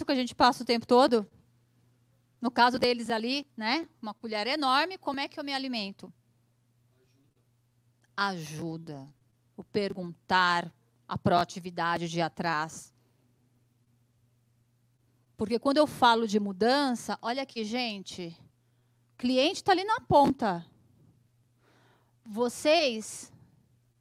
Que 0.05 0.11
a 0.11 0.15
gente 0.15 0.35
passa 0.35 0.63
o 0.63 0.65
tempo 0.65 0.85
todo? 0.85 1.29
No 2.41 2.49
caso 2.49 2.79
deles 2.79 3.09
ali, 3.09 3.45
né? 3.55 3.87
Uma 4.01 4.13
colher 4.13 4.47
enorme, 4.47 4.97
como 4.97 5.19
é 5.19 5.27
que 5.27 5.39
eu 5.39 5.43
me 5.43 5.53
alimento? 5.53 6.11
Ajuda. 8.15 9.07
O 9.57 9.63
perguntar, 9.63 10.73
a 11.07 11.17
proatividade 11.17 12.07
de 12.07 12.21
atrás. 12.21 12.93
Porque 15.35 15.57
quando 15.57 15.77
eu 15.77 15.87
falo 15.87 16.27
de 16.27 16.39
mudança, 16.39 17.17
olha 17.21 17.43
aqui, 17.43 17.63
gente, 17.63 18.37
cliente 19.17 19.57
está 19.57 19.71
ali 19.71 19.83
na 19.83 19.99
ponta. 19.99 20.65
Vocês 22.25 23.33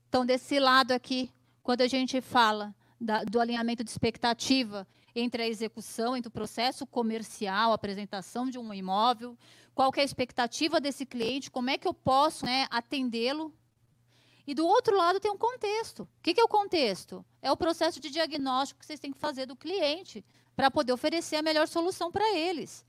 estão 0.04 0.26
desse 0.26 0.58
lado 0.60 0.92
aqui, 0.92 1.32
quando 1.62 1.80
a 1.80 1.86
gente 1.86 2.20
fala 2.20 2.74
da, 3.00 3.24
do 3.24 3.40
alinhamento 3.40 3.82
de 3.82 3.90
expectativa 3.90 4.86
entre 5.18 5.42
a 5.42 5.48
execução, 5.48 6.16
entre 6.16 6.28
o 6.28 6.32
processo 6.32 6.86
comercial, 6.86 7.72
a 7.72 7.74
apresentação 7.74 8.48
de 8.48 8.58
um 8.58 8.72
imóvel, 8.72 9.36
qual 9.74 9.92
é 9.96 10.00
a 10.00 10.04
expectativa 10.04 10.80
desse 10.80 11.04
cliente, 11.06 11.50
como 11.50 11.70
é 11.70 11.78
que 11.78 11.86
eu 11.86 11.94
posso 11.94 12.44
né, 12.44 12.66
atendê-lo. 12.70 13.52
E 14.46 14.54
do 14.54 14.66
outro 14.66 14.96
lado 14.96 15.20
tem 15.20 15.30
um 15.30 15.36
contexto. 15.36 16.02
O 16.02 16.08
que, 16.22 16.34
que 16.34 16.40
é 16.40 16.44
o 16.44 16.48
contexto? 16.48 17.24
É 17.42 17.52
o 17.52 17.56
processo 17.56 18.00
de 18.00 18.10
diagnóstico 18.10 18.80
que 18.80 18.86
vocês 18.86 18.98
têm 18.98 19.12
que 19.12 19.18
fazer 19.18 19.46
do 19.46 19.54
cliente 19.54 20.24
para 20.56 20.70
poder 20.70 20.92
oferecer 20.92 21.36
a 21.36 21.42
melhor 21.42 21.68
solução 21.68 22.10
para 22.10 22.36
eles. 22.36 22.84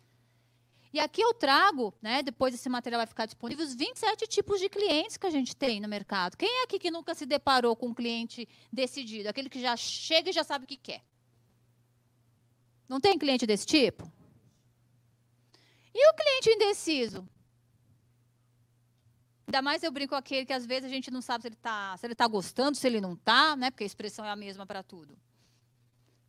E 0.92 1.00
aqui 1.00 1.22
eu 1.22 1.34
trago, 1.34 1.94
né, 2.02 2.24
depois 2.24 2.54
esse 2.54 2.68
material 2.68 3.00
vai 3.00 3.06
ficar 3.06 3.26
disponível, 3.26 3.64
os 3.64 3.76
27 3.76 4.26
tipos 4.26 4.60
de 4.60 4.70
clientes 4.70 5.18
que 5.18 5.28
a 5.28 5.30
gente 5.30 5.56
tem 5.56 5.80
no 5.80 5.88
mercado. 5.88 6.36
Quem 6.36 6.50
é 6.62 6.64
aqui 6.64 6.80
que 6.80 6.90
nunca 6.90 7.14
se 7.14 7.28
deparou 7.28 7.76
com 7.76 7.88
um 7.88 7.94
cliente 7.94 8.48
decidido? 8.74 9.30
Aquele 9.30 9.50
que 9.50 9.62
já 9.62 9.78
chega 9.78 10.32
e 10.32 10.34
já 10.34 10.44
sabe 10.44 10.66
o 10.66 10.68
que 10.68 10.78
quer. 10.78 11.04
Não 12.90 13.00
tem 13.00 13.20
cliente 13.20 13.46
desse 13.46 13.68
tipo? 13.68 14.12
E 15.94 16.10
o 16.10 16.14
cliente 16.16 16.50
indeciso? 16.50 17.30
Ainda 19.48 19.62
mais 19.62 19.84
eu 19.84 19.92
brinco 19.92 20.10
com 20.10 20.16
aquele 20.16 20.46
que 20.46 20.54
às 20.54 20.66
vezes 20.66 20.86
a 20.86 20.94
gente 20.94 21.10
não 21.10 21.22
sabe 21.22 21.44
se 21.44 21.48
ele 21.48 21.56
está 21.56 21.98
tá 22.16 22.28
gostando, 22.28 22.78
se 22.78 22.86
ele 22.86 23.00
não 23.00 23.14
está, 23.14 23.56
né? 23.56 23.72
porque 23.72 23.84
a 23.84 23.88
expressão 23.88 24.26
é 24.26 24.30
a 24.30 24.36
mesma 24.36 24.66
para 24.66 24.84
tudo. 24.84 25.18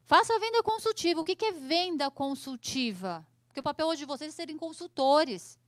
Faça 0.04 0.34
a 0.34 0.38
venda 0.38 0.62
consultiva. 0.62 1.20
O 1.20 1.24
que 1.24 1.44
é 1.44 1.52
venda 1.52 2.11
consultiva? 2.11 3.26
Porque 3.46 3.61
o 3.61 3.62
papel 3.62 3.86
hoje 3.86 4.00
de 4.00 4.06
vocês 4.06 4.32
é 4.32 4.36
serem 4.36 4.56
consultores. 4.56 5.58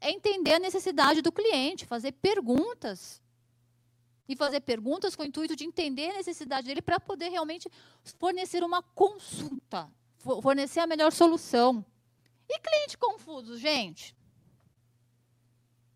É 0.00 0.10
entender 0.10 0.54
a 0.54 0.58
necessidade 0.58 1.22
do 1.22 1.32
cliente, 1.32 1.86
fazer 1.86 2.12
perguntas. 2.12 3.22
E 4.30 4.36
fazer 4.36 4.60
perguntas 4.60 5.16
com 5.16 5.24
o 5.24 5.26
intuito 5.26 5.56
de 5.56 5.64
entender 5.64 6.10
a 6.10 6.18
necessidade 6.18 6.64
dele 6.64 6.80
para 6.80 7.00
poder 7.00 7.30
realmente 7.30 7.68
fornecer 8.16 8.62
uma 8.62 8.80
consulta, 8.80 9.90
fornecer 10.40 10.78
a 10.78 10.86
melhor 10.86 11.10
solução. 11.10 11.84
E 12.48 12.60
cliente 12.60 12.96
confuso, 12.96 13.58
gente? 13.58 14.14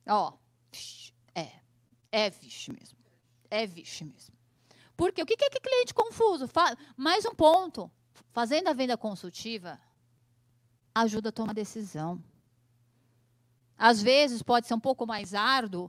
Ó, 0.05 0.33
é, 1.33 1.61
é 2.11 2.29
vixe 2.29 2.73
mesmo. 2.73 2.99
É 3.49 3.65
vixe 3.69 4.05
mesmo. 4.05 4.35
Porque 4.97 5.23
o 5.23 5.27
que 5.27 5.35
é 5.35 5.49
que 5.49 5.61
cliente 5.61 5.95
confuso? 5.95 6.51
Mais 6.97 7.25
um 7.25 7.37
ponto. 7.37 7.89
Fazendo 8.33 8.67
a 8.67 8.73
venda 8.73 8.99
consultiva 8.99 9.81
ajuda 10.93 11.29
a 11.29 11.33
tomar 11.33 11.55
decisão. 11.55 12.21
Às 13.79 14.03
vezes 14.03 14.43
pode 14.43 14.67
ser 14.67 14.75
um 14.75 14.81
pouco 14.81 15.07
mais 15.07 15.35
árduo, 15.35 15.89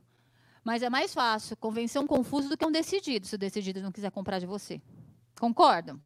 mas 0.66 0.82
é 0.82 0.89
mais 0.89 1.13
fácil 1.13 1.55
convencer 1.55 2.01
um 2.01 2.07
confuso 2.07 2.49
do 2.49 2.57
que 2.57 2.66
um 2.66 2.72
decidido, 2.72 3.28
se 3.28 3.36
o 3.36 3.38
decidido 3.38 3.82
não 3.82 3.91
quiser 3.91 4.09
comprar 4.09 4.39
de 4.39 4.47
você. 4.47 4.82
Concordam? 5.39 6.01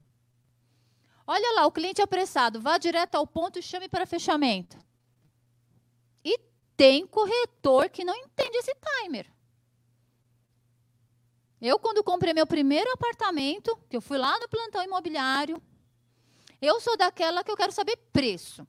Olha 1.25 1.55
lá, 1.55 1.65
o 1.65 1.71
cliente 1.71 2.01
apressado, 2.01 2.59
vá 2.59 2.77
direto 2.77 3.15
ao 3.15 3.25
ponto 3.25 3.57
e 3.57 3.61
chame 3.61 3.87
para 3.87 4.05
fechamento. 4.05 4.77
E 6.25 6.37
tem 6.75 7.07
corretor 7.07 7.89
que 7.89 8.03
não 8.03 8.13
entende 8.13 8.57
esse 8.57 8.75
timer. 8.75 9.31
Eu, 11.61 11.79
quando 11.79 12.03
comprei 12.03 12.33
meu 12.33 12.45
primeiro 12.45 12.91
apartamento, 12.91 13.77
que 13.89 13.95
eu 13.95 14.01
fui 14.01 14.17
lá 14.17 14.37
no 14.39 14.49
plantão 14.49 14.83
imobiliário, 14.83 15.61
eu 16.61 16.81
sou 16.81 16.97
daquela 16.97 17.45
que 17.45 17.51
eu 17.51 17.57
quero 17.57 17.71
saber 17.71 17.95
preço. 18.11 18.67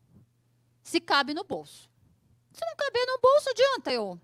Se 0.84 1.00
cabe 1.00 1.34
no 1.34 1.42
bolso. 1.42 1.90
Se 2.52 2.64
não 2.64 2.76
caber 2.76 3.04
no 3.06 3.18
bolso, 3.18 3.50
adianta 3.50 3.92
eu 3.92 4.20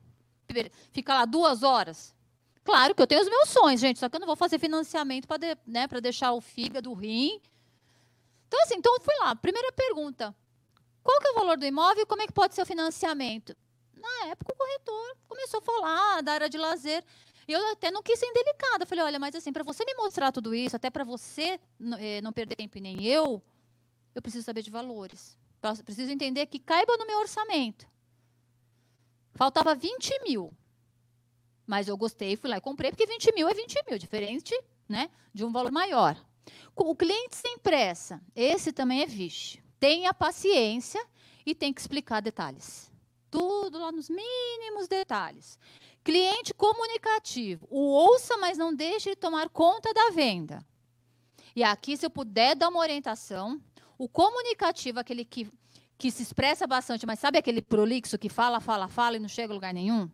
ficar 0.92 1.14
lá 1.14 1.24
duas 1.24 1.62
horas. 1.62 2.14
Claro 2.64 2.94
que 2.94 3.02
eu 3.02 3.06
tenho 3.06 3.22
os 3.22 3.28
meus 3.28 3.48
sonhos, 3.48 3.80
gente, 3.80 3.98
só 4.00 4.08
que 4.08 4.16
eu 4.16 4.20
não 4.20 4.26
vou 4.26 4.34
fazer 4.34 4.58
financiamento 4.58 5.28
para 5.28 5.36
de, 5.36 5.58
né, 5.66 5.86
deixar 6.02 6.32
o 6.32 6.40
fígado, 6.40 6.90
o 6.90 6.94
rim. 6.94 7.40
Então, 8.48 8.60
assim, 8.62 8.74
então 8.76 8.96
fui 9.00 9.14
lá. 9.20 9.36
Primeira 9.36 9.72
pergunta. 9.72 10.34
Qual 11.02 11.20
que 11.20 11.28
é 11.28 11.30
o 11.30 11.34
valor 11.34 11.56
do 11.56 11.64
imóvel 11.64 12.02
e 12.02 12.06
como 12.06 12.22
é 12.22 12.26
que 12.26 12.32
pode 12.32 12.54
ser 12.54 12.62
o 12.62 12.66
financiamento? 12.66 13.56
Na 13.94 14.26
época, 14.30 14.52
o 14.52 14.56
corretor 14.56 15.16
começou 15.28 15.58
a 15.58 15.62
falar 15.62 16.22
da 16.22 16.32
área 16.32 16.48
de 16.48 16.58
lazer. 16.58 17.04
E 17.46 17.52
eu 17.52 17.72
até 17.72 17.92
não 17.92 18.02
quis 18.02 18.18
ser 18.18 18.26
indelicada. 18.26 18.84
Falei, 18.84 19.04
olha, 19.04 19.18
mas 19.18 19.34
assim, 19.36 19.52
para 19.52 19.62
você 19.62 19.84
me 19.84 19.94
mostrar 19.94 20.32
tudo 20.32 20.52
isso, 20.52 20.74
até 20.74 20.90
para 20.90 21.04
você 21.04 21.60
eh, 22.00 22.20
não 22.20 22.32
perder 22.32 22.56
tempo 22.56 22.76
e 22.76 22.80
nem 22.80 23.04
eu, 23.04 23.40
eu 24.14 24.20
preciso 24.20 24.44
saber 24.44 24.62
de 24.62 24.70
valores. 24.70 25.38
Preciso 25.84 26.10
entender 26.10 26.46
que 26.46 26.58
caiba 26.58 26.96
no 26.96 27.06
meu 27.06 27.18
orçamento. 27.18 27.86
Faltava 29.36 29.74
20 29.74 30.22
mil. 30.22 30.52
Mas 31.66 31.88
eu 31.88 31.96
gostei, 31.96 32.36
fui 32.36 32.48
lá 32.48 32.56
e 32.56 32.60
comprei, 32.60 32.90
porque 32.90 33.06
20 33.06 33.34
mil 33.34 33.48
é 33.48 33.54
20 33.54 33.84
mil, 33.88 33.98
diferente 33.98 34.54
né, 34.88 35.10
de 35.32 35.44
um 35.44 35.52
valor 35.52 35.70
maior. 35.70 36.16
O 36.74 36.94
cliente 36.94 37.36
sem 37.36 37.58
pressa, 37.58 38.22
esse 38.34 38.72
também 38.72 39.02
é 39.02 39.06
vixe. 39.06 39.62
Tenha 39.80 40.14
paciência 40.14 41.04
e 41.44 41.54
tem 41.54 41.72
que 41.72 41.80
explicar 41.80 42.20
detalhes. 42.20 42.90
Tudo 43.30 43.78
lá 43.78 43.90
nos 43.90 44.08
mínimos 44.08 44.88
detalhes. 44.88 45.58
Cliente 46.04 46.54
comunicativo. 46.54 47.66
O 47.68 47.80
ouça, 47.80 48.36
mas 48.36 48.56
não 48.56 48.74
deixe 48.74 49.10
de 49.10 49.16
tomar 49.16 49.48
conta 49.48 49.92
da 49.92 50.10
venda. 50.10 50.64
E 51.54 51.64
aqui, 51.64 51.96
se 51.96 52.06
eu 52.06 52.10
puder 52.10 52.54
dar 52.54 52.68
uma 52.68 52.80
orientação, 52.80 53.60
o 53.98 54.08
comunicativo, 54.08 55.00
aquele 55.00 55.24
que, 55.24 55.50
que 55.98 56.10
se 56.10 56.22
expressa 56.22 56.66
bastante, 56.66 57.06
mas 57.06 57.18
sabe 57.18 57.38
aquele 57.38 57.62
prolixo 57.62 58.18
que 58.18 58.28
fala, 58.28 58.60
fala, 58.60 58.88
fala 58.88 59.16
e 59.16 59.20
não 59.20 59.28
chega 59.28 59.52
a 59.52 59.54
lugar 59.54 59.72
nenhum? 59.72 60.10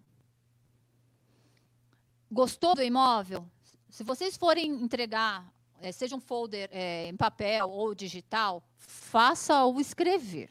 Gostou 2.30 2.74
do 2.74 2.82
imóvel? 2.82 3.46
Se 3.90 4.04
vocês 4.04 4.36
forem 4.36 4.70
entregar, 4.70 5.52
é, 5.80 5.90
seja 5.92 6.16
um 6.16 6.20
folder 6.20 6.68
é, 6.72 7.08
em 7.08 7.16
papel 7.16 7.68
ou 7.68 7.94
digital, 7.94 8.62
faça-o 8.76 9.80
escrever. 9.80 10.48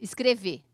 Escrever. 0.00 0.64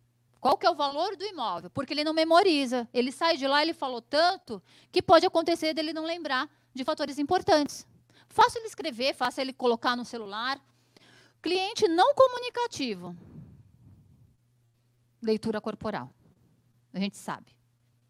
Qual 0.41 0.57
que 0.57 0.67
é 0.67 0.71
o 0.71 0.75
valor 0.75 1.17
do 1.17 1.25
imóvel? 1.25 1.71
Porque 1.71 1.93
ele 1.93 2.05
não 2.05 2.15
memoriza. 2.15 2.89
Ele 2.93 3.13
sai 3.13 3.37
de 3.37 3.47
lá, 3.47 3.63
ele 3.63 3.75
falou 3.75 4.01
tanto 4.01 4.63
que 4.91 5.03
pode 5.03 5.27
acontecer 5.27 5.75
dele 5.75 5.93
não 5.93 6.05
lembrar 6.05 6.49
de 6.75 6.85
fatores 6.85 7.19
importantes. 7.19 7.87
Faça 8.29 8.59
ele 8.59 8.69
escrever, 8.69 9.15
faça 9.15 9.41
ele 9.41 9.53
colocar 9.53 9.97
no 9.97 10.05
celular. 10.05 10.61
Cliente 11.47 11.87
não 11.87 12.13
comunicativo. 12.13 13.17
Leitura 15.23 15.61
corporal. 15.61 16.13
A 16.93 16.99
gente 16.99 17.17
sabe. 17.17 17.57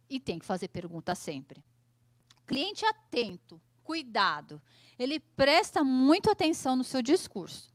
E 0.08 0.18
tem 0.18 0.38
que 0.38 0.46
fazer 0.46 0.68
pergunta 0.68 1.14
sempre. 1.14 1.62
Cliente 2.46 2.86
atento, 2.86 3.60
cuidado. 3.84 4.62
Ele 4.98 5.20
presta 5.20 5.84
muito 5.84 6.30
atenção 6.30 6.76
no 6.76 6.82
seu 6.82 7.02
discurso. 7.02 7.70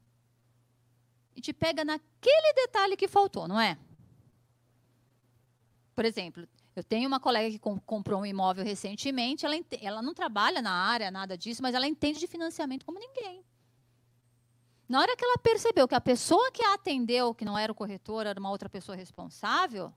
E 1.36 1.40
te 1.40 1.52
pega 1.52 1.84
naquele 1.84 2.52
detalhe 2.54 2.96
que 2.96 3.06
faltou, 3.06 3.46
não 3.46 3.60
é? 3.60 3.78
Por 5.94 6.04
exemplo, 6.04 6.44
eu 6.74 6.82
tenho 6.82 7.06
uma 7.06 7.20
colega 7.20 7.56
que 7.56 7.60
comprou 7.86 8.22
um 8.22 8.26
imóvel 8.26 8.64
recentemente, 8.64 9.46
ela, 9.46 9.54
ela 9.80 10.02
não 10.02 10.12
trabalha 10.12 10.60
na 10.60 10.72
área, 10.72 11.08
nada 11.08 11.38
disso, 11.38 11.62
mas 11.62 11.72
ela 11.72 11.86
entende 11.86 12.18
de 12.18 12.26
financiamento 12.26 12.84
como 12.84 12.98
ninguém. 12.98 13.44
Na 14.88 15.00
hora 15.00 15.16
que 15.16 15.24
ela 15.24 15.38
percebeu 15.38 15.88
que 15.88 15.94
a 15.94 16.00
pessoa 16.00 16.50
que 16.50 16.62
a 16.62 16.74
atendeu, 16.74 17.34
que 17.34 17.44
não 17.44 17.58
era 17.58 17.72
o 17.72 17.74
corretor, 17.74 18.26
era 18.26 18.38
uma 18.38 18.50
outra 18.50 18.68
pessoa 18.68 18.96
responsável, 18.96 19.92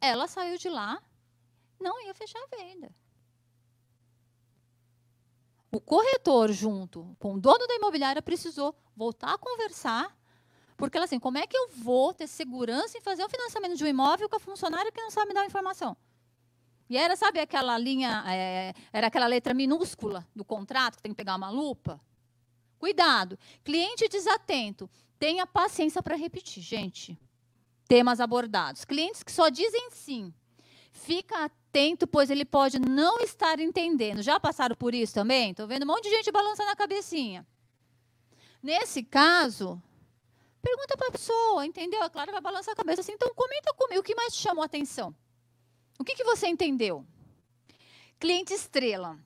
ela 0.00 0.26
saiu 0.26 0.56
de 0.56 0.68
lá, 0.68 1.02
não 1.80 2.00
ia 2.04 2.14
fechar 2.14 2.38
a 2.38 2.56
venda. 2.56 2.94
O 5.70 5.80
corretor, 5.80 6.50
junto 6.52 7.14
com 7.18 7.34
o 7.34 7.40
dono 7.40 7.66
da 7.66 7.74
imobiliária, 7.74 8.22
precisou 8.22 8.74
voltar 8.96 9.34
a 9.34 9.38
conversar 9.38 10.18
porque 10.78 10.96
ela 10.96 11.06
assim, 11.06 11.18
como 11.18 11.36
é 11.36 11.46
que 11.46 11.56
eu 11.56 11.70
vou 11.70 12.14
ter 12.14 12.28
segurança 12.28 12.96
em 12.96 13.00
fazer 13.00 13.24
o 13.24 13.28
financiamento 13.28 13.76
de 13.76 13.82
um 13.82 13.88
imóvel 13.88 14.28
com 14.28 14.36
a 14.36 14.40
funcionária 14.40 14.92
que 14.92 15.00
não 15.00 15.10
sabe 15.10 15.26
me 15.26 15.34
dar 15.34 15.44
informação? 15.44 15.96
E 16.88 16.96
era, 16.96 17.16
sabe, 17.16 17.40
aquela 17.40 17.76
linha, 17.76 18.22
é, 18.28 18.72
era 18.92 19.08
aquela 19.08 19.26
letra 19.26 19.52
minúscula 19.52 20.24
do 20.34 20.44
contrato 20.44 20.96
que 20.96 21.02
tem 21.02 21.10
que 21.10 21.16
pegar 21.16 21.34
uma 21.34 21.50
lupa? 21.50 22.00
Cuidado. 22.78 23.38
Cliente 23.64 24.08
desatento. 24.08 24.88
Tenha 25.18 25.46
paciência 25.46 26.02
para 26.02 26.16
repetir, 26.16 26.62
gente. 26.62 27.18
Temas 27.86 28.20
abordados. 28.20 28.84
Clientes 28.84 29.22
que 29.22 29.32
só 29.32 29.48
dizem 29.48 29.90
sim. 29.90 30.32
Fica 30.92 31.44
atento, 31.44 32.06
pois 32.06 32.30
ele 32.30 32.44
pode 32.44 32.78
não 32.78 33.18
estar 33.20 33.58
entendendo. 33.60 34.22
Já 34.22 34.38
passaram 34.38 34.76
por 34.76 34.94
isso 34.94 35.14
também? 35.14 35.50
Estou 35.50 35.66
vendo 35.66 35.82
um 35.84 35.86
monte 35.86 36.04
de 36.04 36.10
gente 36.10 36.30
balançando 36.30 36.70
a 36.70 36.76
cabecinha. 36.76 37.46
Nesse 38.62 39.02
caso, 39.02 39.80
pergunta 40.60 40.96
para 40.96 41.08
a 41.08 41.12
pessoa, 41.12 41.64
entendeu? 41.64 42.02
A 42.02 42.10
Clara 42.10 42.32
vai 42.32 42.40
balançar 42.40 42.72
a 42.72 42.76
cabeça 42.76 43.00
assim, 43.00 43.12
então 43.12 43.32
comenta 43.34 43.72
comigo, 43.74 44.00
o 44.00 44.04
que 44.04 44.14
mais 44.14 44.34
te 44.34 44.42
chamou 44.42 44.62
a 44.62 44.66
atenção? 44.66 45.14
O 45.98 46.04
que, 46.04 46.14
que 46.14 46.24
você 46.24 46.46
entendeu? 46.48 47.04
Cliente 48.18 48.52
estrela 48.52 49.18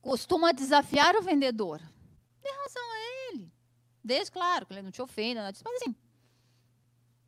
costuma 0.00 0.52
desafiar 0.52 1.16
o 1.16 1.22
vendedor. 1.22 1.80
Dê 2.44 2.50
razão 2.50 2.92
a 2.92 2.98
ele. 2.98 3.52
Desde, 4.02 4.30
claro, 4.30 4.66
que 4.66 4.74
ele 4.74 4.82
não 4.82 4.90
te 4.90 5.00
ofenda, 5.00 5.42
mas 5.42 5.62
assim, 5.76 5.96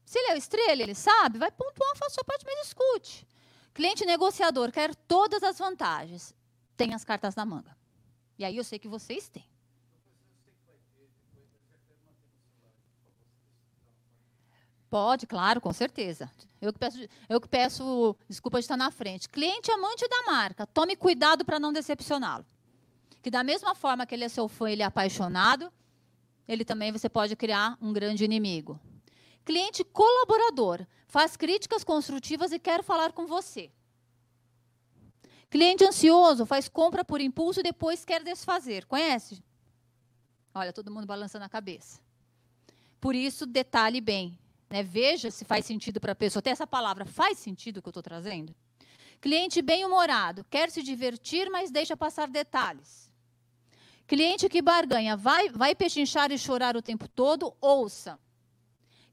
se 0.05 0.19
ele 0.19 0.33
é 0.33 0.37
estrela, 0.37 0.83
ele 0.83 0.95
sabe, 0.95 1.39
vai 1.39 1.51
pontuar, 1.51 1.97
faz 1.97 2.13
a 2.13 2.15
sua 2.15 2.25
parte, 2.25 2.45
mas 2.45 2.67
escute. 2.67 3.27
Cliente 3.73 4.05
negociador 4.05 4.71
quer 4.71 4.95
todas 4.95 5.43
as 5.43 5.59
vantagens. 5.59 6.35
Tem 6.77 6.95
as 6.95 7.03
cartas 7.03 7.35
na 7.35 7.47
manga. 7.47 7.75
E 8.39 8.45
aí 8.45 8.57
eu 8.57 8.65
sei 8.65 8.79
que 8.79 8.89
vocês 8.89 9.29
têm. 9.29 9.49
Pode, 14.91 15.27
claro, 15.27 15.61
com 15.61 15.73
certeza. 15.73 16.31
Eu 16.61 16.73
que, 16.73 16.79
peço, 16.79 16.99
eu 17.29 17.41
que 17.41 17.49
peço 17.49 18.17
desculpa 18.29 18.59
de 18.59 18.65
estar 18.65 18.77
na 18.77 18.91
frente. 18.91 19.29
Cliente 19.29 19.71
amante 19.71 20.07
da 20.09 20.23
marca, 20.25 20.67
tome 20.67 20.95
cuidado 20.95 21.45
para 21.45 21.59
não 21.59 21.73
decepcioná-lo. 21.73 22.47
Que 23.27 23.31
da 23.39 23.43
mesma 23.43 23.75
forma 23.75 24.07
que 24.07 24.15
ele 24.15 24.23
é 24.23 24.29
seu 24.29 24.47
fã, 24.47 24.71
ele 24.71 24.85
é 24.85 24.87
apaixonado, 24.87 25.73
ele 26.47 26.65
também 26.65 26.93
você 26.93 27.09
pode 27.09 27.35
criar 27.35 27.77
um 27.83 27.93
grande 27.93 28.25
inimigo. 28.25 28.79
Cliente 29.45 29.83
colaborador, 29.83 30.87
faz 31.09 31.37
críticas 31.37 31.83
construtivas 31.83 32.53
e 32.53 32.59
quer 32.61 32.85
falar 32.85 33.11
com 33.11 33.27
você. 33.27 33.69
Cliente 35.51 35.85
ansioso, 35.85 36.47
faz 36.47 36.69
compra 36.69 37.05
por 37.05 37.21
impulso 37.21 37.59
e 37.59 37.65
depois 37.65 38.05
quer 38.05 38.23
desfazer. 38.23 38.87
Conhece? 38.87 39.43
Olha, 40.55 40.73
todo 40.73 40.93
mundo 40.93 41.05
balançando 41.05 41.45
a 41.47 41.49
cabeça. 41.49 41.99
Por 43.01 43.17
isso, 43.17 43.45
detalhe 43.45 44.01
bem. 44.01 44.39
Né? 44.71 44.85
Veja 44.85 45.33
se 45.33 45.45
faz 45.45 45.67
sentido 45.67 45.99
para 45.99 46.13
a 46.13 46.15
pessoa. 46.15 46.39
Até 46.39 46.51
essa 46.51 46.65
palavra 46.65 47.05
faz 47.05 47.39
sentido 47.39 47.83
que 47.83 47.89
eu 47.89 47.91
estou 47.91 48.05
trazendo? 48.05 48.55
Cliente 49.21 49.61
bem-humorado, 49.63 50.45
quer 50.49 50.71
se 50.71 50.81
divertir, 50.81 51.51
mas 51.51 51.73
deixa 51.73 51.97
passar 51.97 52.29
detalhes. 52.29 53.06
Cliente 54.07 54.49
que 54.49 54.63
barganha, 54.63 55.17
vai, 55.17 55.49
vai 55.49 55.75
pechinchar 55.75 56.31
e 56.31 56.39
chorar 56.39 56.77
o 56.77 56.83
tempo 56.83 57.09
todo, 57.09 57.53
ouça. 57.61 58.19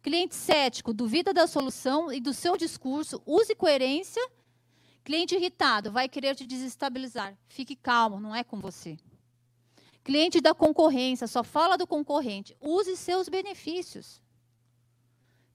Cliente 0.04 0.36
cético, 0.36 0.94
duvida 0.94 1.34
da 1.34 1.48
solução 1.48 2.12
e 2.12 2.20
do 2.20 2.34
seu 2.34 2.56
discurso, 2.56 3.22
use 3.26 3.56
coerência. 3.56 4.22
Cliente 5.04 5.34
irritado, 5.36 5.92
vai 5.92 6.08
querer 6.08 6.36
te 6.36 6.46
desestabilizar. 6.46 7.36
Fique 7.48 7.76
calmo, 7.76 8.20
não 8.20 8.36
é 8.36 8.44
com 8.44 8.60
você. 8.60 8.98
Cliente 10.04 10.40
da 10.40 10.54
concorrência, 10.54 11.26
só 11.28 11.44
fala 11.44 11.78
do 11.78 11.88
concorrente. 11.88 12.56
Use 12.62 12.96
seus 12.96 13.28
benefícios. 13.28 14.22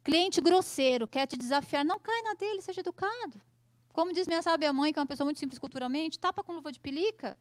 Cliente 0.03 0.41
grosseiro, 0.41 1.07
quer 1.07 1.27
te 1.27 1.37
desafiar, 1.37 1.85
não 1.85 2.01
cai 2.01 2.23
na 2.23 2.35
dele, 2.35 2.63
seja 2.63 2.81
educado. 2.81 3.41
Como 3.93 4.13
diz 4.13 4.27
minha 4.27 4.43
sábia 4.43 4.73
mãe, 4.73 4.93
que 4.93 4.99
é 4.99 5.03
uma 5.03 5.07
pessoa 5.07 5.27
muito 5.27 5.39
simples 5.39 5.59
culturalmente, 5.59 6.19
tapa 6.19 6.43
com 6.43 6.55
luva 6.55 6.73
de 6.73 6.81
pelica. 6.81 7.39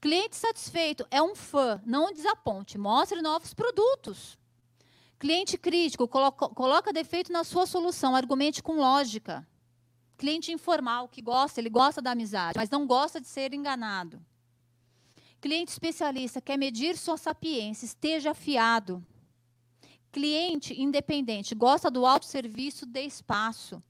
Cliente 0.00 0.34
satisfeito 0.34 1.06
é 1.10 1.22
um 1.22 1.34
fã, 1.34 1.82
não 1.84 2.10
desaponte, 2.10 2.78
mostre 2.78 3.20
novos 3.20 3.52
produtos. 3.52 4.38
Cliente 5.18 5.58
crítico, 5.58 6.08
coloca, 6.08 6.48
coloca 6.48 6.90
defeito 6.92 7.30
na 7.30 7.44
sua 7.44 7.66
solução, 7.66 8.16
argumente 8.16 8.62
com 8.62 8.76
lógica. 8.76 9.46
Cliente 10.16 10.52
informal, 10.52 11.06
que 11.06 11.20
gosta, 11.20 11.60
ele 11.60 11.68
gosta 11.68 12.00
da 12.00 12.12
amizade, 12.12 12.56
mas 12.56 12.70
não 12.70 12.86
gosta 12.86 13.20
de 13.20 13.26
ser 13.26 13.52
enganado. 13.52 14.24
Cliente 15.38 15.70
especialista, 15.70 16.40
quer 16.40 16.56
medir 16.56 16.96
sua 16.96 17.18
sapiência, 17.18 17.84
esteja 17.84 18.30
afiado. 18.30 19.04
Cliente 20.10 20.80
independente 20.80 21.54
gosta 21.54 21.90
do 21.90 22.06
autosserviço 22.06 22.86
de 22.86 23.02
espaço. 23.02 23.82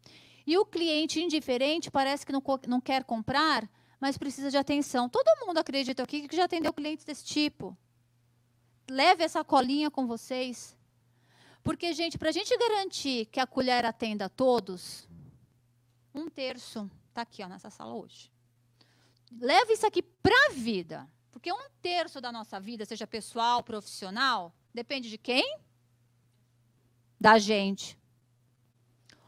E 0.44 0.58
o 0.58 0.66
cliente 0.66 1.20
indiferente 1.20 1.88
parece 1.88 2.26
que 2.26 2.32
não, 2.32 2.42
não 2.66 2.80
quer 2.80 3.04
comprar, 3.04 3.70
mas 4.00 4.16
precisa 4.18 4.50
de 4.50 4.56
atenção. 4.56 5.08
Todo 5.08 5.46
mundo 5.46 5.58
acredita 5.58 6.02
aqui 6.02 6.26
que 6.26 6.36
já 6.36 6.44
atendeu 6.44 6.72
clientes 6.72 7.04
desse 7.04 7.24
tipo. 7.24 7.76
Leve 8.88 9.22
essa 9.22 9.44
colinha 9.44 9.90
com 9.90 10.06
vocês. 10.06 10.76
Porque, 11.62 11.92
gente, 11.92 12.16
para 12.16 12.30
a 12.30 12.32
gente 12.32 12.56
garantir 12.56 13.26
que 13.26 13.38
a 13.38 13.46
colher 13.46 13.84
atenda 13.84 14.24
a 14.24 14.28
todos, 14.28 15.06
um 16.14 16.28
terço 16.28 16.90
está 17.08 17.22
aqui 17.22 17.42
ó, 17.44 17.48
nessa 17.48 17.68
sala 17.70 17.94
hoje. 17.94 18.32
Leve 19.38 19.74
isso 19.74 19.86
aqui 19.86 20.02
para 20.02 20.46
a 20.46 20.52
vida. 20.52 21.06
Porque 21.30 21.52
um 21.52 21.68
terço 21.82 22.20
da 22.20 22.32
nossa 22.32 22.58
vida, 22.58 22.84
seja 22.84 23.06
pessoal, 23.06 23.62
profissional, 23.62 24.52
depende 24.74 25.10
de 25.10 25.18
quem? 25.18 25.60
da 27.20 27.38
gente. 27.38 27.98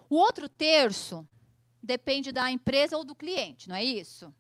O 0.09 0.17
outro 0.17 0.49
terço 0.49 1.29
depende 1.83 2.33
da 2.33 2.51
empresa 2.51 2.97
ou 2.97 3.05
do 3.05 3.15
cliente, 3.15 3.69
não 3.69 3.77
é 3.77 3.85
isso? 3.85 4.35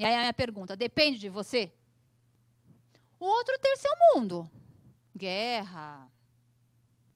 E 0.00 0.04
aí 0.06 0.14
a 0.14 0.20
minha 0.20 0.32
pergunta: 0.32 0.74
depende 0.74 1.18
de 1.18 1.28
você? 1.28 1.70
O 3.18 3.26
outro 3.26 3.58
terço 3.58 3.86
é 3.86 3.90
o 3.90 4.18
mundo. 4.18 4.50
Guerra, 5.14 6.10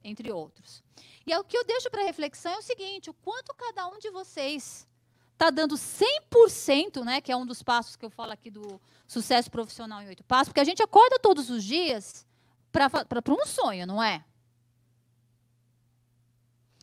entre 0.02 0.30
outros. 0.30 0.84
E 1.26 1.32
é 1.32 1.38
o 1.38 1.44
que 1.44 1.56
eu 1.56 1.64
deixo 1.64 1.90
para 1.90 2.02
reflexão 2.02 2.52
é 2.52 2.58
o 2.58 2.62
seguinte: 2.62 3.08
o 3.08 3.14
quanto 3.14 3.54
cada 3.54 3.86
um 3.88 3.98
de 3.98 4.10
vocês 4.10 4.86
está 5.32 5.48
dando 5.48 5.76
100%, 5.76 7.02
né, 7.02 7.22
que 7.22 7.32
é 7.32 7.36
um 7.36 7.46
dos 7.46 7.62
passos 7.62 7.96
que 7.96 8.04
eu 8.04 8.10
falo 8.10 8.32
aqui 8.32 8.50
do 8.50 8.78
sucesso 9.08 9.50
profissional 9.50 10.02
em 10.02 10.08
oito 10.08 10.22
passos, 10.22 10.48
porque 10.50 10.60
a 10.60 10.64
gente 10.64 10.82
acorda 10.82 11.18
todos 11.18 11.48
os 11.48 11.64
dias 11.64 12.26
para 12.70 13.32
um 13.32 13.46
sonho, 13.46 13.86
não 13.86 14.02
é? 14.02 14.22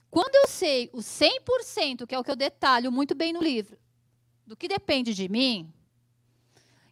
Quando 0.10 0.36
eu 0.36 0.47
sei 0.47 0.89
o 0.93 0.97
100%, 0.97 2.08
que 2.08 2.16
é 2.16 2.20
o 2.20 2.24
que 2.24 2.32
eu 2.32 2.36
detalho 2.36 2.91
muito 2.91 3.14
bem 3.14 3.32
no 3.32 3.41
livro, 3.41 3.78
do 4.47 4.58
que 4.58 4.68
depende 4.68 5.14
de 5.14 5.30
mim, 5.30 5.72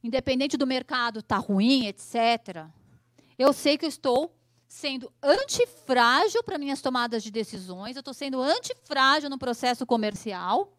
independente 0.03 0.57
do 0.57 0.67
mercado 0.67 1.19
estar 1.19 1.41
tá 1.41 1.41
ruim, 1.41 1.87
etc., 1.87 2.65
eu 3.37 3.53
sei 3.53 3.77
que 3.77 3.85
eu 3.85 3.89
estou 3.89 4.35
sendo 4.67 5.11
antifrágil 5.23 6.43
para 6.43 6.57
minhas 6.57 6.81
tomadas 6.81 7.23
de 7.23 7.31
decisões, 7.31 7.95
eu 7.95 8.01
estou 8.01 8.13
sendo 8.13 8.41
antifrágil 8.41 9.29
no 9.29 9.37
processo 9.37 9.85
comercial. 9.85 10.77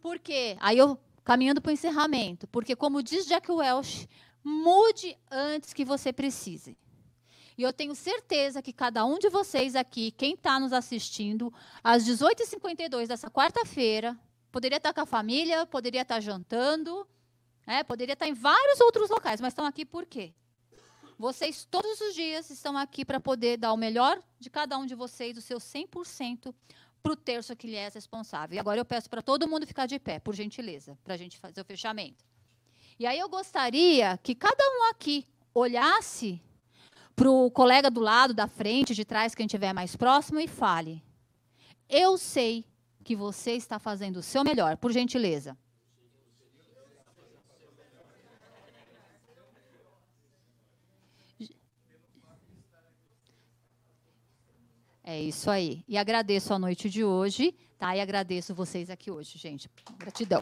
Por 0.00 0.18
quê? 0.18 0.56
Aí 0.60 0.76
eu 0.76 0.98
caminhando 1.24 1.60
para 1.60 1.70
o 1.70 1.72
encerramento, 1.72 2.46
porque 2.48 2.76
como 2.76 3.02
diz 3.02 3.26
Jack 3.26 3.50
Welch, 3.50 4.08
mude 4.44 5.16
antes 5.30 5.72
que 5.72 5.84
você 5.84 6.12
precise. 6.12 6.76
E 7.58 7.62
eu 7.62 7.72
tenho 7.72 7.94
certeza 7.94 8.60
que 8.60 8.72
cada 8.72 9.04
um 9.04 9.18
de 9.18 9.30
vocês 9.30 9.74
aqui, 9.74 10.10
quem 10.10 10.34
está 10.34 10.60
nos 10.60 10.72
assistindo, 10.72 11.52
às 11.82 12.04
18h52 12.04 13.06
dessa 13.06 13.30
quarta-feira, 13.30 14.16
poderia 14.52 14.76
estar 14.76 14.92
tá 14.92 14.94
com 14.94 15.00
a 15.00 15.06
família, 15.06 15.64
poderia 15.64 16.02
estar 16.02 16.16
tá 16.16 16.20
jantando, 16.20 17.08
né, 17.66 17.82
poderia 17.82 18.12
estar 18.12 18.28
em 18.28 18.34
vários 18.34 18.80
outros 18.80 19.10
locais, 19.10 19.40
mas 19.40 19.52
estão 19.52 19.66
aqui 19.66 19.84
por 19.84 20.06
quê? 20.06 20.32
Vocês 21.18 21.66
todos 21.70 22.00
os 22.00 22.14
dias 22.14 22.50
estão 22.50 22.76
aqui 22.76 23.04
para 23.04 23.18
poder 23.18 23.56
dar 23.56 23.72
o 23.72 23.76
melhor 23.76 24.22
de 24.38 24.50
cada 24.50 24.76
um 24.76 24.84
de 24.84 24.94
vocês, 24.94 25.36
o 25.36 25.40
seu 25.40 25.58
100% 25.58 26.54
para 27.02 27.12
o 27.12 27.16
terço 27.16 27.56
que 27.56 27.66
lhe 27.66 27.76
é 27.76 27.88
responsável. 27.88 28.56
E 28.56 28.58
agora 28.58 28.78
eu 28.78 28.84
peço 28.84 29.08
para 29.08 29.22
todo 29.22 29.48
mundo 29.48 29.66
ficar 29.66 29.86
de 29.86 29.98
pé, 29.98 30.18
por 30.18 30.34
gentileza, 30.34 30.98
para 31.02 31.14
a 31.14 31.16
gente 31.16 31.38
fazer 31.38 31.60
o 31.60 31.64
fechamento. 31.64 32.24
E 32.98 33.06
aí 33.06 33.18
eu 33.18 33.28
gostaria 33.28 34.18
que 34.22 34.34
cada 34.34 34.62
um 34.62 34.90
aqui 34.90 35.26
olhasse 35.54 36.40
para 37.14 37.30
o 37.30 37.50
colega 37.50 37.90
do 37.90 38.00
lado, 38.00 38.34
da 38.34 38.46
frente, 38.46 38.94
de 38.94 39.04
trás, 39.04 39.34
quem 39.34 39.46
estiver 39.46 39.72
mais 39.72 39.96
próximo, 39.96 40.38
e 40.38 40.46
fale: 40.46 41.02
Eu 41.88 42.18
sei 42.18 42.64
que 43.02 43.16
você 43.16 43.52
está 43.52 43.78
fazendo 43.78 44.18
o 44.18 44.22
seu 44.22 44.44
melhor, 44.44 44.76
por 44.76 44.92
gentileza. 44.92 45.56
É 55.08 55.22
isso 55.22 55.48
aí. 55.48 55.84
E 55.86 55.96
agradeço 55.96 56.52
a 56.52 56.58
noite 56.58 56.90
de 56.90 57.04
hoje, 57.04 57.54
tá? 57.78 57.96
E 57.96 58.00
agradeço 58.00 58.52
vocês 58.52 58.90
aqui 58.90 59.08
hoje, 59.08 59.38
gente. 59.38 59.70
Gratidão. 59.96 60.40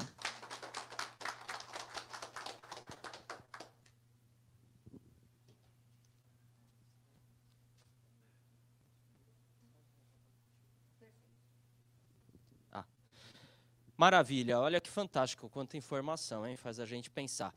Maravilha, 13.96 14.58
olha 14.58 14.80
que 14.80 14.90
fantástico, 14.90 15.48
quanta 15.48 15.76
informação, 15.76 16.46
hein? 16.46 16.56
Faz 16.56 16.80
a 16.80 16.86
gente 16.86 17.08
pensar. 17.10 17.54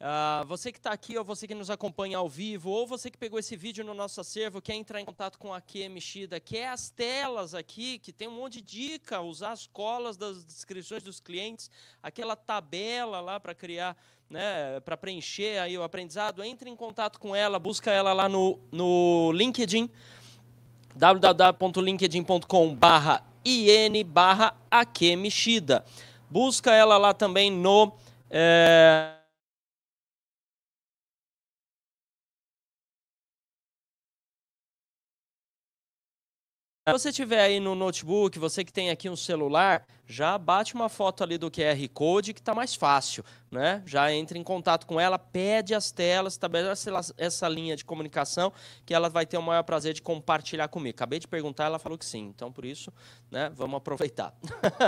Uh, 0.00 0.46
você 0.46 0.72
que 0.72 0.78
está 0.78 0.92
aqui, 0.92 1.18
ou 1.18 1.22
você 1.22 1.46
que 1.46 1.54
nos 1.54 1.68
acompanha 1.68 2.16
ao 2.16 2.26
vivo, 2.26 2.70
ou 2.70 2.86
você 2.86 3.10
que 3.10 3.18
pegou 3.18 3.38
esse 3.38 3.54
vídeo 3.54 3.84
no 3.84 3.92
nosso 3.92 4.18
acervo, 4.18 4.62
quer 4.62 4.74
entrar 4.74 4.98
em 4.98 5.04
contato 5.04 5.38
com 5.38 5.52
a 5.52 5.60
QMXida, 5.60 6.40
quer 6.40 6.68
as 6.68 6.88
telas 6.88 7.54
aqui, 7.54 7.98
que 7.98 8.10
tem 8.10 8.26
um 8.26 8.30
monte 8.30 8.62
de 8.62 8.88
dica, 8.88 9.20
usar 9.20 9.52
as 9.52 9.66
colas 9.66 10.16
das 10.16 10.42
descrições 10.42 11.02
dos 11.02 11.20
clientes, 11.20 11.70
aquela 12.02 12.34
tabela 12.34 13.20
lá 13.20 13.38
para 13.38 13.54
criar, 13.54 13.94
né, 14.30 14.80
para 14.80 14.96
preencher 14.96 15.58
aí 15.58 15.76
o 15.76 15.82
aprendizado, 15.82 16.42
entre 16.42 16.70
em 16.70 16.76
contato 16.76 17.20
com 17.20 17.36
ela, 17.36 17.58
busca 17.58 17.90
ela 17.90 18.14
lá 18.14 18.26
no, 18.26 18.58
no 18.72 19.30
LinkedIn, 19.32 19.90
www.linkedin.com 20.96 22.74
barra 22.74 23.22
in 23.44 24.02
barra 24.04 24.56
Busca 26.30 26.72
ela 26.72 26.96
lá 26.96 27.12
também 27.12 27.50
no... 27.50 27.92
É, 28.30 29.19
você 36.92 37.12
tiver 37.12 37.40
aí 37.40 37.60
no 37.60 37.74
notebook, 37.74 38.38
você 38.38 38.64
que 38.64 38.72
tem 38.72 38.90
aqui 38.90 39.08
um 39.08 39.16
celular, 39.16 39.86
já 40.10 40.36
bate 40.36 40.74
uma 40.74 40.88
foto 40.88 41.22
ali 41.22 41.38
do 41.38 41.48
QR 41.48 41.88
Code 41.94 42.34
que 42.34 42.40
está 42.40 42.52
mais 42.52 42.74
fácil, 42.74 43.24
né? 43.48 43.80
Já 43.86 44.12
entra 44.12 44.36
em 44.36 44.42
contato 44.42 44.84
com 44.84 44.98
ela, 44.98 45.20
pede 45.20 45.72
as 45.72 45.92
telas, 45.92 46.32
estabelece 46.32 46.90
essa 47.16 47.48
linha 47.48 47.76
de 47.76 47.84
comunicação 47.84 48.52
que 48.84 48.92
ela 48.92 49.08
vai 49.08 49.24
ter 49.24 49.38
o 49.38 49.42
maior 49.42 49.62
prazer 49.62 49.94
de 49.94 50.02
compartilhar 50.02 50.66
comigo. 50.66 50.96
Acabei 50.96 51.20
de 51.20 51.28
perguntar, 51.28 51.66
ela 51.66 51.78
falou 51.78 51.96
que 51.96 52.04
sim. 52.04 52.26
Então, 52.26 52.50
por 52.50 52.64
isso, 52.64 52.92
né, 53.30 53.52
vamos 53.54 53.76
aproveitar. 53.76 54.34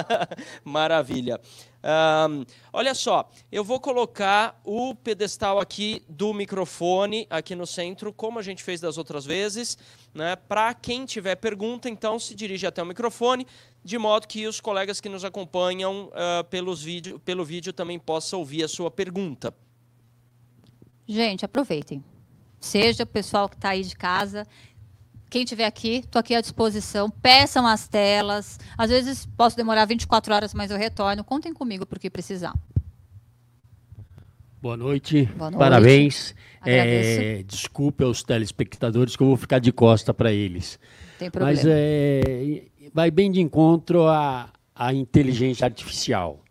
Maravilha. 0.64 1.40
Um, 1.84 2.44
olha 2.72 2.94
só, 2.94 3.28
eu 3.50 3.64
vou 3.64 3.80
colocar 3.80 4.60
o 4.64 4.94
pedestal 4.94 5.58
aqui 5.60 6.04
do 6.08 6.32
microfone 6.32 7.26
aqui 7.30 7.54
no 7.54 7.66
centro, 7.66 8.12
como 8.12 8.38
a 8.38 8.42
gente 8.42 8.62
fez 8.62 8.80
das 8.80 8.98
outras 8.98 9.24
vezes. 9.24 9.78
Né? 10.14 10.36
Para 10.36 10.74
quem 10.74 11.04
tiver 11.04 11.36
pergunta, 11.36 11.88
então 11.88 12.18
se 12.18 12.34
dirige 12.34 12.66
até 12.66 12.82
o 12.82 12.86
microfone, 12.86 13.46
de 13.84 13.98
modo 13.98 14.26
que 14.28 14.46
os 14.46 14.60
colegas 14.60 15.00
que 15.00 15.08
nos 15.08 15.24
acompanham 15.24 16.06
uh, 16.06 16.44
pelos 16.44 16.82
vídeo, 16.82 17.18
pelo 17.18 17.44
vídeo 17.44 17.72
também 17.72 17.98
possam 17.98 18.38
ouvir 18.38 18.64
a 18.64 18.68
sua 18.68 18.90
pergunta. 18.90 19.54
Gente, 21.06 21.44
aproveitem. 21.44 22.02
Seja 22.60 23.02
o 23.02 23.06
pessoal 23.06 23.48
que 23.48 23.56
está 23.56 23.70
aí 23.70 23.82
de 23.82 23.96
casa, 23.96 24.46
quem 25.32 25.44
estiver 25.44 25.64
aqui, 25.64 26.00
estou 26.04 26.20
aqui 26.20 26.34
à 26.34 26.42
disposição. 26.42 27.08
Peçam 27.08 27.66
as 27.66 27.88
telas. 27.88 28.60
Às 28.76 28.90
vezes 28.90 29.24
posso 29.24 29.56
demorar 29.56 29.86
24 29.86 30.34
horas, 30.34 30.52
mas 30.52 30.70
eu 30.70 30.76
retorno. 30.76 31.24
Contem 31.24 31.54
comigo 31.54 31.86
por 31.86 31.98
que 31.98 32.10
precisar. 32.10 32.52
Boa 34.60 34.76
noite. 34.76 35.24
Boa 35.24 35.50
noite. 35.50 35.58
Parabéns. 35.58 36.34
É, 36.64 37.42
desculpe 37.44 38.04
aos 38.04 38.22
telespectadores 38.22 39.16
que 39.16 39.22
eu 39.22 39.26
vou 39.26 39.36
ficar 39.38 39.58
de 39.58 39.72
costa 39.72 40.12
para 40.12 40.30
eles. 40.30 40.78
Tem 41.18 41.30
problema. 41.30 41.56
Mas 41.56 41.66
é, 41.66 42.64
vai 42.92 43.10
bem 43.10 43.30
de 43.30 43.40
encontro 43.40 44.06
à, 44.06 44.52
à 44.74 44.92
inteligência 44.92 45.64
artificial. 45.64 46.42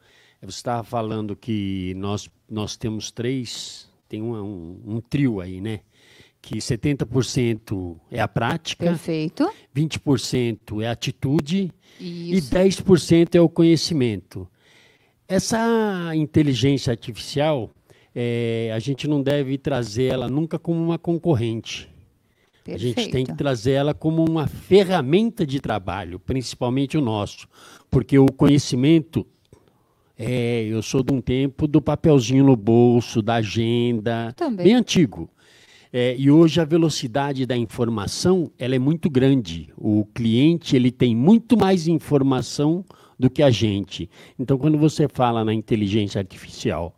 Você 0.41 0.57
estava 0.57 0.83
falando 0.83 1.35
que 1.35 1.93
nós, 1.97 2.29
nós 2.49 2.75
temos 2.75 3.11
três, 3.11 3.89
tem 4.07 4.21
um, 4.21 4.33
um, 4.33 4.81
um 4.95 5.01
trio 5.01 5.39
aí, 5.39 5.61
né? 5.61 5.81
Que 6.41 6.57
70% 6.57 7.97
é 8.09 8.19
a 8.19 8.27
prática, 8.27 8.85
Perfeito. 8.85 9.47
20% 9.75 10.81
é 10.81 10.87
a 10.87 10.91
atitude 10.91 11.71
Isso. 11.99 12.55
e 12.55 12.57
10% 12.57 13.35
é 13.35 13.41
o 13.41 13.47
conhecimento. 13.47 14.47
Essa 15.27 16.15
inteligência 16.15 16.91
artificial, 16.91 17.69
é, 18.15 18.71
a 18.73 18.79
gente 18.79 19.07
não 19.07 19.21
deve 19.21 19.57
trazer 19.57 20.05
ela 20.05 20.27
nunca 20.27 20.57
como 20.57 20.81
uma 20.81 20.97
concorrente. 20.97 21.90
Perfeito. 22.71 22.99
A 22.99 23.01
gente 23.01 23.11
tem 23.11 23.25
que 23.25 23.33
trazer 23.35 23.71
ela 23.71 23.93
como 23.93 24.23
uma 24.23 24.47
ferramenta 24.47 25.45
de 25.45 25.59
trabalho, 25.59 26.19
principalmente 26.19 26.97
o 26.97 27.01
nosso, 27.01 27.47
porque 27.89 28.17
o 28.17 28.25
conhecimento 28.27 29.25
é, 30.23 30.65
eu 30.65 30.83
sou 30.83 31.01
de 31.01 31.11
um 31.11 31.19
tempo 31.19 31.67
do 31.67 31.81
papelzinho 31.81 32.43
no 32.43 32.55
bolso, 32.55 33.23
da 33.23 33.35
agenda, 33.35 34.31
Também. 34.33 34.65
bem 34.65 34.75
antigo. 34.75 35.29
É, 35.91 36.15
e 36.17 36.29
hoje 36.31 36.61
a 36.61 36.65
velocidade 36.65 37.45
da 37.45 37.57
informação 37.57 38.51
ela 38.57 38.75
é 38.75 38.79
muito 38.79 39.09
grande. 39.09 39.73
O 39.75 40.05
cliente 40.05 40.75
ele 40.75 40.91
tem 40.91 41.15
muito 41.15 41.57
mais 41.57 41.87
informação 41.87 42.85
do 43.19 43.29
que 43.29 43.43
a 43.43 43.49
gente. 43.49 44.09
Então, 44.37 44.57
quando 44.57 44.77
você 44.77 45.07
fala 45.07 45.43
na 45.43 45.53
inteligência 45.53 46.19
artificial 46.19 46.95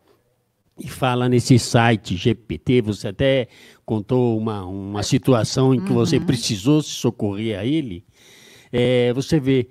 e 0.80 0.88
fala 0.88 1.30
nesse 1.30 1.58
site 1.58 2.16
GPT, 2.16 2.82
você 2.82 3.08
até 3.08 3.48
contou 3.86 4.38
uma, 4.38 4.66
uma 4.66 5.04
situação 5.04 5.74
em 5.74 5.80
que 5.80 5.92
uhum. 5.92 5.96
você 5.96 6.20
precisou 6.20 6.82
se 6.82 6.92
socorrer 6.92 7.60
a 7.60 7.66
ele, 7.66 8.04
é, 8.72 9.14
você 9.14 9.40
vê 9.40 9.68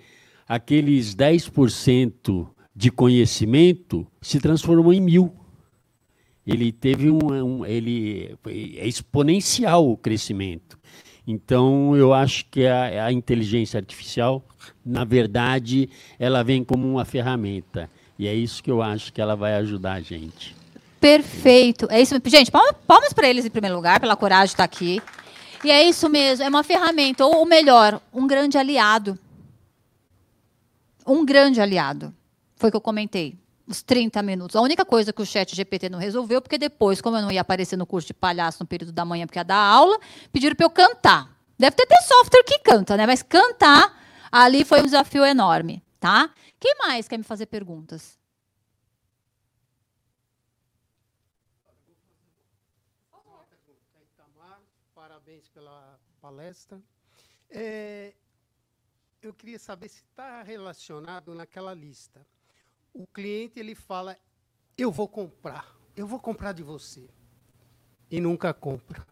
aqueles 0.47 1.15
10% 1.15 2.47
de 2.75 2.91
conhecimento 2.91 4.07
se 4.21 4.41
transformou 4.41 4.93
em 4.93 5.01
mil. 5.01 5.33
Ele 6.47 6.73
teve 6.73 7.11
um, 7.11 7.21
um, 7.21 7.67
ele 7.67 8.37
é 8.77 8.87
exponencial 8.87 9.89
o 9.89 9.97
crescimento. 9.97 10.79
Então 11.27 11.97
eu 11.97 12.13
acho 12.13 12.47
que 12.51 12.67
a, 12.67 13.07
a 13.07 13.13
inteligência 13.13 13.79
artificial, 13.79 14.45
na 14.85 15.05
verdade, 15.05 15.89
ela 16.19 16.43
vem 16.43 16.65
como 16.65 16.89
uma 16.89 17.05
ferramenta 17.05 17.89
e 18.19 18.27
é 18.27 18.35
isso 18.35 18.63
que 18.63 18.71
eu 18.71 18.83
acho 18.83 19.13
que 19.13 19.21
ela 19.21 19.35
vai 19.35 19.55
ajudar 19.55 19.95
a 19.95 20.01
gente. 20.01 20.62
Perfeito. 21.03 21.89
É 21.91 22.01
isso. 22.01 22.15
Gente, 22.27 22.53
palmas 22.53 23.13
para 23.13 23.29
eles 23.29 23.45
em 23.45 23.51
primeiro 23.51 23.75
lugar, 23.75 23.99
pela 23.99 24.15
coragem 24.15 24.47
de 24.47 24.53
estar 24.53 24.63
aqui. 24.63 25.03
E 25.65 25.71
é 25.71 25.83
isso 25.83 26.09
mesmo, 26.09 26.45
é 26.45 26.49
uma 26.49 26.63
ferramenta, 26.63 27.27
ou 27.27 27.45
melhor, 27.45 28.01
um 28.13 28.25
grande 28.25 28.57
aliado. 28.57 29.19
Um 31.05 31.25
grande 31.25 31.61
aliado. 31.61 32.15
Foi 32.55 32.69
o 32.69 32.71
que 32.71 32.77
eu 32.77 32.81
comentei. 32.81 33.37
Os 33.67 33.83
30 33.83 34.23
minutos. 34.23 34.55
A 34.55 34.61
única 34.61 34.85
coisa 34.85 35.13
que 35.13 35.21
o 35.21 35.27
chat 35.27 35.57
GPT 35.57 35.89
não 35.89 35.99
resolveu, 35.99 36.41
porque 36.41 36.57
depois, 36.57 37.01
como 37.01 37.17
eu 37.17 37.23
não 37.23 37.33
ia 37.33 37.41
aparecer 37.41 37.77
no 37.77 37.87
curso 37.87 38.07
de 38.07 38.15
palhaço 38.15 38.59
no 38.61 38.67
período 38.67 38.93
da 38.93 39.05
manhã, 39.05 39.27
porque 39.27 39.41
ia 39.41 39.45
dar 39.45 39.57
aula, 39.57 39.99
pediram 40.33 40.55
para 40.55 40.67
eu 40.67 40.71
cantar. 40.71 41.31
Deve 41.59 41.75
ter, 41.75 41.87
ter 41.87 42.01
software 42.03 42.45
que 42.45 42.61
canta, 42.61 42.97
né? 42.97 43.07
Mas 43.07 43.23
cantar 43.23 44.01
ali 44.31 44.65
foi 44.65 44.81
um 44.81 44.85
desafio 44.85 45.25
enorme, 45.25 45.83
tá? 45.99 46.31
Quem 46.61 46.77
mais 46.79 47.09
quer 47.09 47.19
me 47.19 47.25
fazer 47.25 47.47
perguntas? 47.47 48.22
Palestra. 56.43 56.82
É, 57.49 58.12
eu 59.22 59.32
queria 59.32 59.59
saber 59.59 59.88
se 59.88 60.03
está 60.03 60.43
relacionado 60.43 61.34
naquela 61.34 61.72
lista. 61.72 62.26
O 62.93 63.07
cliente 63.07 63.61
ele 63.61 63.76
fala: 63.76 64.16
eu 64.76 64.90
vou 64.90 65.07
comprar, 65.07 65.76
eu 65.97 66.07
vou 66.07 66.18
comprar 66.18 66.53
de 66.53 66.62
você, 66.62 67.09
e 68.11 68.20
nunca 68.20 68.53
compra. 68.53 69.07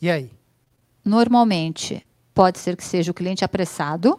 E 0.00 0.10
aí? 0.10 0.32
Normalmente, 1.04 2.06
pode 2.32 2.58
ser 2.58 2.76
que 2.76 2.84
seja 2.84 3.10
o 3.10 3.14
cliente 3.14 3.44
apressado 3.44 4.18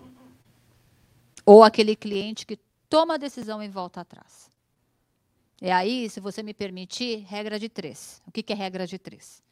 ou 1.44 1.64
aquele 1.64 1.96
cliente 1.96 2.46
que 2.46 2.60
toma 2.88 3.16
a 3.16 3.18
decisão 3.18 3.64
e 3.64 3.68
volta 3.68 4.02
atrás. 4.02 4.52
E 5.60 5.70
aí, 5.70 6.10
se 6.10 6.20
você 6.20 6.44
me 6.44 6.54
permitir, 6.54 7.24
regra 7.28 7.60
de 7.60 7.70
três. 7.70 8.22
O 8.28 8.32
que, 8.32 8.44
que 8.44 8.54
é 8.54 8.56
regra 8.56 8.86
de 8.86 8.98
três? 9.00 9.44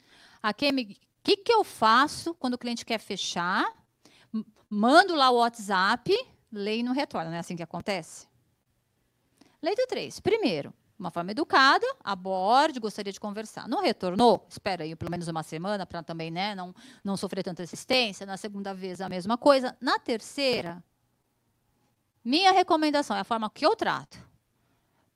A 0.41 0.53
me 0.71 0.83
o 0.83 1.08
que, 1.23 1.37
que 1.37 1.51
eu 1.51 1.63
faço 1.63 2.33
quando 2.35 2.53
o 2.55 2.57
cliente 2.57 2.85
quer 2.85 2.99
fechar? 2.99 3.65
Mando 4.69 5.15
lá 5.15 5.29
o 5.29 5.37
WhatsApp, 5.37 6.13
leio 6.51 6.81
e 6.81 6.83
não 6.83 6.93
retorna, 6.93 7.29
não 7.29 7.37
é 7.37 7.39
assim 7.39 7.55
que 7.55 7.63
acontece? 7.63 8.27
Leito 9.61 9.85
3. 9.87 10.19
Primeiro, 10.19 10.73
uma 10.97 11.09
forma 11.09 11.31
educada, 11.31 11.85
aborde, 12.03 12.79
gostaria 12.79 13.11
de 13.11 13.19
conversar. 13.19 13.67
Não 13.67 13.81
retornou? 13.81 14.45
Espera 14.49 14.83
aí 14.83 14.95
pelo 14.95 15.09
menos 15.09 15.27
uma 15.27 15.43
semana 15.43 15.85
para 15.85 16.03
também 16.03 16.29
né, 16.29 16.53
não, 16.53 16.73
não 17.03 17.15
sofrer 17.17 17.43
tanta 17.43 17.63
assistência. 17.63 18.25
Na 18.25 18.37
segunda 18.37 18.73
vez, 18.73 19.01
a 19.01 19.09
mesma 19.09 19.37
coisa. 19.37 19.75
Na 19.79 19.97
terceira, 19.97 20.83
minha 22.23 22.51
recomendação 22.51 23.15
é 23.15 23.21
a 23.21 23.23
forma 23.23 23.49
que 23.49 23.65
eu 23.65 23.75
trato. 23.75 24.17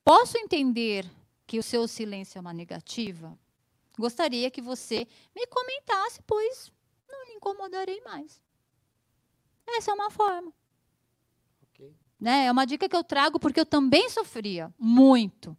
Posso 0.04 0.38
entender 0.38 1.10
que 1.46 1.60
o 1.60 1.64
seu 1.64 1.88
silêncio 1.88 2.38
é 2.38 2.42
uma 2.42 2.54
negativa? 2.54 3.38
Gostaria 3.98 4.50
que 4.50 4.62
você 4.62 5.08
me 5.36 5.46
comentasse, 5.48 6.22
pois 6.26 6.72
não 7.08 7.26
lhe 7.26 7.34
incomodarei 7.34 8.02
mais. 8.02 8.42
Essa 9.68 9.92
é 9.92 9.94
uma 9.94 10.10
forma. 10.10 10.52
Okay. 11.70 11.94
Né? 12.20 12.46
É 12.48 12.52
uma 12.52 12.66
dica 12.66 12.90
que 12.90 12.96
eu 12.96 13.04
trago 13.04 13.40
porque 13.40 13.60
eu 13.60 13.66
também 13.66 14.10
sofria 14.10 14.74
muito 14.78 15.56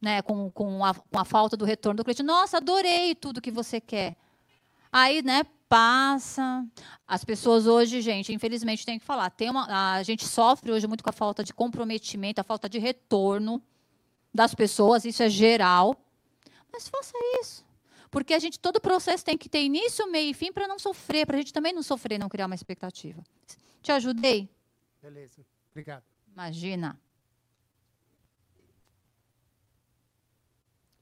né? 0.00 0.20
com, 0.20 0.50
com, 0.50 0.84
a, 0.84 0.94
com 0.94 1.18
a 1.18 1.24
falta 1.24 1.56
do 1.56 1.64
retorno 1.64 1.98
do 1.98 2.04
cliente. 2.04 2.22
Nossa, 2.22 2.58
adorei 2.58 3.14
tudo 3.14 3.40
que 3.40 3.50
você 3.50 3.80
quer. 3.80 4.16
Aí, 4.92 5.22
né, 5.22 5.44
passa. 5.68 6.64
As 7.06 7.24
pessoas 7.24 7.66
hoje, 7.66 8.00
gente, 8.00 8.32
infelizmente 8.32 8.86
tem 8.86 8.98
que 8.98 9.04
falar, 9.04 9.30
tem 9.30 9.50
uma, 9.50 9.94
a 9.94 10.02
gente 10.02 10.24
sofre 10.24 10.70
hoje 10.70 10.86
muito 10.86 11.02
com 11.02 11.10
a 11.10 11.12
falta 11.12 11.42
de 11.42 11.52
comprometimento, 11.52 12.40
a 12.40 12.44
falta 12.44 12.68
de 12.68 12.78
retorno 12.78 13.62
das 14.32 14.54
pessoas, 14.54 15.04
isso 15.04 15.22
é 15.22 15.28
geral 15.28 16.03
Mas 16.74 16.88
faça 16.88 17.12
isso. 17.40 17.64
Porque 18.10 18.34
a 18.34 18.38
gente, 18.40 18.58
todo 18.58 18.80
processo 18.80 19.24
tem 19.24 19.38
que 19.38 19.48
ter 19.48 19.62
início, 19.62 20.10
meio 20.10 20.30
e 20.30 20.34
fim 20.34 20.52
para 20.52 20.66
não 20.66 20.76
sofrer, 20.76 21.24
para 21.24 21.36
a 21.36 21.38
gente 21.38 21.52
também 21.52 21.72
não 21.72 21.84
sofrer, 21.84 22.18
não 22.18 22.28
criar 22.28 22.46
uma 22.46 22.54
expectativa. 22.54 23.22
Te 23.80 23.92
ajudei? 23.92 24.48
Beleza. 25.00 25.46
Obrigado. 25.70 26.02
Imagina. 26.32 27.00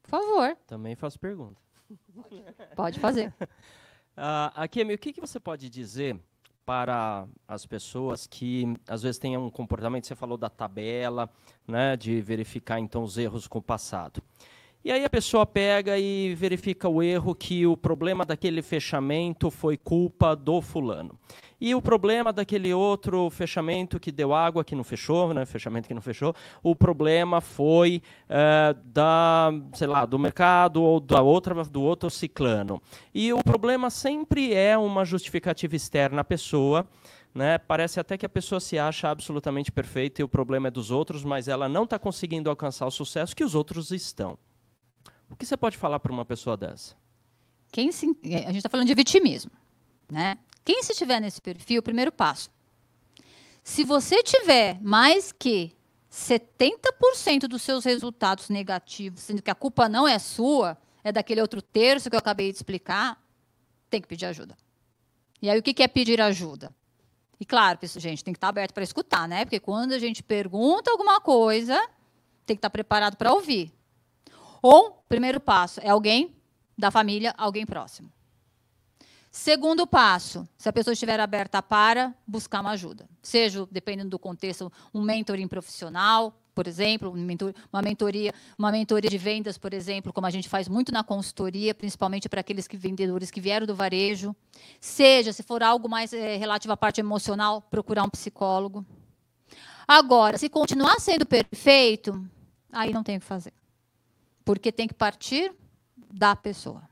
Por 0.02 0.10
favor. 0.10 0.56
Também 0.66 0.94
faço 0.94 1.18
pergunta. 1.18 1.58
Pode 2.76 3.00
fazer. 3.00 3.32
uh, 3.40 4.52
Akemi, 4.54 4.92
o 4.92 4.98
que, 4.98 5.10
que 5.10 5.20
você 5.20 5.40
pode 5.40 5.70
dizer 5.70 6.20
para 6.66 7.26
as 7.48 7.64
pessoas 7.64 8.26
que 8.26 8.64
às 8.86 9.02
vezes 9.02 9.18
têm 9.18 9.36
um 9.38 9.50
comportamento, 9.50 10.06
você 10.06 10.14
falou 10.14 10.36
da 10.36 10.50
tabela, 10.50 11.30
né, 11.66 11.96
de 11.96 12.20
verificar 12.20 12.78
então 12.78 13.02
os 13.02 13.16
erros 13.16 13.46
com 13.48 13.58
o 13.58 13.62
passado. 13.62 14.22
E 14.85 14.91
aí 14.91 15.05
a 15.05 15.11
pessoa 15.11 15.47
pega 15.47 15.97
e 15.97 16.35
verifica 16.35 16.89
o 16.89 17.01
erro 17.01 17.37
que 17.37 17.64
o 17.64 17.76
problema 17.76 18.24
daquele 18.24 18.62
fechamento 18.62 19.49
foi 19.49 19.76
culpa 19.76 20.35
do 20.35 20.61
fulano. 20.61 21.16
E 21.61 21.72
o 21.72 21.80
problema 21.80 22.33
daquele 22.33 22.74
outro 22.74 23.30
fechamento 23.30 24.01
que 24.01 24.11
deu 24.11 24.35
água 24.35 24.64
que 24.64 24.74
não 24.74 24.83
fechou, 24.83 25.33
né, 25.33 25.47
fechamento 25.47 25.87
que 25.87 25.95
não 25.95 26.03
fechou, 26.03 26.35
o 26.61 26.74
problema 26.74 27.41
foi 27.41 28.03
é, 28.28 28.74
da, 28.85 29.53
sei 29.72 29.87
lá, 29.87 30.05
do 30.05 30.18
mercado 30.18 30.83
ou 30.83 30.99
da 30.99 31.22
outra 31.22 31.55
do 31.62 31.80
outro 31.80 32.11
ciclano. 32.11 32.83
E 33.14 33.33
o 33.33 33.39
problema 33.45 33.89
sempre 33.89 34.53
é 34.53 34.76
uma 34.76 35.05
justificativa 35.05 35.76
externa 35.76 36.22
à 36.22 36.24
pessoa. 36.24 36.85
Né? 37.33 37.57
Parece 37.57 38.01
até 38.01 38.18
que 38.18 38.26
a 38.26 38.28
pessoa 38.28 38.59
se 38.59 38.76
acha 38.76 39.09
absolutamente 39.09 39.70
perfeita 39.70 40.20
e 40.20 40.24
o 40.24 40.28
problema 40.28 40.66
é 40.66 40.70
dos 40.72 40.91
outros, 40.91 41.22
mas 41.22 41.47
ela 41.47 41.68
não 41.68 41.85
está 41.85 42.01
conseguindo 42.01 42.51
alcançar 42.51 42.85
o 42.85 42.91
sucesso 42.91 43.37
que 43.37 43.45
os 43.45 43.55
outros 43.55 43.93
estão. 43.93 44.37
O 45.33 45.37
que 45.37 45.47
você 45.47 45.57
pode 45.57 45.78
falar 45.78 45.99
para 45.99 46.12
uma 46.12 46.24
pessoa 46.24 46.57
dessa? 46.57 46.95
Quem 47.72 47.91
se, 47.91 48.07
a 48.24 48.53
gente 48.53 48.59
está 48.59 48.68
falando 48.68 48.87
de 48.87 48.95
vitimismo, 48.95 49.51
né? 50.11 50.39
Quem 50.62 50.83
se 50.83 50.93
estiver 50.93 51.20
nesse 51.20 51.41
perfil, 51.41 51.83
primeiro 51.83 52.12
passo. 52.12 52.51
Se 53.64 53.83
você 53.83 54.22
tiver 54.22 54.78
mais 54.83 55.33
que 55.33 55.72
70% 56.12 57.49
dos 57.49 57.62
seus 57.62 57.85
resultados 57.85 58.51
negativos, 58.51 59.22
sendo 59.22 59.41
que 59.41 59.51
a 59.51 59.55
culpa 59.55 59.89
não 59.89 60.07
é 60.07 60.18
sua, 60.18 60.76
é 61.03 61.11
daquele 61.11 61.41
outro 61.41 61.62
terço 61.62 62.11
que 62.11 62.14
eu 62.14 62.20
acabei 62.20 62.51
de 62.51 62.57
explicar, 62.57 63.18
tem 63.89 64.03
que 64.03 64.07
pedir 64.09 64.26
ajuda. 64.26 64.57
E 65.41 65.49
aí, 65.49 65.59
o 65.59 65.62
que 65.62 65.83
é 65.83 65.89
pedir 65.89 66.20
ajuda? 66.20 66.70
E 67.41 67.45
claro, 67.45 67.78
gente, 67.83 68.22
tem 68.22 68.33
que 68.35 68.39
estar 68.39 68.49
aberto 68.49 68.72
para 68.72 68.85
escutar, 68.85 69.26
né? 69.26 69.45
Porque 69.45 69.59
quando 69.59 69.93
a 69.93 69.99
gente 69.99 70.22
pergunta 70.22 70.91
alguma 70.91 71.20
coisa, 71.20 71.76
tem 72.47 72.55
que 72.55 72.59
estar 72.59 72.70
preparado 72.70 73.16
para 73.16 73.33
ouvir. 73.33 73.72
Ou, 74.62 75.04
primeiro 75.08 75.40
passo, 75.40 75.80
é 75.82 75.90
alguém 75.90 76.36
da 76.78 76.90
família, 76.90 77.34
alguém 77.36 77.66
próximo. 77.66 78.10
Segundo 79.28 79.86
passo, 79.86 80.46
se 80.56 80.68
a 80.68 80.72
pessoa 80.72 80.92
estiver 80.92 81.18
aberta 81.18 81.62
para 81.62 82.14
buscar 82.26 82.60
uma 82.60 82.70
ajuda, 82.72 83.08
seja, 83.22 83.66
dependendo 83.70 84.10
do 84.10 84.18
contexto, 84.18 84.70
um 84.94 85.00
mentoring 85.00 85.48
profissional, 85.48 86.38
por 86.54 86.66
exemplo, 86.66 87.10
uma 87.72 87.80
mentoria, 87.80 88.34
uma 88.58 88.70
mentoria 88.70 89.08
de 89.08 89.16
vendas, 89.16 89.56
por 89.56 89.72
exemplo, 89.72 90.12
como 90.12 90.26
a 90.26 90.30
gente 90.30 90.50
faz 90.50 90.68
muito 90.68 90.92
na 90.92 91.02
consultoria, 91.02 91.74
principalmente 91.74 92.28
para 92.28 92.42
aqueles 92.42 92.68
que, 92.68 92.76
vendedores 92.76 93.30
que 93.30 93.40
vieram 93.40 93.66
do 93.66 93.74
varejo. 93.74 94.36
Seja, 94.78 95.32
se 95.32 95.42
for 95.42 95.62
algo 95.62 95.88
mais 95.88 96.12
é, 96.12 96.36
relativo 96.36 96.74
à 96.74 96.76
parte 96.76 97.00
emocional, 97.00 97.62
procurar 97.62 98.04
um 98.04 98.10
psicólogo. 98.10 98.84
Agora, 99.88 100.36
se 100.36 100.50
continuar 100.50 101.00
sendo 101.00 101.24
perfeito, 101.24 102.22
aí 102.70 102.92
não 102.92 103.02
tem 103.02 103.16
o 103.16 103.20
que 103.20 103.24
fazer 103.24 103.52
porque 104.45 104.72
tem 104.72 104.88
que 104.88 104.95
partir 104.95 105.53
da 106.12 106.34
pessoa. 106.36 106.82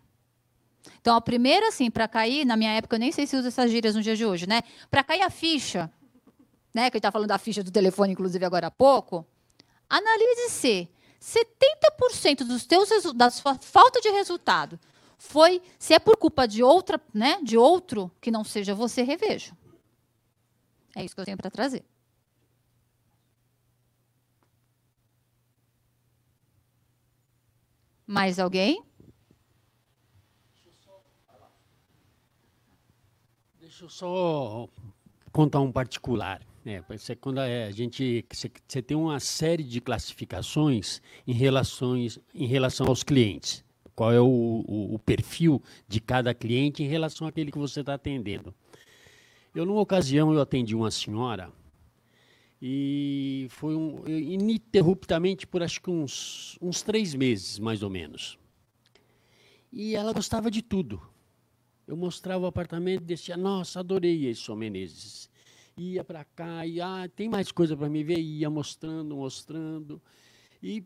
Então, 1.01 1.17
a 1.17 1.21
primeira, 1.21 1.69
assim, 1.69 1.91
para 1.91 2.07
cair, 2.07 2.45
na 2.45 2.57
minha 2.57 2.73
época, 2.73 2.97
eu 2.97 3.01
nem 3.01 3.13
sei 3.13 3.27
se 3.27 3.37
usa 3.37 3.49
essas 3.49 3.71
gírias 3.71 3.95
no 3.95 4.03
dia 4.03 4.17
de 4.17 4.25
hoje, 4.25 4.47
né? 4.47 4.63
Para 4.91 5.03
cair 5.03 5.23
a 5.23 5.31
ficha, 5.31 5.91
né? 6.75 6.91
Que 6.91 6.97
a 6.97 6.99
gente 6.99 6.99
está 6.99 7.13
falando 7.13 7.29
da 7.29 7.39
ficha 7.39 7.63
do 7.63 7.71
telefone, 7.71 8.13
inclusive, 8.13 8.45
agora 8.45 8.67
há 8.67 8.71
pouco. 8.71 9.27
Analise 9.89 10.51
se 10.51 10.89
70% 11.21 12.45
dos 12.45 12.65
teus 12.65 12.89
da 13.15 13.31
sua 13.31 13.57
falta 13.57 14.01
de 14.01 14.09
resultado 14.11 14.79
foi 15.19 15.61
se 15.79 15.93
é 15.93 15.99
por 15.99 16.17
culpa 16.17 16.49
de 16.49 16.63
outra, 16.63 16.99
né, 17.13 17.39
de 17.43 17.59
outro 17.59 18.11
que 18.21 18.31
não 18.31 18.43
seja 18.43 18.75
você, 18.75 19.03
reveja. 19.03 19.53
É 20.97 21.05
isso 21.05 21.15
que 21.15 21.21
eu 21.21 21.27
tenho 21.27 21.37
para 21.37 21.51
trazer. 21.51 21.85
Mais 28.11 28.41
alguém? 28.41 28.83
Deixa 33.61 33.85
eu 33.85 33.89
só 33.89 34.69
contar 35.31 35.61
um 35.61 35.71
particular. 35.71 36.43
É, 36.67 36.83
quando 37.21 37.39
a 37.39 37.71
gente 37.71 38.27
você 38.29 38.83
tem 38.83 38.97
uma 38.97 39.21
série 39.21 39.63
de 39.63 39.81
classificações 39.81 41.01
em, 41.25 41.33
relações, 41.33 42.19
em 42.35 42.47
relação 42.47 42.89
aos 42.89 43.05
clientes. 43.05 43.65
Qual 43.95 44.13
é 44.13 44.21
o, 44.21 44.27
o, 44.27 44.95
o 44.97 44.99
perfil 44.99 45.63
de 45.87 46.01
cada 46.01 46.35
cliente 46.35 46.83
em 46.83 46.89
relação 46.89 47.29
àquele 47.29 47.53
que 47.53 47.59
você 47.59 47.79
está 47.79 47.95
atendendo. 47.95 48.53
Eu, 49.55 49.65
numa 49.65 49.81
ocasião, 49.81 50.35
eu 50.35 50.41
atendi 50.41 50.75
uma 50.75 50.91
senhora 50.91 51.53
e 52.61 53.47
foi 53.51 53.75
um, 53.75 54.07
ininterruptamente 54.07 55.47
por 55.47 55.63
acho 55.63 55.81
que 55.81 55.91
uns, 55.91 56.59
uns 56.61 56.83
três 56.83 57.15
meses, 57.15 57.59
mais 57.59 57.83
ou 57.83 57.89
menos. 57.89 58.39
E 59.73 59.95
ela 59.95 60.13
gostava 60.13 60.51
de 60.51 60.61
tudo. 60.61 61.01
Eu 61.87 61.97
mostrava 61.97 62.45
o 62.45 62.47
apartamento 62.47 63.03
e 63.03 63.07
dizia, 63.07 63.37
nossa, 63.37 63.81
adorei 63.81 64.27
esse, 64.27 64.43
São 64.43 64.57
Menezes. 64.57 65.31
Ia 65.77 66.05
para 66.05 66.25
cá, 66.25 66.67
e 66.67 66.81
ah, 66.81 67.09
tem 67.17 67.29
mais 67.29 67.51
coisa 67.51 67.77
para 67.77 67.89
me 67.89 68.05
ver, 68.05 68.19
ia 68.19 68.51
mostrando, 68.51 69.17
mostrando. 69.17 70.03
E, 70.63 70.85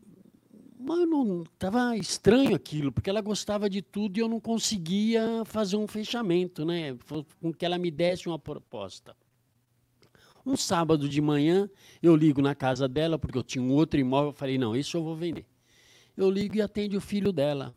mano, 0.79 1.43
estava 1.43 1.97
estranho 1.97 2.55
aquilo, 2.55 2.91
porque 2.91 3.09
ela 3.09 3.21
gostava 3.21 3.69
de 3.69 3.81
tudo 3.81 4.17
e 4.17 4.21
eu 4.21 4.29
não 4.29 4.39
conseguia 4.39 5.43
fazer 5.43 5.75
um 5.75 5.87
fechamento, 5.87 6.63
né? 6.63 6.97
Com 7.41 7.53
que 7.53 7.65
ela 7.65 7.77
me 7.77 7.91
desse 7.91 8.29
uma 8.29 8.39
proposta. 8.39 9.15
Um 10.45 10.55
sábado 10.55 11.09
de 11.09 11.19
manhã, 11.21 11.69
eu 12.03 12.15
ligo 12.15 12.41
na 12.41 12.53
casa 12.53 12.87
dela, 12.87 13.17
porque 13.17 13.37
eu 13.37 13.43
tinha 13.43 13.63
um 13.63 13.71
outro 13.71 13.99
imóvel, 13.99 14.29
eu 14.29 14.33
falei, 14.33 14.57
não, 14.57 14.75
isso 14.75 14.95
eu 14.95 15.03
vou 15.03 15.15
vender. 15.15 15.45
Eu 16.15 16.29
ligo 16.29 16.55
e 16.55 16.61
atende 16.61 16.95
o 16.95 17.01
filho 17.01 17.31
dela. 17.31 17.75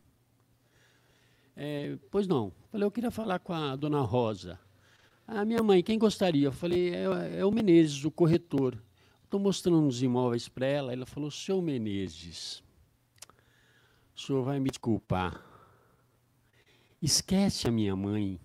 É, 1.57 1.97
pois 2.11 2.29
não. 2.29 2.53
Falei, 2.71 2.87
eu 2.87 2.91
queria 2.91 3.11
falar 3.11 3.39
com 3.39 3.53
a 3.53 3.75
dona 3.75 4.01
Rosa. 4.01 4.61
A 5.27 5.45
minha 5.45 5.63
mãe, 5.63 5.83
quem 5.83 5.99
gostaria? 5.99 6.47
Eu 6.47 6.53
falei, 6.53 6.95
é, 6.95 7.39
é 7.41 7.45
o 7.45 7.51
Menezes, 7.51 8.05
o 8.05 8.11
corretor. 8.11 8.81
Estou 9.25 9.41
mostrando 9.41 9.81
uns 9.81 10.03
imóveis 10.03 10.49
para 10.49 10.67
ela. 10.67 10.93
Ela 10.93 11.05
falou, 11.05 11.31
seu 11.31 11.61
Menezes, 11.61 12.63
o 14.15 14.21
senhor 14.21 14.43
vai 14.43 14.61
me 14.61 14.71
desculpar. 14.71 15.45
Esquece 17.01 17.69
a 17.69 17.71
minha 17.71 17.95
mãe. 17.95 18.41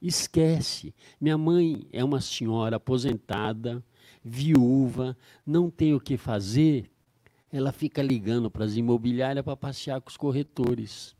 Esquece. 0.00 0.94
Minha 1.20 1.36
mãe 1.36 1.86
é 1.92 2.04
uma 2.04 2.20
senhora 2.20 2.76
aposentada, 2.76 3.82
viúva, 4.24 5.16
não 5.44 5.70
tem 5.70 5.94
o 5.94 6.00
que 6.00 6.16
fazer. 6.16 6.90
Ela 7.50 7.72
fica 7.72 8.02
ligando 8.02 8.50
para 8.50 8.64
as 8.64 8.76
imobiliárias 8.76 9.44
para 9.44 9.56
passear 9.56 10.00
com 10.00 10.10
os 10.10 10.16
corretores. 10.16 11.16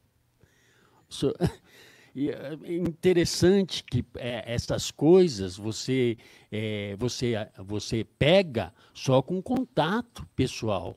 é 2.15 2.55
interessante 2.77 3.83
que 3.83 4.05
é, 4.17 4.53
essas 4.53 4.91
coisas 4.91 5.57
você, 5.57 6.17
é, 6.53 6.95
você, 6.97 7.35
você 7.59 8.05
pega 8.19 8.73
só 8.95 9.23
com 9.23 9.43
contato 9.43 10.27
pessoal. 10.37 10.97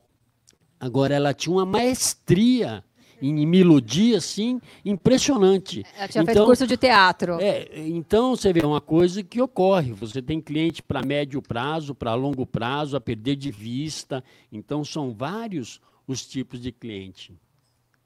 Agora, 0.79 1.13
ela 1.13 1.34
tinha 1.34 1.55
uma 1.55 1.65
maestria 1.65 2.84
em 3.22 3.45
melodia, 3.45 4.17
assim, 4.17 4.59
impressionante. 4.84 5.86
Ela 5.95 6.07
tinha 6.07 6.24
então, 6.24 6.34
feito 6.34 6.45
curso 6.45 6.65
de 6.65 6.76
teatro. 6.76 7.39
É, 7.39 7.69
então, 7.88 8.36
você 8.36 8.51
vê, 8.51 8.61
é 8.61 8.65
uma 8.65 8.82
coisa 8.82 9.24
que 9.24 9.41
ocorre. 9.41 9.93
Você 9.93 10.22
tem 10.22 10.41
cliente 10.41 10.82
para 10.82 11.05
médio 11.05 11.41
prazo, 11.41 11.93
para 11.93 12.13
longo 12.15 12.45
prazo, 12.45 12.97
a 12.97 13.01
perder 13.01 13.36
de 13.36 13.51
vista. 13.51 14.24
Então, 14.51 14.84
são 14.84 15.13
vários 15.13 15.80
os 16.07 16.26
tipos 16.26 16.59
de 16.59 16.72
cliente. 16.72 17.34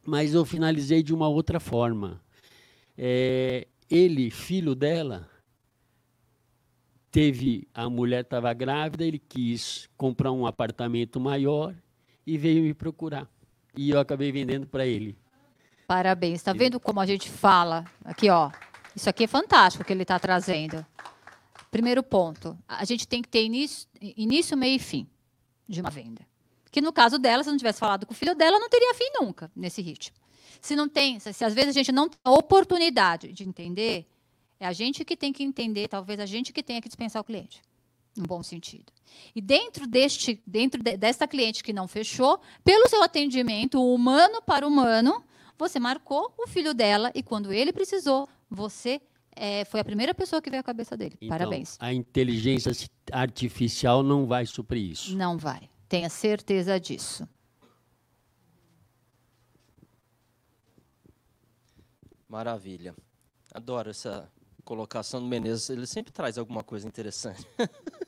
Mas 0.05 0.34
eu 0.34 0.45
finalizei 0.45 1.01
de 1.01 1.13
uma 1.13 1.28
outra 1.28 1.59
forma. 1.59 2.22
É, 2.97 3.68
ele, 3.89 4.30
filho 4.30 4.76
dela, 4.76 5.30
teve 7.09 7.68
a 7.74 7.89
mulher 7.89 8.22
estava 8.22 8.53
grávida, 8.53 9.05
ele 9.05 9.20
quis 9.20 9.89
comprar 9.95 10.32
um 10.32 10.45
apartamento 10.45 11.20
maior 11.20 11.74
e 12.28 12.38
veio 12.38 12.63
me 12.63 12.74
procurar 12.74 13.30
e 13.78 13.89
eu 13.89 13.99
acabei 13.99 14.32
vendendo 14.32 14.67
para 14.67 14.86
ele. 14.86 15.17
Parabéns. 15.88 16.36
Está 16.36 16.53
vendo 16.53 16.80
como 16.80 16.99
a 16.99 17.05
gente 17.05 17.30
fala? 17.30 17.86
Aqui, 18.03 18.30
ó. 18.30 18.51
Isso 18.95 19.09
aqui 19.09 19.26
é 19.26 19.28
fantástico 19.28 19.84
que 19.84 19.93
ele 19.93 20.01
está 20.01 20.17
trazendo. 20.17 20.86
Primeiro 21.69 22.01
ponto. 22.01 22.57
A 22.67 22.86
gente 22.86 23.07
tem 23.07 23.21
que 23.21 23.28
ter 23.28 23.43
início, 23.43 23.88
início, 24.01 24.57
meio 24.57 24.76
e 24.76 24.80
fim 24.80 25.07
de 25.67 25.82
uma 25.82 25.89
venda. 25.89 26.26
Que 26.71 26.82
no 26.82 26.91
caso 26.91 27.17
dela, 27.19 27.43
se 27.43 27.49
não 27.49 27.57
tivesse 27.57 27.80
falado 27.80 28.05
com 28.05 28.13
o 28.13 28.15
filho 28.15 28.36
dela, 28.36 28.59
não 28.59 28.69
teria 28.69 28.93
fim 28.93 29.09
nunca 29.19 29.51
nesse 29.55 29.82
ritmo. 29.82 30.15
Se 30.61 30.76
não 30.76 30.89
tem, 30.89 31.19
se, 31.19 31.32
se 31.32 31.45
às 31.45 31.53
vezes 31.53 31.69
a 31.69 31.73
gente 31.73 31.91
não 31.91 32.09
tem 32.09 32.17
a 32.23 32.32
oportunidade 32.32 33.32
de 33.32 33.43
entender, 33.43 34.07
é 34.59 34.65
a 34.65 34.73
gente 34.73 35.05
que 35.05 35.15
tem 35.15 35.32
que 35.32 35.43
entender, 35.43 35.88
talvez 35.88 36.19
a 36.19 36.26
gente 36.26 36.51
que 36.51 36.63
tenha 36.63 36.82
que 36.82 36.88
dispensar 36.88 37.21
o 37.21 37.26
cliente, 37.26 37.61
no 38.16 38.24
bom 38.24 38.41
sentido. 38.41 38.91
E 39.36 39.41
dentro 39.41 39.88
deste, 39.88 40.41
dentro 40.45 40.82
de, 40.82 40.97
desta 40.97 41.28
cliente 41.28 41.63
que 41.63 41.74
não 41.74 41.88
fechou, 41.88 42.39
pelo 42.63 42.88
seu 42.89 43.03
atendimento 43.03 43.82
humano 43.82 44.41
para 44.41 44.68
humano, 44.68 45.24
você 45.57 45.80
marcou 45.80 46.34
o 46.38 46.47
filho 46.47 46.74
dela 46.74 47.11
e 47.16 47.24
quando 47.24 47.51
ele 47.51 47.72
precisou, 47.72 48.28
você 48.49 49.01
é, 49.36 49.66
foi 49.66 49.80
a 49.80 49.86
primeira 49.86 50.13
pessoa 50.13 50.41
que 50.41 50.49
veio 50.49 50.61
à 50.61 50.63
cabeça 50.63 50.95
dele. 50.95 51.16
Então, 51.18 51.30
Parabéns. 51.30 51.78
A 51.80 51.93
inteligência 51.93 52.72
artificial 53.11 54.01
não 54.01 54.26
vai 54.26 54.45
suprir 54.45 54.91
isso. 54.91 55.16
Não 55.16 55.38
vai. 55.38 55.70
Tenha 55.89 56.09
certeza 56.09 56.80
disso. 56.80 57.28
Maravilha. 62.28 62.95
Adoro 63.53 63.89
essa 63.89 64.30
colocação 64.63 65.22
do 65.22 65.28
Menezes. 65.28 65.70
Ele 65.70 65.86
sempre 65.86 66.11
traz 66.11 66.38
alguma 66.38 66.63
coisa 66.63 66.88
interessante. 66.88 67.45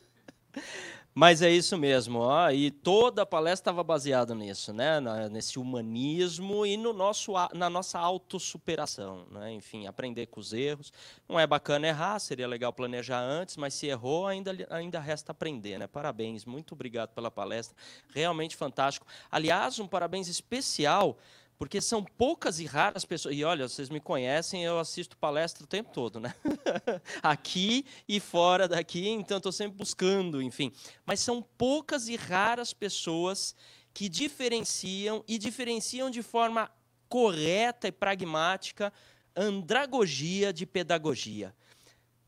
Mas 1.20 1.42
é 1.42 1.50
isso 1.50 1.76
mesmo, 1.80 2.20
ó, 2.20 2.52
e 2.52 2.70
toda 2.70 3.24
a 3.24 3.26
palestra 3.26 3.72
estava 3.72 3.84
baseada 3.84 4.36
nisso, 4.36 4.72
né? 4.72 5.00
nesse 5.32 5.58
humanismo 5.58 6.64
e 6.64 6.78
no 6.78 6.94
nosso, 6.94 7.34
na 7.56 7.72
nossa 7.72 7.98
autossuperação. 7.98 9.26
Né? 9.32 9.52
Enfim, 9.54 9.88
aprender 9.88 10.28
com 10.28 10.40
os 10.40 10.54
erros. 10.54 10.94
Não 11.28 11.40
é 11.40 11.48
bacana 11.48 11.88
errar, 11.88 12.20
seria 12.20 12.48
legal 12.48 12.72
planejar 12.72 13.20
antes, 13.20 13.58
mas 13.58 13.74
se 13.74 13.88
errou, 13.88 14.28
ainda, 14.28 14.56
ainda 14.70 15.00
resta 15.00 15.32
aprender. 15.32 15.80
Né? 15.80 15.88
Parabéns, 15.88 16.46
muito 16.46 16.76
obrigado 16.76 17.10
pela 17.16 17.32
palestra, 17.32 17.76
realmente 18.14 18.56
fantástico. 18.56 19.08
Aliás, 19.32 19.80
um 19.80 19.88
parabéns 19.88 20.28
especial 20.28 21.18
porque 21.58 21.82
são 21.82 22.04
poucas 22.04 22.60
e 22.60 22.66
raras 22.66 23.04
pessoas. 23.04 23.36
E 23.36 23.44
olha, 23.44 23.68
vocês 23.68 23.90
me 23.90 24.00
conhecem, 24.00 24.64
eu 24.64 24.80
assisto 24.80 25.18
palestra 25.18 25.64
o 25.64 25.68
tempo 25.68 25.92
todo, 25.92 26.20
né? 26.20 26.34
Aqui 27.22 27.86
e 28.08 28.20
fora 28.20 28.68
daqui, 28.68 29.10
então 29.10 29.38
estou 29.38 29.52
sempre 29.52 29.78
buscando, 29.78 30.42
enfim. 30.42 30.72
Mas 31.06 31.20
são 31.20 31.42
poucas 31.42 32.08
e 32.08 32.16
raras 32.16 32.74
pessoas 32.74 33.56
que 33.94 34.08
diferenciam 34.08 35.24
e 35.28 35.38
diferenciam 35.38 36.10
de 36.10 36.22
forma 36.22 36.70
correta 37.10 37.88
e 37.88 37.92
pragmática 37.92 38.94
andragogia 39.36 40.52
de 40.52 40.66
pedagogia. 40.66 41.56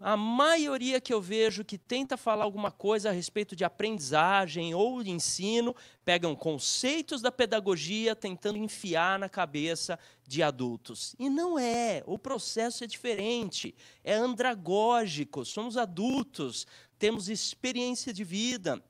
A 0.02 0.16
maioria 0.16 1.02
que 1.02 1.14
eu 1.14 1.22
vejo 1.22 1.66
que 1.66 1.78
tenta 1.78 2.16
falar 2.16 2.46
alguma 2.46 2.72
coisa 2.72 3.10
a 3.10 3.12
respeito 3.12 3.54
de 3.54 3.66
aprendizagem 3.66 4.74
ou 4.74 5.04
de 5.04 5.12
ensino, 5.12 5.76
pegam 6.06 6.34
conceitos 6.38 7.22
da 7.22 7.30
pedagogia 7.30 8.16
tentando 8.16 8.58
enfiar 8.58 9.20
na 9.20 9.28
cabeça 9.28 10.00
de 10.26 10.42
adultos. 10.42 11.18
E 11.20 11.30
não 11.30 11.60
é, 11.60 12.02
o 12.06 12.18
processo 12.18 12.86
é 12.86 12.88
diferente, 12.88 13.76
é 14.02 14.14
andragógico, 14.14 15.44
somos 15.44 15.76
adultos, 15.76 16.66
temos 16.98 17.28
experiência 17.28 18.14
de 18.14 18.24
vida. 18.24 18.82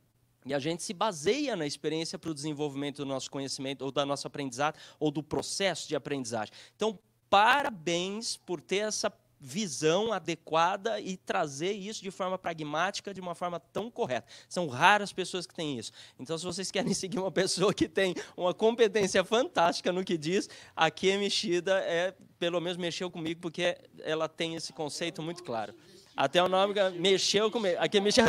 E 0.45 0.53
a 0.53 0.59
gente 0.59 0.83
se 0.83 0.93
baseia 0.93 1.55
na 1.55 1.65
experiência 1.65 2.19
para 2.19 2.29
o 2.29 2.35
desenvolvimento 2.35 2.97
do 2.97 3.05
nosso 3.05 3.31
conhecimento, 3.31 3.81
ou 3.83 3.91
da 3.91 4.05
nossa 4.05 4.27
aprendizagem, 4.27 4.79
ou 4.99 5.09
do 5.09 5.23
processo 5.23 5.87
de 5.87 5.95
aprendizagem. 5.95 6.53
Então, 6.75 6.99
parabéns 7.29 8.37
por 8.37 8.61
ter 8.61 8.77
essa 8.77 9.11
visão 9.39 10.11
adequada 10.11 10.99
e 10.99 11.15
trazer 11.17 11.71
isso 11.71 12.01
de 12.03 12.11
forma 12.11 12.37
pragmática, 12.37 13.13
de 13.13 13.21
uma 13.21 13.33
forma 13.33 13.59
tão 13.59 13.89
correta. 13.89 14.27
São 14.47 14.67
raras 14.67 15.13
pessoas 15.13 15.45
que 15.45 15.53
têm 15.53 15.77
isso. 15.77 15.91
Então, 16.19 16.37
se 16.37 16.45
vocês 16.45 16.69
querem 16.71 16.93
seguir 16.95 17.19
uma 17.19 17.31
pessoa 17.31 17.73
que 17.73 17.87
tem 17.87 18.15
uma 18.35 18.53
competência 18.53 19.23
fantástica 19.23 19.91
no 19.91 20.03
que 20.03 20.17
diz, 20.17 20.49
aqui 20.75 21.11
a 21.11 21.17
Mexida 21.17 21.79
é, 21.79 22.13
pelo 22.37 22.59
menos 22.59 22.77
mexeu 22.77 23.09
comigo, 23.09 23.39
porque 23.41 23.77
ela 24.03 24.27
tem 24.27 24.55
esse 24.55 24.73
conceito 24.73 25.21
muito 25.21 25.43
claro. 25.43 25.73
Até 26.15 26.43
o 26.43 26.49
nome 26.49 26.73
mexeu 26.99 27.49
comigo. 27.49 27.77
Aqui 27.79 27.99
mexeu 28.01 28.25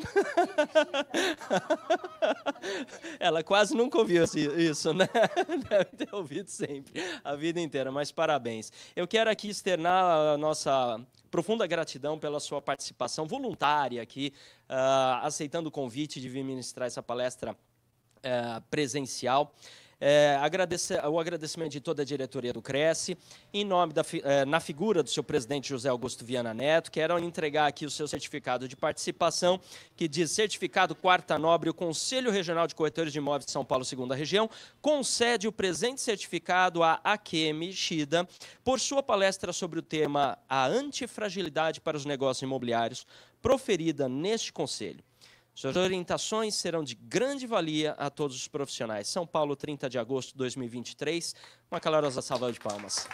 Ela 3.18 3.42
quase 3.42 3.74
nunca 3.74 3.98
ouviu 3.98 4.24
isso, 4.24 4.92
né? 4.92 5.08
Deve 5.68 5.84
ter 5.84 6.14
ouvido 6.14 6.48
sempre, 6.48 7.02
a 7.22 7.34
vida 7.34 7.60
inteira, 7.60 7.92
mas 7.92 8.12
parabéns. 8.12 8.72
Eu 8.94 9.06
quero 9.06 9.30
aqui 9.30 9.48
externar 9.48 10.34
a 10.34 10.38
nossa 10.38 11.00
profunda 11.30 11.66
gratidão 11.66 12.18
pela 12.18 12.40
sua 12.40 12.60
participação 12.60 13.26
voluntária 13.26 14.02
aqui, 14.02 14.32
uh, 14.68 15.24
aceitando 15.24 15.68
o 15.68 15.72
convite 15.72 16.20
de 16.20 16.28
vir 16.28 16.42
ministrar 16.42 16.86
essa 16.86 17.02
palestra 17.02 17.52
uh, 17.52 18.60
presencial. 18.70 19.54
É, 20.00 20.38
o 21.10 21.20
agradecimento 21.20 21.72
de 21.72 21.80
toda 21.80 22.00
a 22.00 22.04
diretoria 22.04 22.54
do 22.54 22.62
Cresce, 22.62 23.18
em 23.52 23.66
nome 23.66 23.92
da, 23.92 24.02
é, 24.24 24.46
na 24.46 24.58
figura 24.58 25.02
do 25.02 25.10
seu 25.10 25.22
presidente 25.22 25.68
José 25.68 25.90
Augusto 25.90 26.24
Viana 26.24 26.54
Neto, 26.54 26.90
quero 26.90 27.18
entregar 27.18 27.66
aqui 27.66 27.84
o 27.84 27.90
seu 27.90 28.08
certificado 28.08 28.66
de 28.66 28.74
participação, 28.74 29.60
que 29.94 30.08
diz 30.08 30.30
certificado 30.30 30.94
quarta 30.94 31.38
nobre, 31.38 31.68
o 31.68 31.74
Conselho 31.74 32.30
Regional 32.30 32.66
de 32.66 32.74
Corretores 32.74 33.12
de 33.12 33.18
Imóveis 33.18 33.44
de 33.44 33.52
São 33.52 33.64
Paulo, 33.64 33.84
segunda 33.84 34.14
região, 34.14 34.48
concede 34.80 35.46
o 35.46 35.52
presente 35.52 36.00
certificado 36.00 36.82
a 36.82 36.98
Akemi 37.04 37.70
Shida 37.72 38.26
por 38.64 38.80
sua 38.80 39.02
palestra 39.02 39.52
sobre 39.52 39.78
o 39.78 39.82
tema 39.82 40.38
A 40.48 40.66
Antifragilidade 40.66 41.80
para 41.80 41.96
os 41.96 42.06
Negócios 42.06 42.42
Imobiliários, 42.42 43.06
proferida 43.42 44.08
neste 44.08 44.50
Conselho. 44.50 45.09
Suas 45.54 45.76
orientações 45.76 46.54
serão 46.54 46.82
de 46.82 46.94
grande 46.94 47.46
valia 47.46 47.92
a 47.92 48.08
todos 48.08 48.36
os 48.36 48.48
profissionais. 48.48 49.08
São 49.08 49.26
Paulo, 49.26 49.54
30 49.54 49.90
de 49.90 49.98
agosto 49.98 50.32
de 50.32 50.38
2023. 50.38 51.34
Uma 51.70 51.80
calorosa 51.80 52.22
salva 52.22 52.50
de 52.52 52.58
palmas. 52.58 53.06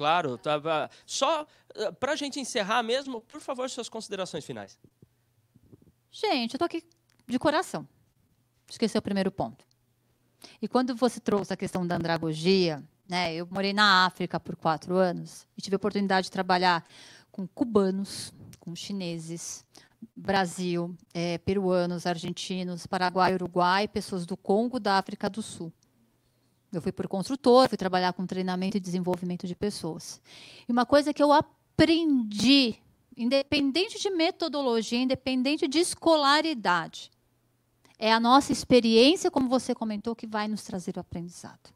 Claro, 0.00 0.38
tá, 0.38 0.88
só 1.04 1.46
eh, 1.74 1.92
para 1.92 2.12
a 2.12 2.16
gente 2.16 2.40
encerrar 2.40 2.82
mesmo, 2.82 3.20
por 3.20 3.38
favor, 3.38 3.68
suas 3.68 3.86
considerações 3.86 4.46
finais. 4.46 4.80
Gente, 6.10 6.54
eu 6.54 6.56
estou 6.56 6.64
aqui 6.64 6.82
de 7.28 7.38
coração. 7.38 7.86
Esqueci 8.66 8.96
o 8.96 9.02
primeiro 9.02 9.30
ponto. 9.30 9.69
E 10.60 10.68
quando 10.68 10.94
você 10.94 11.20
trouxe 11.20 11.52
a 11.52 11.56
questão 11.56 11.86
da 11.86 11.96
andragogia, 11.96 12.82
né, 13.08 13.34
eu 13.34 13.46
morei 13.50 13.72
na 13.72 14.06
África 14.06 14.38
por 14.38 14.56
quatro 14.56 14.96
anos 14.96 15.46
e 15.56 15.62
tive 15.62 15.74
a 15.74 15.78
oportunidade 15.78 16.26
de 16.26 16.30
trabalhar 16.30 16.84
com 17.30 17.46
cubanos, 17.46 18.32
com 18.58 18.74
chineses, 18.74 19.64
Brasil, 20.16 20.94
é, 21.12 21.38
peruanos, 21.38 22.06
argentinos, 22.06 22.86
Paraguai, 22.86 23.34
Uruguai, 23.34 23.88
pessoas 23.88 24.24
do 24.24 24.36
Congo, 24.36 24.80
da 24.80 24.98
África 24.98 25.28
do 25.28 25.42
Sul. 25.42 25.72
Eu 26.72 26.80
fui 26.80 26.92
por 26.92 27.08
construtor, 27.08 27.68
fui 27.68 27.76
trabalhar 27.76 28.12
com 28.12 28.24
treinamento 28.26 28.76
e 28.76 28.80
desenvolvimento 28.80 29.46
de 29.46 29.56
pessoas. 29.56 30.20
E 30.68 30.72
uma 30.72 30.86
coisa 30.86 31.12
que 31.12 31.22
eu 31.22 31.32
aprendi, 31.32 32.76
independente 33.16 34.00
de 34.00 34.08
metodologia, 34.10 35.00
independente 35.00 35.66
de 35.66 35.78
escolaridade, 35.78 37.10
é 38.00 38.10
a 38.10 38.18
nossa 38.18 38.50
experiência, 38.50 39.30
como 39.30 39.46
você 39.46 39.74
comentou, 39.74 40.16
que 40.16 40.26
vai 40.26 40.48
nos 40.48 40.64
trazer 40.64 40.96
o 40.96 41.00
aprendizado. 41.00 41.70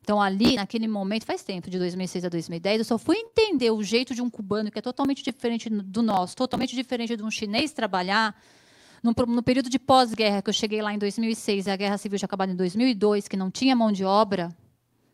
Então, 0.00 0.18
ali, 0.18 0.56
naquele 0.56 0.88
momento, 0.88 1.26
faz 1.26 1.42
tempo, 1.42 1.68
de 1.68 1.78
2006 1.78 2.24
a 2.24 2.30
2010, 2.30 2.78
eu 2.78 2.84
só 2.86 2.96
fui 2.96 3.16
entender 3.18 3.70
o 3.70 3.82
jeito 3.82 4.14
de 4.14 4.22
um 4.22 4.30
cubano, 4.30 4.70
que 4.70 4.78
é 4.78 4.82
totalmente 4.82 5.22
diferente 5.22 5.68
do 5.68 6.00
nosso, 6.00 6.34
totalmente 6.34 6.74
diferente 6.74 7.14
de 7.14 7.22
um 7.22 7.30
chinês 7.30 7.70
trabalhar, 7.70 8.34
no, 9.02 9.12
no 9.26 9.42
período 9.42 9.68
de 9.68 9.78
pós-guerra, 9.78 10.40
que 10.40 10.48
eu 10.48 10.54
cheguei 10.54 10.80
lá 10.80 10.94
em 10.94 10.98
2006, 10.98 11.66
e 11.66 11.70
a 11.70 11.76
guerra 11.76 11.98
civil 11.98 12.18
tinha 12.18 12.24
acabado 12.24 12.50
em 12.50 12.56
2002, 12.56 13.28
que 13.28 13.36
não 13.36 13.50
tinha 13.50 13.76
mão 13.76 13.92
de 13.92 14.06
obra, 14.06 14.56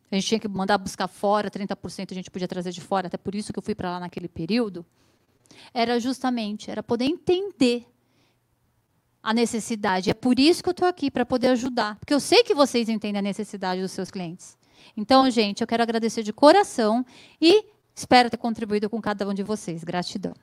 a 0.09 0.15
gente 0.15 0.29
tinha 0.29 0.39
que 0.39 0.47
mandar 0.47 0.79
buscar 0.79 1.09
fora, 1.09 1.51
30% 1.51 2.13
a 2.13 2.15
gente 2.15 2.31
podia 2.31 2.47
trazer 2.47 2.71
de 2.71 2.81
fora, 2.81 3.09
até 3.09 3.17
por 3.17 3.35
isso 3.35 3.53
que 3.53 3.59
eu 3.59 3.63
fui 3.63 3.75
para 3.75 3.91
lá 3.91 3.99
naquele 3.99 4.29
período, 4.29 4.87
era 5.75 5.99
justamente, 5.99 6.71
era 6.71 6.81
poder 6.81 7.07
entender 7.07 7.89
a 9.25 9.33
necessidade. 9.33 10.11
É 10.11 10.15
por 10.15 10.39
isso 10.39 10.63
que 10.63 10.69
eu 10.69 10.73
estou 10.73 10.87
aqui, 10.87 11.11
para 11.11 11.25
poder 11.25 11.49
ajudar. 11.49 11.97
Porque 11.97 12.13
eu 12.13 12.21
sei 12.21 12.45
que 12.45 12.55
vocês 12.55 12.91
entendem 12.91 13.19
a 13.19 13.23
necessidade 13.23 13.81
dos 13.81 13.91
seus 13.91 14.11
clientes. 14.11 14.57
Então, 14.95 15.29
gente, 15.31 15.63
eu 15.63 15.67
quero 15.67 15.83
agradecer 15.83 16.23
de 16.23 16.33
coração 16.33 17.05
e 17.41 17.65
espero 17.97 18.29
ter 18.29 18.37
contribuído 18.37 18.91
com 18.91 19.01
cada 19.01 19.27
um 19.27 19.33
de 19.33 19.43
vocês. 19.43 19.83
Gratidão. 19.83 20.35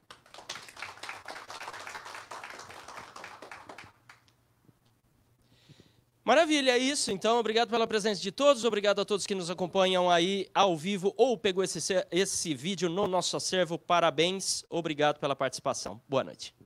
Maravilha, 6.24 6.72
é 6.72 6.78
isso. 6.78 7.12
Então, 7.12 7.38
obrigado 7.40 7.70
pela 7.70 7.86
presença 7.86 8.22
de 8.22 8.32
todos, 8.32 8.64
obrigado 8.64 9.00
a 9.02 9.06
todos 9.06 9.28
que 9.28 9.36
nos 9.36 9.50
acompanham 9.52 10.10
aí 10.10 10.48
ao 10.56 10.76
vivo 10.76 11.14
ou 11.18 11.38
pegou 11.38 11.64
esse, 11.64 11.80
esse 12.12 12.54
vídeo 12.56 12.90
no 12.90 13.08
nosso 13.08 13.38
acervo. 13.38 13.78
Parabéns, 13.78 14.64
obrigado 14.70 15.20
pela 15.20 15.36
participação. 15.36 16.02
Boa 16.08 16.24
noite. 16.24 16.61